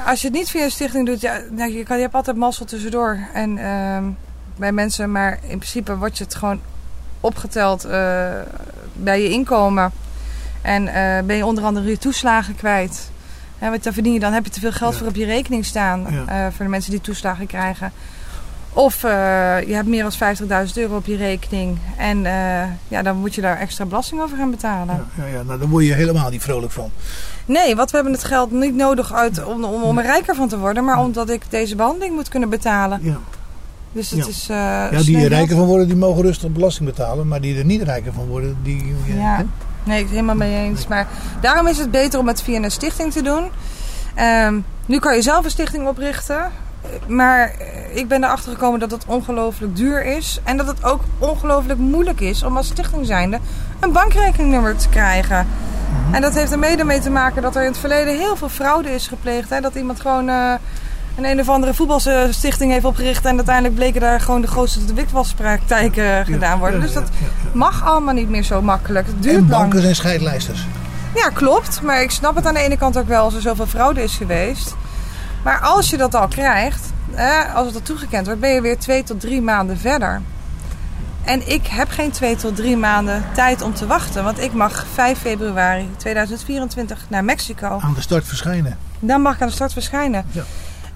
Als 0.06 0.20
je 0.20 0.26
het 0.26 0.36
niet 0.36 0.50
via 0.50 0.64
een 0.64 0.70
stichting 0.70 1.06
doet, 1.06 1.20
ja, 1.20 1.40
nou, 1.50 1.72
je, 1.72 1.82
kan, 1.82 1.96
je 1.96 2.02
hebt 2.02 2.14
altijd 2.14 2.36
mazzel 2.36 2.66
tussendoor. 2.66 3.18
En 3.34 3.58
ehm, 3.58 4.04
bij 4.60 4.72
mensen, 4.72 5.12
maar 5.12 5.38
in 5.42 5.58
principe 5.58 5.96
wordt 5.96 6.18
je 6.18 6.24
het 6.24 6.34
gewoon 6.34 6.60
opgeteld 7.20 7.84
eh, 7.84 8.28
bij 8.92 9.22
je 9.22 9.28
inkomen. 9.28 9.90
En 10.62 10.88
eh, 10.88 11.22
ben 11.24 11.36
je 11.36 11.46
onder 11.46 11.64
andere 11.64 11.88
je 11.88 11.98
toeslagen 11.98 12.56
kwijt. 12.56 13.10
Hè, 13.58 13.70
want 13.70 13.84
dan 13.84 13.92
verdien 13.92 14.12
je 14.12 14.20
dan 14.20 14.32
heb 14.32 14.44
je 14.44 14.50
te 14.50 14.60
veel 14.60 14.72
geld 14.72 14.92
Ja. 14.92 14.98
voor 14.98 15.06
op 15.06 15.14
je 15.14 15.24
rekening 15.24 15.64
staan. 15.64 16.06
Ja. 16.10 16.46
eh, 16.46 16.52
voor 16.54 16.64
de 16.64 16.70
mensen 16.70 16.90
die 16.90 17.00
toeslagen 17.00 17.46
krijgen. 17.46 17.92
Of 18.72 19.02
je 19.02 19.72
hebt 19.74 19.86
meer 19.88 20.02
dan 20.02 20.12
50.000 20.68 20.76
euro 20.76 20.96
op 20.96 21.06
je 21.06 21.16
rekening. 21.16 21.78
En 21.96 22.22
ja, 22.88 23.02
dan 23.02 23.16
moet 23.16 23.34
je 23.34 23.40
daar 23.40 23.58
extra 23.58 23.84
belasting 23.84 24.20
over 24.20 24.36
gaan 24.36 24.50
betalen. 24.50 25.06
Ja, 25.16 25.24
ja, 25.24 25.30
ja, 25.36 25.42
nou, 25.42 25.58
daar 25.58 25.68
word 25.68 25.84
je 25.86 25.94
helemaal 25.94 26.30
niet 26.30 26.42
vrolijk 26.42 26.72
van. 26.72 26.90
Nee, 27.46 27.76
want 27.76 27.90
we 27.90 27.96
hebben 27.96 28.14
het 28.14 28.24
geld 28.24 28.50
niet 28.50 28.74
nodig 28.74 29.12
uit 29.12 29.44
om, 29.44 29.64
om, 29.64 29.82
om 29.82 29.98
er 29.98 30.04
rijker 30.04 30.34
van 30.34 30.48
te 30.48 30.58
worden. 30.58 30.84
Maar 30.84 30.98
omdat 30.98 31.30
ik 31.30 31.42
deze 31.48 31.76
behandeling 31.76 32.14
moet 32.14 32.28
kunnen 32.28 32.48
betalen. 32.48 33.00
Ja, 33.02 33.18
Dus 33.92 34.10
het 34.10 34.18
Ja. 34.18 34.26
is. 34.28 34.42
eh 34.48 34.56
ja 34.98 35.02
die 35.04 35.18
er 35.18 35.28
rijker 35.28 35.56
van 35.56 35.66
worden, 35.66 35.86
die 35.86 35.96
mogen 35.96 36.22
rustig 36.22 36.50
belasting 36.50 36.88
betalen. 36.88 37.28
Maar 37.28 37.40
die 37.40 37.58
er 37.58 37.64
niet 37.64 37.82
rijker 37.82 38.12
van 38.12 38.26
worden, 38.26 38.56
die... 38.62 38.94
Ja, 39.06 39.36
hè? 39.36 39.42
nee, 39.42 39.44
ik 39.44 39.84
ben 39.84 39.96
het 39.96 40.10
helemaal 40.10 40.34
mee 40.34 40.54
eens. 40.64 40.86
Maar 40.86 41.06
daarom 41.40 41.66
is 41.66 41.78
het 41.78 41.90
beter 41.90 42.18
om 42.18 42.26
het 42.28 42.42
via 42.42 42.62
een 42.62 42.70
stichting 42.70 43.12
te 43.12 43.22
doen. 43.22 43.50
Ehm, 44.14 44.58
nu 44.86 44.98
kan 44.98 45.14
je 45.16 45.22
zelf 45.22 45.44
een 45.44 45.50
stichting 45.50 45.86
oprichten. 45.88 46.50
Maar 47.06 47.48
eh, 47.58 47.96
ik 47.96 48.08
ben 48.08 48.24
erachter 48.24 48.52
gekomen 48.52 48.80
dat 48.80 48.90
het 48.90 49.04
ongelooflijk 49.06 49.76
duur 49.76 50.04
is. 50.04 50.40
En 50.44 50.56
dat 50.56 50.66
het 50.66 50.84
ook 50.84 51.00
ongelooflijk 51.18 51.78
moeilijk 51.78 52.20
is 52.20 52.42
om 52.42 52.56
als 52.56 52.66
stichting 52.66 53.06
zijnde 53.06 53.38
een 53.80 53.92
bankrekeningnummer 53.92 54.76
te 54.76 54.88
krijgen. 54.88 55.46
En 56.12 56.20
dat 56.20 56.34
heeft 56.34 56.52
er 56.52 56.58
mede 56.58 56.84
mee 56.84 57.00
te 57.00 57.10
maken 57.10 57.42
dat 57.42 57.56
er 57.56 57.62
in 57.62 57.68
het 57.68 57.78
verleden 57.78 58.18
heel 58.18 58.36
veel 58.36 58.48
fraude 58.48 58.94
is 58.94 59.06
gepleegd. 59.06 59.50
Hè? 59.50 59.60
Dat 59.60 59.74
iemand 59.74 60.00
gewoon 60.00 60.28
eh, 60.28 60.52
een 61.24 61.30
een 61.30 61.40
of 61.40 61.48
andere 61.48 61.74
voetbalstichting 61.74 62.72
heeft 62.72 62.84
opgericht. 62.84 63.24
En 63.24 63.36
uiteindelijk 63.36 63.74
bleken 63.74 64.00
daar 64.00 64.20
gewoon 64.20 64.40
de 64.40 64.46
grootste 64.46 64.94
witwaspraktijken 64.94 66.24
gedaan 66.26 66.58
worden. 66.58 66.80
Dus 66.80 66.92
dat 66.92 67.08
mag 67.52 67.84
allemaal 67.84 68.14
niet 68.14 68.28
meer 68.28 68.42
zo 68.42 68.62
makkelijk. 68.62 69.06
Het 69.06 69.22
duurt 69.22 69.34
En 69.34 69.40
lang. 69.48 69.50
banken 69.62 69.80
zijn 69.82 69.94
scheidlijsters. 69.94 70.66
Ja, 71.14 71.28
klopt. 71.28 71.82
Maar 71.82 72.02
ik 72.02 72.10
snap 72.10 72.36
het 72.36 72.46
aan 72.46 72.54
de 72.54 72.60
ene 72.60 72.76
kant 72.76 72.96
ook 72.98 73.06
wel 73.08 73.22
als 73.24 73.34
er 73.34 73.40
zoveel 73.40 73.66
fraude 73.66 74.02
is 74.02 74.16
geweest. 74.16 74.74
Maar 75.44 75.60
als 75.60 75.90
je 75.90 75.96
dat 75.96 76.14
al 76.14 76.28
krijgt, 76.28 76.92
als 77.54 77.66
het 77.66 77.74
al 77.74 77.82
toegekend 77.82 78.26
wordt, 78.26 78.40
ben 78.40 78.50
je 78.50 78.60
weer 78.60 78.78
twee 78.78 79.02
tot 79.02 79.20
drie 79.20 79.42
maanden 79.42 79.78
verder. 79.78 80.20
En 81.24 81.48
ik 81.52 81.66
heb 81.66 81.88
geen 81.90 82.10
twee 82.10 82.36
tot 82.36 82.56
drie 82.56 82.76
maanden 82.76 83.24
tijd 83.34 83.62
om 83.62 83.74
te 83.74 83.86
wachten. 83.86 84.24
Want 84.24 84.40
ik 84.40 84.52
mag 84.52 84.86
5 84.94 85.18
februari 85.18 85.88
2024 85.96 86.98
naar 87.08 87.24
Mexico. 87.24 87.78
Aan 87.82 87.94
de 87.94 88.00
start 88.00 88.26
verschijnen. 88.26 88.78
Dan 88.98 89.20
mag 89.22 89.34
ik 89.34 89.40
aan 89.40 89.48
de 89.48 89.54
start 89.54 89.72
verschijnen. 89.72 90.24
Ja. 90.30 90.42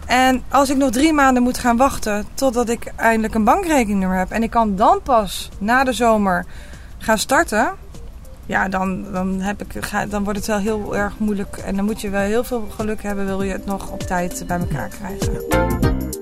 En 0.06 0.42
als 0.48 0.70
ik 0.70 0.76
nog 0.76 0.90
drie 0.90 1.12
maanden 1.12 1.42
moet 1.42 1.58
gaan 1.58 1.76
wachten 1.76 2.26
totdat 2.34 2.68
ik 2.68 2.92
eindelijk 2.96 3.34
een 3.34 3.44
bankrekeningnummer 3.44 4.18
heb. 4.18 4.30
En 4.30 4.42
ik 4.42 4.50
kan 4.50 4.76
dan 4.76 5.00
pas 5.02 5.48
na 5.58 5.84
de 5.84 5.92
zomer 5.92 6.46
gaan 6.98 7.18
starten. 7.18 7.72
Ja, 8.46 8.68
dan, 8.68 9.12
dan, 9.12 9.40
heb 9.40 9.62
ik, 9.62 9.80
dan 10.10 10.24
wordt 10.24 10.38
het 10.38 10.48
wel 10.48 10.58
heel 10.58 10.96
erg 10.96 11.18
moeilijk. 11.18 11.56
En 11.56 11.76
dan 11.76 11.84
moet 11.84 12.00
je 12.00 12.10
wel 12.10 12.20
heel 12.20 12.44
veel 12.44 12.68
geluk 12.76 13.02
hebben, 13.02 13.26
wil 13.26 13.42
je 13.42 13.52
het 13.52 13.66
nog 13.66 13.90
op 13.90 14.00
tijd 14.00 14.44
bij 14.46 14.58
elkaar 14.58 14.88
krijgen. 14.88 16.13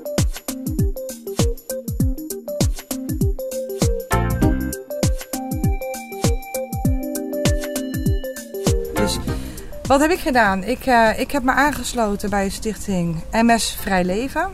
Wat 9.92 10.00
heb 10.00 10.11
ik 10.11 10.18
gedaan? 10.18 10.64
Ik, 10.64 10.87
eh, 10.87 11.18
ik 11.18 11.31
heb 11.31 11.42
me 11.42 11.52
aangesloten 11.52 12.31
bij 12.31 12.44
de 12.44 12.50
stichting 12.50 13.22
MS 13.31 13.76
Vrij 13.81 14.05
Leven. 14.05 14.50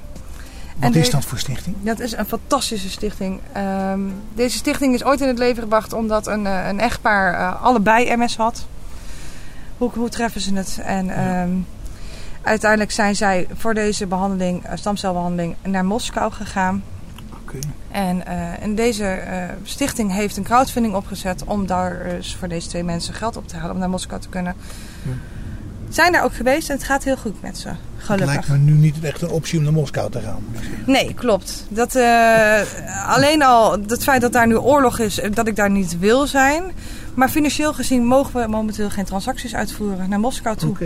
Wat 0.77 0.95
is 0.95 1.11
dat 1.11 1.25
voor 1.25 1.39
stichting? 1.39 1.77
Dat 1.81 2.01
is 2.01 2.13
een 2.13 2.27
fantastische 2.27 2.91
stichting. 2.91 3.41
Ehm, 3.53 4.01
deze 4.35 4.57
stichting 4.57 4.95
is 4.95 5.05
ooit 5.05 5.21
in 5.21 5.29
het 5.29 5.39
leven 5.39 5.63
gebracht 5.63 5.93
omdat 5.93 6.27
een, 6.27 6.47
eh, 6.47 6.67
een 6.69 6.81
echtpaar 6.81 7.35
eh, 7.35 7.63
allebei 7.63 8.17
MS 8.17 8.37
had. 8.37 8.67
Hoe, 9.77 9.91
hoe 9.95 10.09
treffen 10.09 10.41
ze 10.41 10.55
het? 10.55 10.79
En 10.85 11.11
ehm, 11.11 11.51
uiteindelijk 12.43 12.91
zijn 12.91 13.17
zij 13.17 13.47
voor 13.55 13.75
deze 13.75 14.07
behandeling, 14.07 14.65
eh, 14.65 14.77
stamcelbehandeling, 14.77 15.57
naar 15.63 15.85
Moskou 15.85 16.33
gegaan. 16.33 16.83
En, 17.91 18.27
eh, 18.27 18.63
en 18.63 18.75
deze 18.75 19.05
eh, 19.05 19.43
stichting 19.63 20.13
heeft 20.13 20.37
een 20.37 20.43
crowdfunding 20.43 20.95
opgezet 20.95 21.45
om 21.45 21.67
daar 21.67 22.05
dus 22.17 22.37
voor 22.39 22.49
deze 22.49 22.69
twee 22.69 22.85
mensen 22.85 23.15
geld 23.15 23.37
op 23.37 23.49
te 23.49 23.57
halen 23.57 23.73
om 23.73 23.79
naar 23.79 23.91
Moskou 23.91 24.21
te 24.21 24.29
kunnen. 24.29 24.55
Ja. 25.03 25.13
Zijn 25.89 26.13
daar 26.13 26.25
ook 26.25 26.35
geweest 26.35 26.69
en 26.69 26.77
het 26.77 26.85
gaat 26.85 27.05
heel 27.05 27.17
goed 27.17 27.43
met 27.43 27.59
ze. 27.59 27.69
Het 27.69 27.77
Gelukkig. 27.99 28.27
lijkt 28.27 28.49
me 28.49 28.57
nu 28.57 28.73
niet 28.73 29.05
echt 29.05 29.23
een 29.23 29.31
optie 29.31 29.59
om 29.59 29.65
naar 29.65 29.73
Moskou 29.73 30.11
te 30.11 30.21
gaan. 30.21 30.45
Nee, 30.87 31.15
klopt. 31.15 31.65
Dat, 31.69 31.95
eh, 31.95 32.61
alleen 33.07 33.43
al 33.43 33.73
het 33.73 34.03
feit 34.03 34.21
dat 34.21 34.33
daar 34.33 34.47
nu 34.47 34.57
oorlog 34.57 34.99
is, 34.99 35.21
dat 35.33 35.47
ik 35.47 35.57
daar 35.57 35.71
niet 35.71 35.99
wil 35.99 36.27
zijn. 36.27 36.63
Maar 37.15 37.29
financieel 37.29 37.75
gezien 37.75 38.07
mogen 38.07 38.41
we 38.41 38.49
momenteel 38.49 38.91
geen 38.91 39.05
transacties 39.05 39.55
uitvoeren 39.55 40.09
naar 40.09 40.21
Moskou 40.21 40.57
toe. 40.57 40.77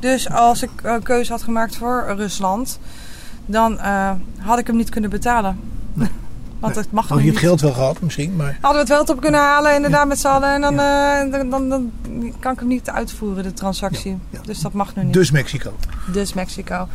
Dus 0.00 0.30
als 0.30 0.62
ik 0.62 0.70
een 0.82 1.02
keuze 1.02 1.32
had 1.32 1.42
gemaakt 1.42 1.76
voor 1.76 2.12
Rusland, 2.16 2.78
dan 3.46 3.78
had 4.38 4.58
ik 4.58 4.66
hem 4.66 4.76
niet 4.76 4.90
kunnen 4.90 5.10
betalen. 5.10 5.58
Want 6.58 6.76
het 6.76 6.92
mag 6.92 7.08
Had 7.08 7.22
je 7.22 7.28
het 7.28 7.38
geld 7.38 7.60
wel 7.60 7.72
gehad 7.72 8.00
misschien, 8.00 8.36
maar... 8.36 8.58
Hadden 8.60 8.86
we 8.86 8.92
het 8.92 9.06
wel 9.06 9.16
op 9.16 9.20
kunnen 9.20 9.40
halen, 9.40 9.74
inderdaad, 9.74 10.06
met 10.06 10.20
z'n 10.20 10.26
allen. 10.26 10.52
En 10.54 10.60
dan, 10.60 10.78
eh, 10.80 11.32
dan, 11.32 11.50
dan, 11.50 11.68
dan 11.68 11.92
kan 12.38 12.52
ik 12.52 12.58
hem 12.58 12.68
niet 12.68 12.90
uitvoeren, 12.90 13.42
de 13.42 13.52
transactie. 13.52 14.18
Ja. 14.30 14.40
Dus 14.42 14.60
dat 14.60 14.72
mag 14.72 14.96
nu 14.96 15.04
niet. 15.04 15.12
Dus 15.12 15.30
Mexico. 15.30 15.72
Dus 16.12 16.32
Mexico. 16.32 16.88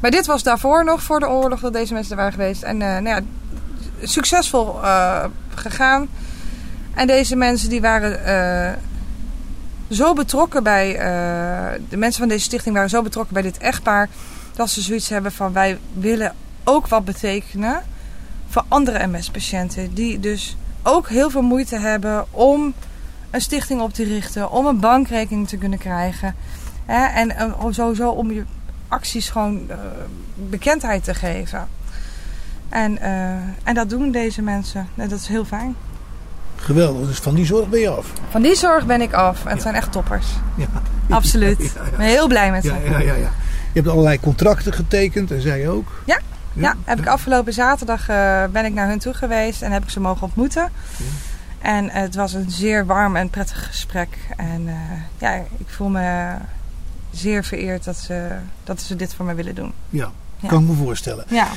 Maar 0.00 0.10
dit 0.10 0.26
was 0.26 0.42
daarvoor 0.42 0.84
nog, 0.84 1.02
voor 1.02 1.20
de 1.20 1.28
oorlog, 1.28 1.60
dat 1.60 1.72
deze 1.72 1.92
mensen 1.92 2.10
er 2.10 2.16
waren 2.16 2.32
geweest. 2.32 2.62
En 2.62 2.82
eh, 2.82 2.88
nou 2.88 3.04
ja, 3.04 3.20
succesvol 4.02 4.82
eh, 4.82 5.24
gegaan. 5.54 6.08
En 6.94 7.06
deze 7.06 7.36
mensen 7.36 7.68
die 7.68 7.80
waren 7.80 8.24
eh, 8.24 8.72
zo 9.90 10.12
betrokken 10.12 10.62
bij... 10.62 10.96
eh, 10.96 11.80
de 11.88 11.96
mensen 11.96 12.20
van 12.20 12.28
deze 12.28 12.44
stichting 12.44 12.74
waren 12.74 12.90
zo 12.90 13.02
betrokken 13.02 13.34
bij 13.34 13.42
dit 13.42 13.58
echtpaar... 13.58 14.08
dat 14.56 14.70
ze 14.70 14.80
zoiets 14.80 15.08
hebben 15.08 15.32
van 15.32 15.52
wij 15.52 15.78
willen 15.92 16.34
ook 16.64 16.86
wat 16.86 17.04
betekenen... 17.04 17.82
voor 18.54 18.64
andere 18.68 19.06
MS-patiënten. 19.06 19.94
Die 19.94 20.20
dus 20.20 20.56
ook 20.82 21.08
heel 21.08 21.30
veel 21.30 21.42
moeite 21.42 21.78
hebben 21.78 22.24
om 22.30 22.74
een 23.30 23.40
stichting 23.40 23.80
op 23.80 23.92
te 23.92 24.04
richten... 24.04 24.50
om 24.50 24.66
een 24.66 24.80
bankrekening 24.80 25.48
te 25.48 25.56
kunnen 25.56 25.78
krijgen... 25.78 26.34
Hè? 26.84 27.06
En 27.06 27.36
eh, 27.36 27.64
om 27.64 27.72
sowieso 27.72 28.10
om 28.10 28.32
je 28.32 28.44
acties 28.88 29.30
gewoon 29.30 29.70
eh, 29.70 29.78
bekendheid 30.34 31.04
te 31.04 31.14
geven. 31.14 31.68
En, 32.68 32.98
eh, 32.98 33.32
en 33.62 33.74
dat 33.74 33.90
doen 33.90 34.10
deze 34.10 34.42
mensen. 34.42 34.88
En 34.94 35.08
dat 35.08 35.18
is 35.18 35.26
heel 35.26 35.44
fijn. 35.44 35.76
Geweldig, 36.56 37.06
dus 37.06 37.18
van 37.18 37.34
die 37.34 37.46
zorg 37.46 37.68
ben 37.68 37.80
je 37.80 37.88
af. 37.88 38.12
Van 38.30 38.42
die 38.42 38.56
zorg 38.56 38.86
ben 38.86 39.00
ik 39.00 39.12
af. 39.12 39.44
En 39.44 39.50
het 39.50 39.62
zijn 39.62 39.74
echt 39.74 39.92
toppers. 39.92 40.26
Ja. 40.56 40.66
Absoluut. 41.08 41.58
Ja, 41.74 41.82
Ik 41.82 41.96
ben 41.96 42.06
heel 42.06 42.28
blij 42.28 42.50
met 42.50 42.62
ze. 42.62 42.68
Ja, 42.68 42.90
ja, 42.90 42.98
ja, 42.98 43.14
ja. 43.14 43.30
Je 43.72 43.80
hebt 43.80 43.88
allerlei 43.88 44.20
contracten 44.20 44.72
getekend 44.72 45.30
en 45.30 45.40
zij 45.40 45.68
ook. 45.68 46.02
Ja, 46.04 46.20
Ja, 46.54 46.74
heb 46.84 46.98
ik 46.98 47.06
afgelopen 47.06 47.52
zaterdag 47.52 48.08
eh, 48.08 48.44
ben 48.52 48.64
ik 48.64 48.72
naar 48.74 48.88
hun 48.88 48.98
toe 48.98 49.14
geweest 49.14 49.62
en 49.62 49.72
heb 49.72 49.82
ik 49.82 49.90
ze 49.90 50.00
mogen 50.00 50.22
ontmoeten. 50.22 50.70
En 51.58 51.90
het 51.90 52.14
was 52.14 52.32
een 52.32 52.50
zeer 52.50 52.86
warm 52.86 53.16
en 53.16 53.30
prettig 53.30 53.66
gesprek. 53.66 54.18
En 54.36 54.68
eh, 54.68 54.74
ja, 55.18 55.34
ik 55.34 55.66
voel 55.66 55.88
me 55.88 56.34
zeer 57.10 57.44
vereerd 57.44 57.84
dat 57.84 57.96
ze, 57.96 58.28
dat 58.64 58.80
ze 58.80 58.96
dit 58.96 59.14
voor 59.14 59.24
mij 59.24 59.34
willen 59.34 59.54
doen. 59.54 59.72
Ja, 59.90 60.10
kan 60.46 60.62
ik 60.62 60.68
me 60.68 60.74
voorstellen. 60.74 61.24
Ja, 61.28 61.48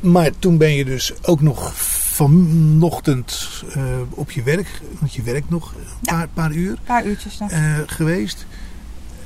Maar 0.00 0.30
toen 0.38 0.56
ben 0.58 0.72
je 0.74 0.84
dus 0.84 1.12
ook 1.22 1.40
nog 1.40 1.74
vanochtend 1.76 3.48
eh, 3.74 3.82
op 4.10 4.30
je 4.30 4.42
werk, 4.42 4.80
want 4.98 5.14
je 5.14 5.22
werkt 5.22 5.50
nog 5.50 5.72
een 5.74 5.84
paar, 6.02 6.28
paar 6.28 6.52
uur 6.52 6.70
Een 6.70 6.78
paar 6.84 7.04
uurtjes 7.04 7.38
nog. 7.38 7.52
geweest. 7.86 8.46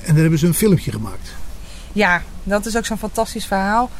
En 0.00 0.12
daar 0.12 0.20
hebben 0.20 0.38
ze 0.38 0.46
een 0.46 0.54
filmpje 0.54 0.90
gemaakt. 0.92 1.30
Ja, 1.92 2.22
dat 2.42 2.66
is 2.66 2.76
ook 2.76 2.84
zo'n 2.84 2.98
fantastisch 2.98 3.46
verhaal. 3.46 3.90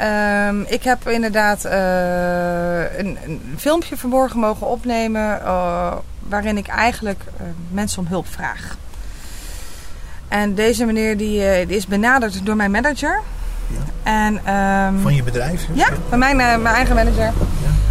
Ehm, 0.00 0.60
ik 0.66 0.82
heb 0.82 1.08
inderdaad 1.08 1.64
eh, 1.64 2.98
een, 2.98 3.18
een 3.24 3.40
filmpje 3.56 3.96
verborgen 3.96 4.38
mogen 4.40 4.66
opnemen. 4.66 5.40
eh, 5.42 5.92
waarin 6.28 6.56
ik 6.56 6.66
eigenlijk 6.66 7.22
eh, 7.36 7.42
mensen 7.70 7.98
om 8.02 8.06
hulp 8.08 8.26
vraag. 8.28 8.76
En 10.28 10.54
deze 10.54 10.84
meneer 10.84 11.16
die, 11.16 11.66
die 11.66 11.76
is 11.76 11.86
benaderd 11.86 12.46
door 12.46 12.56
mijn 12.56 12.70
manager. 12.70 13.20
Ja. 13.66 13.78
En, 14.26 14.40
ehm, 14.44 15.00
Van 15.02 15.14
je 15.14 15.22
bedrijf. 15.22 15.66
hè? 15.66 15.72
ja, 15.74 15.88
van 16.08 16.18
mijn, 16.18 16.36
mijn 16.36 16.66
eigen 16.66 16.94
manager. 16.94 17.32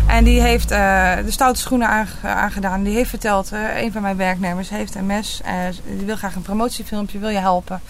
En 0.08 0.24
die 0.24 0.42
heeft 0.42 0.70
de 0.70 1.24
stoute 1.28 1.60
schoenen 1.60 1.88
aange- 1.88 2.08
aangedaan. 2.28 2.84
Die 2.84 2.96
heeft 2.96 3.10
verteld, 3.10 3.52
een 3.82 3.92
van 3.92 4.02
mijn 4.02 4.18
werknemers 4.18 4.70
heeft 4.70 4.96
MS. 5.02 5.42
eh, 5.46 5.54
die 5.98 6.06
wil 6.06 6.16
graag 6.16 6.36
een 6.36 6.42
promotiefilmpje, 6.42 7.20
wil 7.20 7.30
je 7.30 7.38
helpen? 7.40 7.82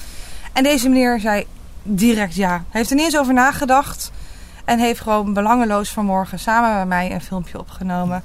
En 0.54 0.64
deze 0.64 0.90
meneer 0.90 1.20
zei 1.20 1.46
direct 1.84 2.36
ja. 2.36 2.50
Hij 2.50 2.64
heeft 2.70 2.90
er 2.90 2.96
niet 2.96 3.06
eens 3.06 3.18
over 3.18 3.34
nagedacht. 3.34 4.12
En 4.66 4.80
heeft 4.80 5.02
gewoon 5.02 5.34
belangeloos 5.34 5.90
vanmorgen 5.90 6.40
samen 6.40 6.78
met 6.78 6.88
mij 6.88 7.12
een 7.12 7.22
filmpje 7.22 7.60
opgenomen. 7.60 8.24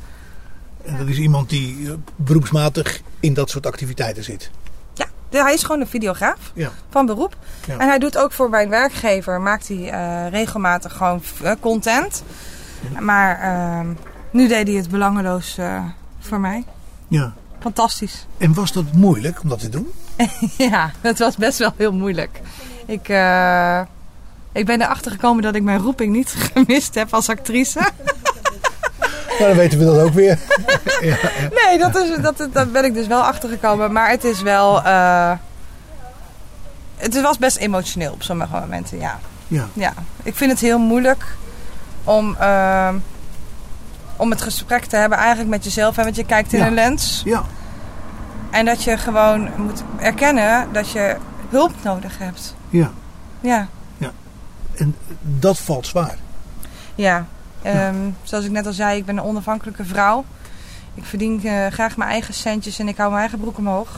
En 0.84 0.96
dat 0.96 1.06
is 1.06 1.18
iemand 1.18 1.48
die 1.50 1.88
eh, 1.90 1.94
beroepsmatig 2.16 3.00
in 3.20 3.34
dat 3.34 3.50
soort 3.50 3.66
activiteiten 3.66 4.24
zit. 4.24 4.50
Ja, 5.30 5.44
hij 5.44 5.54
is 5.54 5.62
gewoon 5.62 5.80
een 5.80 5.86
videograaf 5.86 6.38
Ja. 6.54 6.70
van 6.90 7.06
beroep. 7.06 7.36
Ja. 7.66 7.78
En 7.78 7.88
hij 7.88 7.98
doet 7.98 8.18
ook 8.18 8.32
voor 8.32 8.50
mijn 8.50 8.68
werkgever, 8.68 9.40
maakt 9.40 9.68
hij 9.68 9.90
eh, 9.90 10.30
regelmatig 10.30 10.92
gewoon 10.96 11.22
eh, 11.42 11.52
content. 11.60 12.22
Maar 13.00 13.40
ehm, 13.40 13.86
nu 14.30 14.48
deed 14.48 14.66
hij 14.66 14.76
het 14.76 14.90
belangeloos 14.90 15.58
voor 16.18 16.40
mij. 16.40 16.64
ja. 17.08 17.32
Fantastisch. 17.60 18.26
En 18.38 18.54
was 18.54 18.72
dat 18.72 18.92
moeilijk 18.92 19.42
om 19.42 19.48
dat 19.48 19.58
te 19.60 19.68
doen? 19.68 19.88
ja, 20.70 20.90
het 21.00 21.18
was 21.18 21.36
best 21.36 21.58
wel 21.58 21.72
heel 21.76 21.92
moeilijk. 21.92 22.40
Ik, 22.86 23.08
eh, 23.08 23.80
ik 24.52 24.66
ben 24.66 24.82
erachter 24.82 25.10
gekomen 25.10 25.42
dat 25.42 25.54
ik 25.54 25.62
mijn 25.62 25.78
roeping 25.78 26.12
niet 26.12 26.34
gemist 26.52 26.94
heb 26.94 27.14
als 27.14 27.28
actrice. 27.28 27.80
Nou, 29.38 29.46
dan 29.48 29.56
weten 29.56 29.78
we 29.78 29.84
dat 29.84 29.98
ook 29.98 30.12
weer. 30.12 30.38
ja, 31.00 31.00
ja. 31.08 31.16
Nee, 31.66 31.78
dat 31.78 31.96
is, 31.96 32.16
dat, 32.22 32.48
daar 32.52 32.66
ben 32.68 32.84
ik 32.84 32.94
dus 32.94 33.06
wel 33.06 33.22
achter 33.22 33.48
gekomen. 33.48 33.92
Maar 33.92 34.10
het 34.10 34.24
is 34.24 34.42
wel. 34.42 34.82
eh, 34.82 35.32
het 36.96 37.20
was 37.20 37.38
best 37.38 37.56
emotioneel 37.56 38.12
op 38.12 38.22
sommige 38.22 38.52
momenten, 38.60 38.98
ja. 38.98 39.18
ja. 39.48 39.66
ja. 39.72 39.92
Ik 40.22 40.34
vind 40.36 40.50
het 40.50 40.60
heel 40.60 40.78
moeilijk 40.78 41.24
om, 42.04 42.36
eh, 42.38 42.88
om 44.16 44.30
het 44.30 44.42
gesprek 44.42 44.84
te 44.84 44.96
hebben 44.96 45.18
eigenlijk 45.18 45.48
met 45.50 45.64
jezelf. 45.64 45.96
Hè, 45.96 46.02
want 46.02 46.16
je 46.16 46.24
kijkt 46.26 46.52
in 46.52 46.58
Ja. 46.58 46.66
een 46.66 46.74
lens. 46.74 47.22
ja. 47.24 47.42
En 48.50 48.64
dat 48.64 48.82
je 48.84 48.96
gewoon 48.98 49.48
moet 49.56 49.82
erkennen 49.98 50.68
dat 50.72 50.90
je 50.90 51.16
hulp 51.50 51.72
nodig 51.82 52.18
hebt. 52.18 52.54
Ja. 52.80 52.90
Ja. 53.40 53.68
En 54.74 54.94
dat 55.22 55.58
valt 55.58 55.86
zwaar. 55.86 56.16
Ja, 56.94 57.26
ehm, 57.62 57.96
zoals 58.22 58.44
ik 58.44 58.50
net 58.50 58.66
al 58.66 58.72
zei, 58.72 58.98
ik 58.98 59.04
ben 59.04 59.16
een 59.16 59.22
onafhankelijke 59.24 59.84
vrouw. 59.84 60.24
Ik 60.94 61.04
verdien 61.04 61.44
eh, 61.44 61.66
graag 61.66 61.96
mijn 61.96 62.10
eigen 62.10 62.34
centjes 62.34 62.78
en 62.78 62.88
ik 62.88 62.96
hou 62.96 63.08
mijn 63.08 63.20
eigen 63.20 63.38
broek 63.40 63.58
omhoog. 63.58 63.88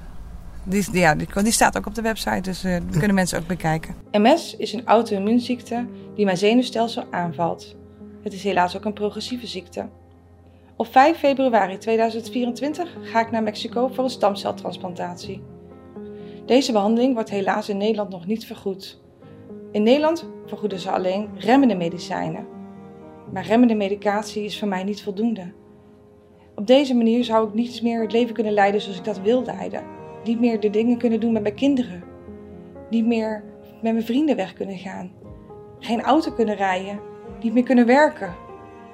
die, 0.64 0.84
ja, 0.92 1.14
die, 1.14 1.50
staat 1.50 1.76
ook 1.76 1.86
op 1.86 1.94
de 1.94 2.02
website, 2.02 2.40
dus 2.40 2.60
die 2.60 2.98
kunnen 2.98 3.14
mensen 3.14 3.38
ook 3.38 3.46
bekijken. 3.46 3.94
MS 4.12 4.56
is 4.56 4.72
een 4.72 4.86
auto-immuunziekte 4.86 5.86
die 6.14 6.24
mijn 6.24 6.36
zenuwstelsel 6.36 7.04
aanvalt. 7.10 7.76
Het 8.22 8.32
is 8.32 8.42
helaas 8.42 8.76
ook 8.76 8.84
een 8.84 8.92
progressieve 8.92 9.46
ziekte. 9.46 9.88
Op 10.76 10.86
5 10.86 11.18
februari 11.18 11.78
2024 11.78 12.96
ga 13.02 13.20
ik 13.20 13.30
naar 13.30 13.42
Mexico 13.42 13.88
voor 13.88 14.04
een 14.04 14.10
stamceltransplantatie. 14.10 15.42
Deze 16.46 16.72
behandeling 16.72 17.14
wordt 17.14 17.30
helaas 17.30 17.68
in 17.68 17.76
Nederland 17.76 18.10
nog 18.10 18.26
niet 18.26 18.46
vergoed. 18.46 19.00
In 19.72 19.82
Nederland 19.82 20.28
vergoeden 20.46 20.78
ze 20.78 20.90
alleen 20.90 21.28
remmende 21.38 21.74
medicijnen. 21.74 22.46
Maar 23.32 23.46
remmende 23.46 23.74
medicatie 23.74 24.44
is 24.44 24.58
voor 24.58 24.68
mij 24.68 24.84
niet 24.84 25.02
voldoende. 25.02 25.52
Op 26.54 26.66
deze 26.66 26.94
manier 26.94 27.24
zou 27.24 27.48
ik 27.48 27.54
niet 27.54 27.82
meer 27.82 28.00
het 28.02 28.12
leven 28.12 28.34
kunnen 28.34 28.52
leiden 28.52 28.80
zoals 28.80 28.98
ik 28.98 29.04
dat 29.04 29.20
wil 29.20 29.44
leiden. 29.44 29.84
Niet 30.24 30.40
meer 30.40 30.60
de 30.60 30.70
dingen 30.70 30.98
kunnen 30.98 31.20
doen 31.20 31.32
met 31.32 31.42
mijn 31.42 31.54
kinderen. 31.54 32.04
Niet 32.90 33.06
meer 33.06 33.44
met 33.82 33.92
mijn 33.92 34.04
vrienden 34.04 34.36
weg 34.36 34.52
kunnen 34.52 34.78
gaan. 34.78 35.12
Geen 35.78 36.02
auto 36.02 36.32
kunnen 36.32 36.56
rijden. 36.56 37.00
Niet 37.42 37.52
meer 37.52 37.62
kunnen 37.62 37.86
werken. 37.86 38.34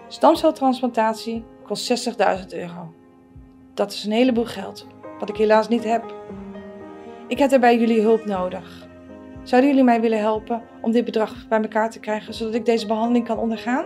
Stamceltransplantatie 0.09 1.45
kost 1.63 2.09
60.000 2.09 2.47
euro. 2.49 2.95
Dat 3.75 3.93
is 3.93 4.05
een 4.05 4.13
heleboel 4.13 4.45
geld, 4.45 4.87
wat 5.19 5.29
ik 5.29 5.37
helaas 5.37 5.69
niet 5.69 5.85
heb. 5.85 6.15
Ik 7.29 7.39
heb 7.39 7.51
daarbij 7.51 7.79
jullie 7.79 8.01
hulp 8.01 8.25
nodig. 8.25 8.89
Zouden 9.43 9.71
jullie 9.71 9.85
mij 9.85 10.01
willen 10.01 10.19
helpen 10.19 10.63
om 10.81 10.93
dit 10.93 11.05
bedrag 11.05 11.49
bij 11.49 11.61
elkaar 11.61 11.91
te 11.91 12.01
krijgen, 12.01 12.35
zodat 12.35 12.55
ik 12.55 12.65
deze 12.65 12.87
behandeling 12.87 13.27
kan 13.27 13.39
ondergaan? 13.39 13.85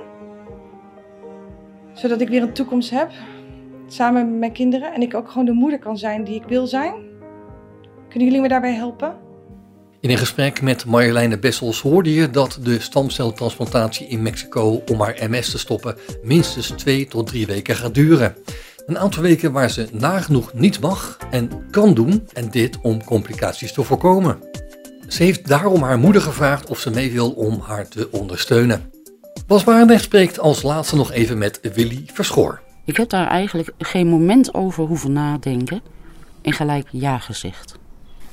Zodat 1.92 2.20
ik 2.20 2.28
weer 2.28 2.42
een 2.42 2.52
toekomst 2.52 2.90
heb, 2.90 3.10
samen 3.86 4.30
met 4.30 4.38
mijn 4.38 4.52
kinderen, 4.52 4.92
en 4.92 5.02
ik 5.02 5.14
ook 5.14 5.28
gewoon 5.28 5.46
de 5.46 5.52
moeder 5.52 5.78
kan 5.78 5.98
zijn 5.98 6.24
die 6.24 6.34
ik 6.34 6.44
wil 6.44 6.66
zijn? 6.66 6.94
Kunnen 8.14 8.32
jullie 8.32 8.48
me 8.48 8.54
daarbij 8.54 8.74
helpen? 8.74 9.14
In 10.00 10.10
een 10.10 10.18
gesprek 10.18 10.62
met 10.62 10.84
Marjoleine 10.86 11.38
Bessels 11.38 11.80
hoorde 11.80 12.14
je 12.14 12.30
dat 12.30 12.58
de 12.62 12.80
stamceltransplantatie 12.80 14.06
in 14.06 14.22
Mexico 14.22 14.82
om 14.90 15.00
haar 15.00 15.16
MS 15.30 15.50
te 15.50 15.58
stoppen 15.58 15.96
minstens 16.22 16.66
twee 16.68 17.06
tot 17.06 17.26
drie 17.26 17.46
weken 17.46 17.76
gaat 17.76 17.94
duren. 17.94 18.34
Een 18.86 18.98
aantal 18.98 19.22
weken 19.22 19.52
waar 19.52 19.70
ze 19.70 19.88
nagenoeg 19.92 20.52
niet 20.52 20.80
mag 20.80 21.18
en 21.30 21.50
kan 21.70 21.94
doen 21.94 22.28
en 22.32 22.50
dit 22.50 22.78
om 22.80 23.04
complicaties 23.04 23.72
te 23.72 23.82
voorkomen. 23.82 24.38
Ze 25.08 25.22
heeft 25.22 25.48
daarom 25.48 25.82
haar 25.82 25.98
moeder 25.98 26.22
gevraagd 26.22 26.70
of 26.70 26.78
ze 26.78 26.90
mee 26.90 27.12
wil 27.12 27.30
om 27.30 27.60
haar 27.60 27.88
te 27.88 28.08
ondersteunen. 28.10 28.90
Bas 29.46 29.64
Barendrecht 29.64 30.04
spreekt 30.04 30.38
als 30.38 30.62
laatste 30.62 30.96
nog 30.96 31.12
even 31.12 31.38
met 31.38 31.60
Willy 31.74 32.04
Verschoor. 32.12 32.60
Ik 32.84 32.96
heb 32.96 33.08
daar 33.08 33.26
eigenlijk 33.26 33.70
geen 33.78 34.06
moment 34.06 34.54
over 34.54 34.84
hoeven 34.84 35.12
nadenken 35.12 35.82
en 36.42 36.52
gelijk 36.52 36.88
ja 36.90 37.18
gezegd. 37.18 37.82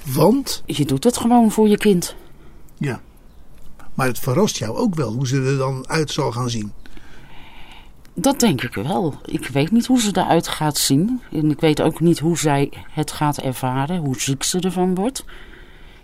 Want, 0.05 0.63
Je 0.65 0.85
doet 0.85 1.03
het 1.03 1.17
gewoon 1.17 1.51
voor 1.51 1.67
je 1.67 1.77
kind. 1.77 2.15
ja. 2.77 3.01
Maar 3.93 4.07
het 4.07 4.19
verrast 4.19 4.57
jou 4.57 4.77
ook 4.77 4.95
wel 4.95 5.11
hoe 5.11 5.27
ze 5.27 5.41
er 5.41 5.57
dan 5.57 5.87
uit 5.87 6.11
zal 6.11 6.31
gaan 6.31 6.49
zien. 6.49 6.71
Dat 8.13 8.39
denk 8.39 8.61
ik 8.61 8.73
wel. 8.73 9.15
Ik 9.25 9.47
weet 9.47 9.71
niet 9.71 9.85
hoe 9.85 9.99
ze 9.99 10.09
eruit 10.13 10.47
gaat 10.47 10.77
zien. 10.77 11.21
En 11.31 11.51
ik 11.51 11.59
weet 11.59 11.81
ook 11.81 11.99
niet 11.99 12.19
hoe 12.19 12.37
zij 12.37 12.71
het 12.91 13.11
gaat 13.11 13.37
ervaren, 13.37 13.97
hoe 13.97 14.19
ziek 14.19 14.43
ze 14.43 14.59
ervan 14.59 14.95
wordt. 14.95 15.25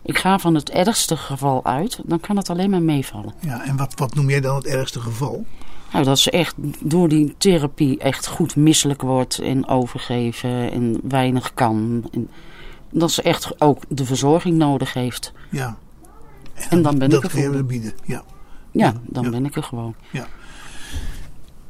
Ik 0.02 0.18
ga 0.18 0.40
van 0.40 0.56
het 0.56 0.70
ergste 0.70 1.18
geval 1.18 1.66
uit, 1.66 2.00
dan 2.06 2.20
kan 2.20 2.38
het 2.38 2.50
alleen 2.50 2.70
maar 2.70 2.82
meevallen. 2.82 3.34
Ja, 3.40 3.64
en 3.66 3.78
wat, 3.78 3.94
wat 3.96 4.16
noem 4.16 4.30
jij 4.30 4.42
dan 4.42 4.56
het 4.56 4.66
ergste 4.66 5.00
geval? 5.00 5.46
Nou, 5.92 6.06
dat 6.06 6.20
ze 6.20 6.32
echt 6.32 6.56
door 6.80 7.10
die 7.10 7.36
therapie 7.38 7.98
echt 7.98 8.28
goed 8.28 8.56
misselijk 8.56 9.02
wordt 9.02 9.40
en 9.40 9.68
overgeven 9.68 10.72
en 10.72 11.00
weinig 11.04 11.54
kan. 11.54 12.08
En 12.12 12.30
dat 12.92 13.12
ze 13.12 13.22
echt 13.22 13.62
ook 13.62 13.84
de 13.88 14.06
verzorging 14.06 14.58
nodig 14.58 14.94
heeft. 14.94 15.32
Ja. 15.50 15.78
En 16.70 16.82
dan 16.82 16.98
ben 16.98 17.10
dat 17.10 17.24
ik 17.24 17.32
er 17.34 17.44
voor. 17.54 17.64
bieden. 17.66 17.94
Ja. 18.06 18.24
Ja, 18.72 18.94
dan 19.06 19.24
Ja. 19.24 19.30
ben 19.30 19.46
ik 19.46 19.56
er 19.56 19.64
gewoon. 19.64 19.96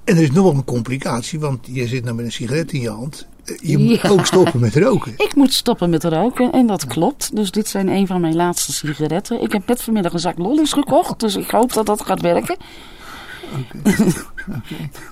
En 0.04 0.16
er 0.16 0.22
is 0.24 0.32
nog 0.32 0.44
wel 0.44 0.54
een 0.54 0.64
complicatie, 0.64 1.40
want 1.40 1.68
je 1.72 1.88
zit 1.88 2.04
nou 2.04 2.16
met 2.16 2.26
een 2.26 2.32
sigaret 2.32 2.72
in 2.72 2.82
je 2.82 2.90
hand. 2.90 3.28
Je 3.62 3.78
moet 3.78 4.02
Ja. 4.02 4.10
ook 4.10 4.26
stoppen 4.26 4.60
met 4.60 4.76
roken. 4.76 5.14
Ik 5.28 5.36
moet 5.36 5.54
stoppen 5.54 5.90
met 5.90 6.04
roken 6.04 6.52
en 6.52 6.68
dat 6.68 6.86
klopt. 6.86 7.36
Dus 7.36 7.52
dit 7.52 7.68
zijn 7.68 7.88
een 7.88 8.08
van 8.08 8.22
mijn 8.22 8.36
laatste 8.36 8.74
sigaretten. 8.74 9.42
Ik 9.42 9.52
heb 9.52 9.68
net 9.68 9.82
vanmiddag 9.82 10.14
een 10.14 10.20
zak 10.20 10.38
lollies 10.38 10.74
gekocht, 10.74 11.20
dus 11.20 11.36
ik 11.36 11.50
hoop 11.50 11.74
dat 11.74 11.86
dat 11.86 12.02
gaat 12.06 12.22
werken. 12.22 12.58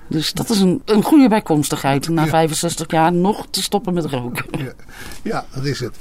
Dus 0.07 0.33
dat 0.33 0.49
is 0.49 0.59
een, 0.59 0.81
een 0.85 1.03
goede 1.03 1.29
bijkomstigheid. 1.29 2.09
Na 2.09 2.23
Ja. 2.23 2.29
65 2.29 2.91
jaar 2.91 3.13
nog 3.13 3.47
te 3.49 3.61
stoppen 3.61 3.93
met 3.93 4.05
roken. 4.05 4.45
Ja, 4.57 4.73
ja, 5.21 5.45
dat 5.53 5.65
is 5.65 5.79
het. 5.79 5.97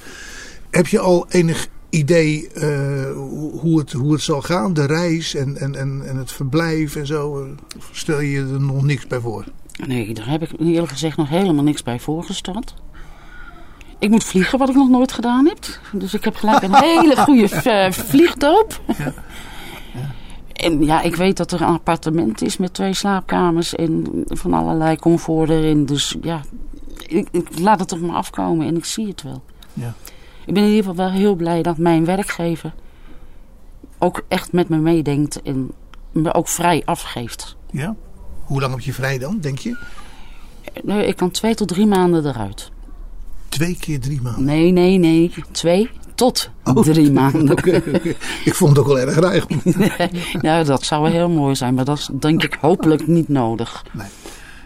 Heb 0.70 0.86
je 0.86 0.98
al 0.98 1.26
enig 1.28 1.68
idee 1.90 2.48
eh, 2.52 3.12
hoe, 3.60 3.78
het, 3.78 3.92
hoe 3.92 4.12
het 4.12 4.22
zal 4.22 4.42
gaan? 4.42 4.74
De 4.74 4.86
reis 4.86 5.34
en, 5.34 5.56
en, 5.56 5.74
en, 5.74 6.02
en 6.06 6.16
het 6.16 6.32
verblijf 6.32 6.96
en 6.96 7.06
zo? 7.06 7.48
Of 7.76 7.88
Stel 7.92 8.20
je 8.20 8.38
er 8.38 8.60
nog 8.60 8.82
niks 8.82 9.06
bij 9.06 9.20
voor? 9.20 9.44
Nee, 9.86 10.14
daar 10.14 10.28
heb 10.28 10.42
ik 10.42 10.50
eerlijk 10.60 10.92
gezegd 10.92 11.16
nog 11.16 11.28
helemaal 11.28 11.64
niks 11.64 11.82
bij 11.82 12.00
voorgesteld. 12.00 12.74
Ik 13.98 14.10
moet 14.10 14.24
vliegen, 14.24 14.58
wat 14.58 14.68
ik 14.68 14.74
nog 14.74 14.88
nooit 14.88 15.12
gedaan 15.12 15.46
heb. 15.46 15.58
Dus 15.92 16.14
ik 16.14 16.24
heb 16.24 16.36
gelijk 16.36 16.62
een 16.62 16.74
hele 16.90 17.16
goede 17.16 17.48
eh, 17.50 17.92
vliegdoop. 17.92 18.80
En 20.54 20.84
ja, 20.84 21.02
ik 21.02 21.16
weet 21.16 21.36
dat 21.36 21.52
er 21.52 21.60
een 21.60 21.66
appartement 21.66 22.42
is 22.42 22.56
met 22.56 22.74
twee 22.74 22.94
slaapkamers 22.94 23.74
en 23.74 24.24
van 24.26 24.52
allerlei 24.52 24.96
comfort 24.96 25.50
erin. 25.50 25.86
Dus 25.86 26.16
ja, 26.22 26.40
ik, 27.06 27.28
ik 27.30 27.58
laat 27.58 27.80
het 27.80 27.92
op 27.92 28.00
me 28.00 28.12
afkomen 28.12 28.66
en 28.66 28.76
ik 28.76 28.84
zie 28.84 29.06
het 29.06 29.22
wel. 29.22 29.42
Ja. 29.72 29.94
Ik 30.46 30.54
ben 30.54 30.62
in 30.62 30.68
ieder 30.68 30.84
geval 30.84 31.04
wel 31.06 31.10
heel 31.10 31.34
blij 31.34 31.62
dat 31.62 31.78
mijn 31.78 32.04
werkgever 32.04 32.74
ook 33.98 34.24
echt 34.28 34.52
met 34.52 34.68
me 34.68 34.76
meedenkt 34.76 35.42
en 35.42 35.70
me 36.12 36.34
ook 36.34 36.48
vrij 36.48 36.82
afgeeft. 36.84 37.56
Ja? 37.70 37.96
Hoe 38.44 38.60
lang 38.60 38.72
heb 38.72 38.82
je 38.82 38.92
vrij 38.92 39.18
dan, 39.18 39.40
denk 39.40 39.58
je? 39.58 39.78
Nee, 40.82 41.06
ik 41.06 41.16
kan 41.16 41.30
twee 41.30 41.54
tot 41.54 41.68
drie 41.68 41.86
maanden 41.86 42.26
eruit. 42.26 42.70
Twee 43.48 43.76
keer 43.76 44.00
drie 44.00 44.20
maanden. 44.20 44.44
Nee, 44.44 44.70
nee, 44.70 44.98
nee. 44.98 45.32
Twee 45.50 45.90
tot 46.14 46.50
drie 46.64 47.12
maanden. 47.12 47.50
Oké, 47.50 47.76
oké. 47.94 48.14
Ik 48.44 48.54
vond 48.54 48.70
het 48.70 48.78
ook 48.78 48.86
wel 48.86 48.98
erg 48.98 49.20
eigenlijk. 49.20 49.62
Ja, 50.42 50.62
dat 50.62 50.84
zou 50.84 51.02
wel 51.02 51.10
heel 51.10 51.28
mooi 51.28 51.54
zijn, 51.54 51.74
maar 51.74 51.84
dat 51.84 51.98
is 51.98 52.08
denk 52.20 52.42
ik 52.42 52.58
hopelijk 52.60 53.06
niet 53.06 53.28
nodig. 53.28 53.84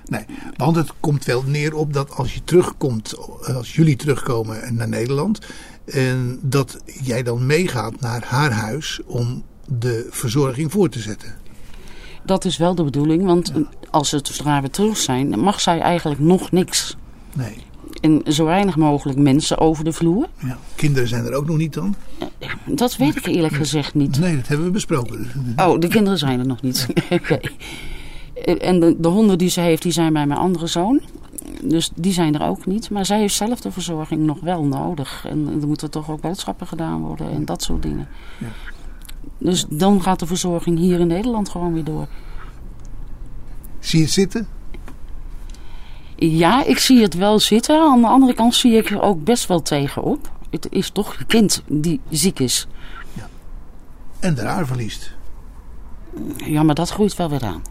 Nee, 0.09 0.25
want 0.57 0.77
het 0.77 0.93
komt 1.01 1.25
wel 1.25 1.43
neer 1.47 1.75
op 1.75 1.93
dat 1.93 2.11
als 2.11 2.35
je 2.35 2.45
terugkomt, 2.45 3.15
als 3.55 3.75
jullie 3.75 3.97
terugkomen 3.97 4.75
naar 4.75 4.89
Nederland, 4.89 5.39
en 5.85 6.39
dat 6.43 6.79
jij 7.03 7.23
dan 7.23 7.47
meegaat 7.47 8.01
naar 8.01 8.25
haar 8.25 8.53
huis 8.53 9.01
om 9.07 9.43
de 9.67 10.07
verzorging 10.11 10.73
voor 10.73 10.89
te 10.89 10.99
zetten. 11.01 11.35
Dat 12.25 12.45
is 12.45 12.57
wel 12.57 12.75
de 12.75 12.85
bedoeling, 12.85 13.25
want 13.25 13.53
als 13.91 14.11
het 14.11 14.27
zodra 14.27 14.63
we 14.63 14.71
terug 14.71 14.97
zijn, 14.97 15.41
mag 15.41 15.61
zij 15.61 15.81
eigenlijk 15.81 16.21
nog 16.21 16.51
niks. 16.51 16.97
Nee. 17.35 17.57
En 18.01 18.23
zo 18.33 18.45
weinig 18.45 18.77
mogelijk 18.77 19.19
mensen 19.19 19.59
over 19.59 19.85
de 19.85 19.93
vloer. 19.93 20.27
Ja. 20.39 20.59
Kinderen 20.75 21.09
zijn 21.09 21.25
er 21.25 21.35
ook 21.35 21.47
nog 21.47 21.57
niet 21.57 21.75
dan? 21.75 21.95
Dat 22.67 22.97
weet 22.97 23.17
ik 23.17 23.27
eerlijk 23.27 23.55
gezegd 23.55 23.95
niet. 23.95 24.19
Nee, 24.19 24.37
dat 24.37 24.47
hebben 24.47 24.67
we 24.67 24.73
besproken. 24.73 25.31
Oh, 25.57 25.79
de 25.79 25.89
kinderen 25.89 26.19
zijn 26.19 26.39
er 26.39 26.47
nog 26.47 26.63
niet. 26.63 26.87
Oké. 27.11 27.41
En 28.45 28.81
de, 28.81 28.97
de 28.99 29.09
honden 29.09 29.39
die 29.39 29.49
ze 29.49 29.61
heeft, 29.61 29.83
die 29.83 29.93
zijn 29.93 30.13
bij 30.13 30.27
mijn 30.27 30.41
andere 30.41 30.67
zoon. 30.67 31.01
Dus 31.63 31.91
die 31.95 32.13
zijn 32.13 32.35
er 32.35 32.49
ook 32.49 32.67
niet. 32.67 32.91
Maar 32.91 33.07
zij 33.07 33.19
heeft 33.19 33.35
zelf 33.35 33.61
de 33.61 33.73
verzorging 33.73 34.21
nog 34.21 34.41
wel 34.41 34.65
nodig. 34.65 35.25
En 35.29 35.61
er 35.61 35.67
moeten 35.67 35.91
toch 35.91 36.11
ook 36.11 36.21
boodschappen 36.21 36.67
gedaan 36.67 37.01
worden 37.01 37.31
en 37.31 37.45
dat 37.45 37.63
soort 37.63 37.83
dingen. 37.83 38.09
Ja. 38.39 38.47
Dus 39.39 39.67
dan 39.69 40.03
gaat 40.03 40.19
de 40.19 40.27
verzorging 40.27 40.79
hier 40.79 41.01
in 41.01 41.07
Nederland 41.07 41.49
gewoon 41.49 41.73
weer 41.73 41.85
door. 41.85 42.07
Zie 43.79 43.99
je 43.99 44.05
het 44.05 44.15
zitten? 44.15 44.58
Ja, 46.21 46.65
ik 46.65 46.79
zie 46.79 47.03
het 47.03 47.15
wel 47.15 47.39
zitten. 47.39 47.81
Aan 47.81 48.01
de 48.01 48.07
andere 48.07 48.35
kant 48.35 48.55
zie 48.55 48.73
ik 48.73 48.91
er 48.91 49.01
ook 49.01 49.25
best 49.25 49.47
wel 49.47 49.63
tegenop. 49.63 50.31
Het 50.51 50.67
is 50.71 50.91
toch 50.91 51.19
je 51.19 51.25
kind 51.25 51.63
die 51.67 52.01
ziek 52.11 52.39
is. 52.39 52.67
En 54.19 54.35
de 54.35 54.43
haar 54.43 54.67
verliest. 54.67 55.13
Ja, 56.37 56.63
maar 56.63 56.75
dat 56.75 56.91
groeit 56.91 57.17
wel 57.17 57.29
weer 57.29 57.45
aan. 57.45 57.63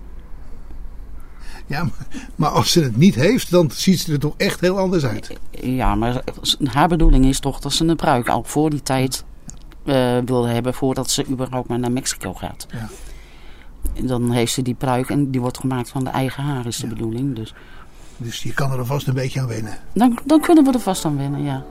Ja, 1.66 1.84
maar, 1.84 2.08
maar 2.36 2.50
als 2.50 2.72
ze 2.72 2.84
het 2.84 2.98
niet 2.98 3.16
heeft, 3.16 3.52
dan 3.52 3.72
ziet 3.72 4.00
ze 4.00 4.12
er 4.12 4.20
toch 4.20 4.34
echt 4.38 4.60
heel 4.60 4.78
anders 4.78 5.06
uit. 5.06 5.38
Ja, 5.52 5.96
maar 5.96 6.24
haar 6.64 6.88
bedoeling 6.88 7.26
is 7.26 7.40
toch 7.40 7.60
dat 7.60 7.74
ze 7.74 7.86
een 7.86 7.96
pruik 7.96 8.30
al 8.30 8.44
voor 8.44 8.70
die 8.70 8.84
tijd 8.84 9.24
eh 9.84 10.18
wil 10.26 10.46
hebben 10.46 10.74
voordat 10.74 11.10
ze 11.10 11.26
überhaupt 11.30 11.68
maar 11.68 11.80
naar 11.80 11.92
Mexico 11.92 12.34
gaat. 12.34 12.68
Ja. 12.72 12.90
En 13.94 14.08
Dan 14.08 14.32
heeft 14.32 14.54
ze 14.54 14.62
die 14.62 14.74
pruik 14.76 15.10
en 15.10 15.32
die 15.32 15.42
wordt 15.42 15.60
gemaakt 15.60 15.90
van 15.90 16.04
de 16.04 16.10
eigen 16.10 16.44
haar 16.44 16.66
is 16.66 16.78
de 16.78 16.88
bedoeling. 16.88 17.36
Dus 17.36 17.54
Dus 18.18 18.44
je 18.44 18.54
kan 18.54 18.72
er 18.72 18.78
alvast 18.78 19.08
een 19.08 19.14
beetje 19.14 19.40
aan 19.40 19.48
wennen. 19.48 19.78
dan, 19.94 20.20
dan 20.26 20.42
kunnen 20.42 20.64
we 20.64 20.72
er 20.72 20.80
vast 20.80 21.06
aan 21.06 21.18
wennen, 21.18 21.44
ja. 21.44 21.64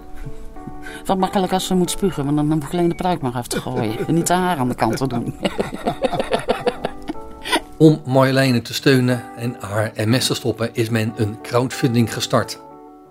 Wat 1.04 1.18
makkelijk 1.18 1.52
als 1.52 1.66
ze 1.66 1.74
moet 1.74 1.90
spugen, 1.90 2.24
want 2.24 2.36
dan, 2.36 2.52
hoef 2.52 2.64
ik 2.64 2.72
alleen 2.72 2.88
de 2.88 2.94
pruik 2.94 3.20
maar 3.20 3.32
af 3.32 3.46
te 3.46 3.60
gooien. 3.60 4.06
En 4.06 4.14
niet 4.20 4.26
de 4.26 4.32
haar 4.32 4.56
aan 4.56 4.68
de 4.68 4.74
kant 4.74 4.96
te 4.96 5.06
doen. 5.06 5.34
Om 7.78 8.00
Marjoleine 8.04 8.62
te 8.62 8.74
steunen 8.74 9.22
en 9.36 9.56
haar 9.60 9.92
MS 9.94 10.26
te 10.26 10.34
stoppen 10.34 10.70
is 10.72 10.88
men 10.88 11.12
een 11.16 11.38
crowdfunding 11.42 12.12
gestart. 12.12 12.60